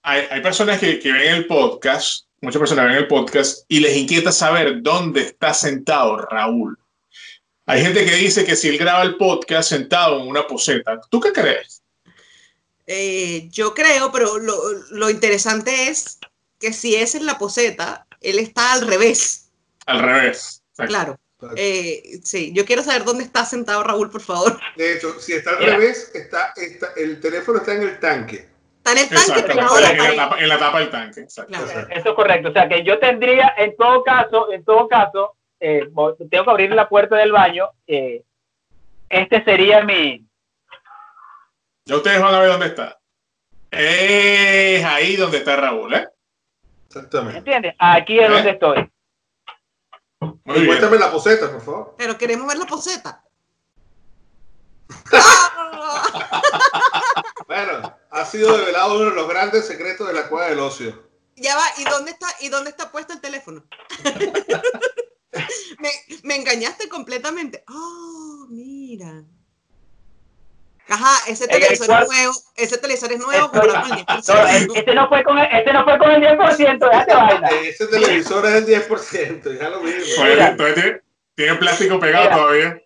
hay, 0.04 0.28
hay 0.30 0.42
personas 0.42 0.80
que, 0.80 1.00
que, 1.00 1.12
ven 1.12 1.36
el 1.36 1.48
podcast, 1.48 2.26
muchas 2.42 2.60
personas 2.60 2.86
ven 2.86 2.98
el 2.98 3.08
podcast 3.08 3.66
y 3.68 3.80
les 3.80 3.98
inquieta 3.98 4.32
saber 4.32 4.82
dónde 4.84 5.22
está 5.22 5.54
sentado 5.54 6.18
Raúl. 6.18 6.78
Hay 7.66 7.82
gente 7.82 8.06
que 8.06 8.16
dice 8.16 8.46
que 8.46 8.56
si 8.56 8.68
él 8.68 8.78
graba 8.78 9.02
el 9.02 9.18
podcast 9.18 9.70
sentado 9.70 10.22
en 10.22 10.28
una 10.28 10.46
poseta, 10.46 11.00
¿tú 11.10 11.20
qué 11.20 11.32
crees? 11.32 11.82
Eh, 12.86 13.48
yo 13.52 13.74
creo, 13.74 14.12
pero 14.12 14.38
lo, 14.38 14.56
lo 14.92 15.10
interesante 15.10 15.88
es 15.88 16.20
que 16.60 16.74
si 16.74 16.96
es 16.96 17.16
en 17.16 17.26
la 17.26 17.39
poseta, 17.39 18.06
él 18.20 18.38
está 18.38 18.74
al 18.74 18.86
revés. 18.86 19.50
Al 19.88 20.00
revés. 20.00 20.62
Claro. 20.76 21.21
Eh, 21.56 22.20
sí, 22.24 22.52
yo 22.54 22.66
quiero 22.66 22.84
saber 22.84 23.04
dónde 23.04 23.24
está 23.24 23.46
sentado 23.46 23.84
Raúl, 23.84 24.10
por 24.10 24.22
favor. 24.22 24.60
De 24.76 24.94
hecho, 24.94 25.20
si 25.20 25.34
está 25.34 25.52
al 25.52 25.66
revés, 25.66 26.12
está, 26.14 26.54
está, 26.56 26.89
el 26.98 27.20
teléfono 27.20 27.60
está 27.60 27.76
en 27.76 27.84
el 27.84 28.00
tanque. 28.00 28.48
Está 28.78 28.92
en 28.94 28.98
el 28.98 29.10
tanque, 29.10 29.44
pero 29.48 29.78
en, 29.78 29.98
la 29.98 30.16
tapa, 30.16 30.39
en 30.39 30.50
la 30.50 30.60
tapa 30.60 30.80
del 30.80 30.89
tanque. 30.89 31.22
Eso 31.22 31.46
es 31.46 32.16
correcto. 32.16 32.50
O 32.50 32.54
sea 32.54 32.68
que 32.68 32.84
yo 32.84 33.00
tendría, 33.00 33.54
en 33.58 33.76
todo 33.76 34.04
caso, 34.04 34.52
en 34.52 34.64
todo 34.64 34.88
caso, 34.88 35.36
eh, 35.60 35.88
tengo 36.30 36.46
que 36.46 36.52
abrir 36.52 36.72
la 36.72 36.89
puerta 36.89 37.16
del 37.16 37.32
baño. 37.32 37.70
Eh, 37.86 38.24
este 39.10 39.44
sería 39.44 39.84
mi. 39.84 40.26
Ya 41.86 41.96
ustedes 41.96 42.22
van 42.22 42.34
a 42.34 42.39
ver 42.39 42.50
dónde 42.50 42.68
está. 42.68 43.00
Es 43.70 44.84
ahí 44.84 45.16
donde 45.16 45.38
está 45.38 45.56
Raúl, 45.56 45.94
¿eh? 45.94 46.08
Exactamente. 46.88 47.38
¿Entiendes? 47.38 47.76
Aquí 47.78 48.20
es 48.20 48.30
donde 48.30 48.50
estoy. 48.50 48.92
Cuéntame 50.46 51.00
la 51.00 51.12
poseta, 51.12 51.52
por 51.52 51.62
favor. 51.62 51.96
Pero 51.98 52.18
queremos 52.18 52.48
ver 52.48 52.58
la 52.58 52.66
poseta. 52.66 53.24
bueno, 57.48 57.98
ha 58.12 58.26
sido 58.26 58.58
develado 58.58 58.98
uno 58.98 59.10
de 59.10 59.16
los 59.16 59.28
grandes 59.28 59.66
secretos 59.66 60.08
de 60.08 60.14
la 60.14 60.28
cueva 60.28 60.50
del 60.50 60.60
ocio. 60.60 61.10
Ya 61.36 61.56
va, 61.56 61.64
¿y 61.78 61.86
dónde 61.86 62.12
está, 62.12 62.28
y 62.42 62.50
dónde 62.50 62.70
está 62.70 62.92
puesto 62.92 63.14
el 63.14 63.22
teléfono? 63.22 63.64
me, 65.80 65.90
me, 66.24 66.36
engañaste 66.36 66.88
completamente. 66.88 67.64
Oh, 67.68 68.46
mira. 68.50 69.24
Ajá, 70.88 71.32
ese 71.32 71.48
televisor 71.48 72.02
es 72.02 72.10
nuevo, 72.10 72.34
ese 72.56 72.78
televisor 72.78 73.12
es 73.12 73.20
nuevo, 73.26 73.52
compramos 73.52 73.92
el 73.92 74.06
10%. 74.06 74.72
este 74.76 74.96
no 74.96 75.08
fue 75.08 75.24
con 75.24 75.38
el, 75.38 75.48
este 75.52 75.74
no 75.74 75.84
fue 75.84 75.98
con 75.98 76.12
el 76.12 76.22
10%, 76.22 76.90
déjate 76.90 77.14
vaina. 77.14 77.50
Ese 77.64 77.88
televisor 77.88 78.46
es 78.46 78.54
el 78.54 78.66
10%, 78.68 79.60
ya 79.60 79.70
lo 79.70 79.82
mismo. 79.82 81.02
Tiene 81.36 81.56
plástico 81.56 82.00
pegado 82.00 82.30
todavía. 82.30 82.82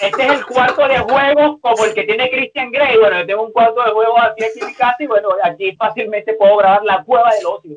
Este 0.00 0.26
es 0.26 0.32
el 0.32 0.46
cuarto 0.46 0.88
de 0.88 0.98
juego 0.98 1.60
como 1.60 1.84
el 1.84 1.94
que 1.94 2.04
tiene 2.04 2.30
Christian 2.30 2.70
Grey. 2.70 2.98
Bueno, 2.98 3.20
yo 3.20 3.26
tengo 3.26 3.42
un 3.44 3.52
cuarto 3.52 3.82
de 3.84 3.90
juego 3.90 4.20
aquí 4.20 4.44
en 4.44 4.66
mi 4.66 4.74
casa 4.74 4.96
y 4.98 5.06
bueno, 5.06 5.28
aquí 5.42 5.76
fácilmente 5.76 6.34
puedo 6.34 6.56
grabar 6.56 6.84
la 6.84 7.04
cueva 7.04 7.32
del 7.34 7.46
ocio. 7.46 7.76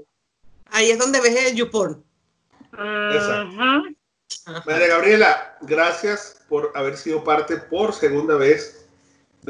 Ahí 0.71 0.91
es 0.91 0.97
donde 0.97 1.21
ves 1.21 1.45
el 1.45 1.55
YouPorn. 1.55 2.03
Exacto. 2.73 4.63
María 4.65 4.87
Gabriela, 4.87 5.57
gracias 5.61 6.45
por 6.49 6.71
haber 6.75 6.97
sido 6.97 7.23
parte 7.23 7.57
por 7.57 7.93
segunda 7.93 8.35
vez 8.35 8.86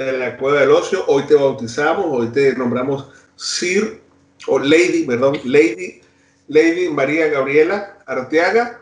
de 0.06 0.12
la 0.12 0.38
Cueva 0.38 0.60
del 0.60 0.72
Ocio. 0.72 1.04
Hoy 1.08 1.24
te 1.24 1.34
bautizamos, 1.34 2.06
hoy 2.08 2.28
te 2.28 2.54
nombramos 2.56 3.08
Sir, 3.36 4.02
o 4.46 4.60
Lady, 4.60 5.06
perdón, 5.06 5.40
Lady, 5.44 6.02
Lady 6.48 6.90
María 6.90 7.28
Gabriela 7.28 7.98
Arteaga, 8.06 8.80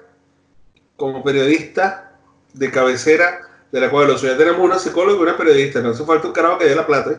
como 0.98 1.24
periodista 1.24 2.12
de 2.54 2.70
cabecera 2.70 3.50
de 3.72 3.80
la 3.80 3.90
Cueva 3.90 4.08
del 4.08 4.16
Ocio. 4.16 4.30
Ya 4.30 4.38
tenemos 4.38 4.60
una 4.60 4.78
psicóloga 4.78 5.18
y 5.18 5.22
una 5.22 5.38
periodista, 5.38 5.80
no 5.80 5.92
hace 5.92 6.04
falta 6.04 6.28
un 6.28 6.34
carajo 6.34 6.58
que 6.58 6.66
dé 6.66 6.76
la 6.76 6.86
plata. 6.86 7.18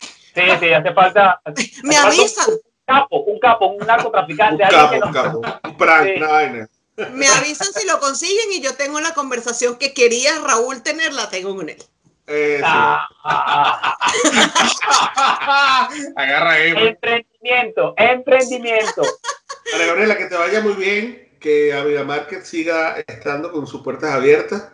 Sí, 0.00 0.42
sí, 0.58 0.72
hace 0.72 0.92
falta. 0.94 1.40
Me 1.84 1.96
avisan. 1.96 2.50
Un 2.50 2.58
capo, 2.86 3.20
un 3.20 3.38
capo, 3.38 3.66
un 3.66 3.86
narcotraficante. 3.86 4.64
Un 4.64 4.70
capo, 4.70 5.06
un 5.06 5.12
capo, 5.12 5.42
un 5.64 5.76
prank, 5.76 6.68
Me 7.12 7.26
avisan 7.28 7.68
si 7.74 7.86
lo 7.86 8.00
consiguen 8.00 8.50
y 8.52 8.62
yo 8.62 8.74
tengo 8.74 8.98
la 9.00 9.12
conversación 9.12 9.76
que 9.76 9.92
quería 9.92 10.38
Raúl 10.38 10.82
tener, 10.82 11.12
la 11.12 11.28
tengo 11.28 11.54
con 11.54 11.68
él. 11.68 11.76
Ah, 12.64 13.08
ah. 13.24 13.98
Agarra 16.16 16.50
ahí. 16.52 16.70
Emprendimiento, 16.76 17.94
emprendimiento. 17.96 19.02
Gabriela, 19.78 20.16
que 20.16 20.26
te 20.26 20.36
vaya 20.36 20.60
muy 20.60 20.74
bien, 20.74 21.28
que 21.40 21.72
Avila 21.72 22.04
Market 22.04 22.44
siga 22.44 23.00
estando 23.06 23.50
con 23.50 23.66
sus 23.66 23.82
puertas 23.82 24.12
abiertas 24.12 24.68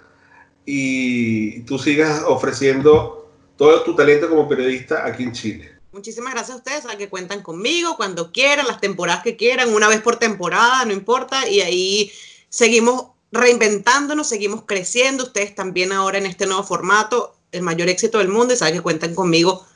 y 0.64 1.60
tú 1.62 1.78
sigas 1.78 2.22
ofreciendo 2.26 3.30
todo 3.56 3.82
tu 3.84 3.94
talento 3.94 4.28
como 4.28 4.48
periodista 4.48 5.06
aquí 5.06 5.22
en 5.22 5.32
Chile. 5.32 5.72
Muchísimas 5.92 6.34
gracias 6.34 6.56
a 6.56 6.58
ustedes, 6.58 6.84
a 6.86 6.98
que 6.98 7.08
cuentan 7.08 7.42
conmigo 7.42 7.96
cuando 7.96 8.32
quieran, 8.32 8.66
las 8.66 8.80
temporadas 8.80 9.22
que 9.22 9.36
quieran, 9.36 9.72
una 9.72 9.88
vez 9.88 10.02
por 10.02 10.16
temporada, 10.16 10.84
no 10.84 10.92
importa, 10.92 11.48
y 11.48 11.62
ahí 11.62 12.12
seguimos 12.50 13.12
reinventándonos, 13.32 14.28
seguimos 14.28 14.64
creciendo, 14.66 15.24
ustedes 15.24 15.54
también 15.54 15.92
ahora 15.92 16.18
en 16.18 16.26
este 16.26 16.46
nuevo 16.46 16.64
formato, 16.64 17.35
el 17.52 17.62
mayor 17.62 17.88
éxito 17.88 18.18
del 18.18 18.28
mundo 18.28 18.54
y 18.54 18.56
saben 18.56 18.74
que 18.74 18.82
cuentan 18.82 19.14
conmigo 19.14 19.66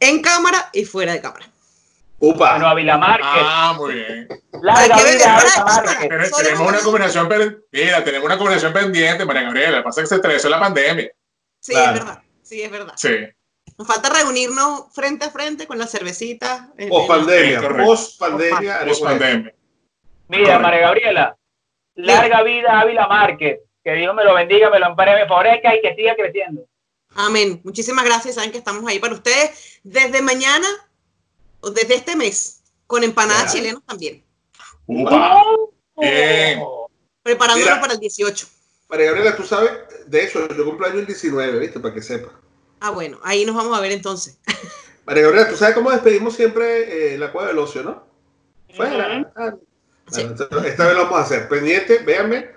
en 0.00 0.22
cámara 0.22 0.70
y 0.72 0.84
fuera 0.84 1.12
de 1.12 1.20
cámara. 1.20 1.46
Upa. 2.18 2.52
Bueno, 2.52 2.68
Avila 2.68 2.96
Márquez. 2.96 3.26
Ah, 3.28 3.74
muy 3.76 3.94
bien. 3.94 4.28
Larga 4.62 4.96
vida, 4.96 5.38
Tenemos 6.42 6.68
una 6.68 6.78
combinación, 6.78 7.28
mira, 7.72 8.04
tenemos 8.04 8.24
una 8.24 8.38
combinación 8.38 8.72
pendiente, 8.72 9.24
María 9.24 9.42
Gabriela. 9.42 9.82
Pasa 9.82 10.00
que 10.00 10.06
se 10.06 10.14
estresó 10.14 10.48
la 10.48 10.58
pandemia. 10.58 11.10
Sí, 11.60 11.74
es 11.74 11.92
verdad. 11.92 12.22
Sí, 12.42 12.62
es 12.62 12.70
verdad. 12.70 12.94
Sí. 12.96 13.16
Nos 13.76 13.86
falta 13.86 14.08
reunirnos 14.08 14.84
frente 14.94 15.26
a 15.26 15.30
frente 15.30 15.66
con 15.66 15.78
la 15.78 15.86
cervecita. 15.86 16.70
Post 16.88 17.08
pandemia. 17.08 17.60
Post 17.60 18.18
pandemia. 18.18 18.84
Post 18.86 19.02
pandemia. 19.02 19.54
Mira, 20.28 20.58
María 20.58 20.80
Gabriela. 20.80 21.36
Larga 21.96 22.42
vida 22.42 22.80
Ávila 22.80 23.06
Márquez. 23.08 23.60
Que 23.84 23.92
Dios 23.94 24.14
me 24.14 24.24
lo 24.24 24.34
bendiga, 24.34 24.70
me 24.70 24.78
lo 24.78 24.86
ampare, 24.86 25.14
me 25.14 25.28
favorezca 25.28 25.74
y 25.74 25.82
que 25.82 25.94
siga 25.94 26.14
creciendo. 26.16 26.62
Amén. 27.16 27.60
Muchísimas 27.64 28.04
gracias. 28.04 28.34
Saben 28.34 28.52
que 28.52 28.58
estamos 28.58 28.86
ahí 28.86 28.98
para 28.98 29.14
ustedes 29.14 29.80
desde 29.82 30.20
mañana 30.22 30.68
o 31.60 31.70
desde 31.70 31.94
este 31.94 32.14
mes 32.14 32.62
con 32.86 33.02
empanadas 33.02 33.52
chilenas 33.52 33.82
también. 33.86 34.22
¡Upa! 34.86 35.42
Bien. 35.96 36.60
Preparándonos 37.22 37.78
para 37.78 37.94
el 37.94 38.00
18. 38.00 38.46
María 38.88 39.06
Gabriela, 39.06 39.36
tú 39.36 39.42
sabes, 39.42 39.72
de 40.06 40.24
hecho, 40.24 40.46
yo 40.54 40.64
cumpleaños 40.64 41.00
el 41.00 41.06
19, 41.06 41.58
¿viste? 41.58 41.80
Para 41.80 41.94
que 41.94 42.02
sepa. 42.02 42.30
Ah, 42.80 42.90
bueno, 42.90 43.18
ahí 43.24 43.44
nos 43.44 43.56
vamos 43.56 43.76
a 43.76 43.80
ver 43.80 43.92
entonces. 43.92 44.38
María 45.06 45.24
Gabriela, 45.24 45.48
tú 45.48 45.56
sabes 45.56 45.74
cómo 45.74 45.90
despedimos 45.90 46.34
siempre 46.34 47.14
eh, 47.14 47.18
la 47.18 47.32
cueva 47.32 47.48
del 47.48 47.58
ocio, 47.58 47.82
¿no? 47.82 48.06
Fuera. 48.76 49.32
Ah, 49.34 49.54
esta 50.14 50.86
vez 50.86 50.94
lo 50.94 51.04
vamos 51.04 51.18
a 51.18 51.22
hacer. 51.22 51.48
Pendiente, 51.48 51.98
véanme. 51.98 52.50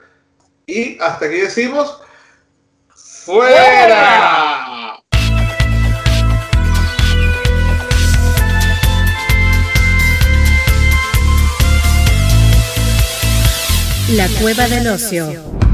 Y 0.67 0.99
hasta 0.99 1.25
aquí 1.25 1.37
decimos. 1.37 2.01
¡Fuera! 3.29 4.97
La 14.15 14.27
Cueva 14.41 14.67
del 14.67 14.87
Ocio. 14.87 15.68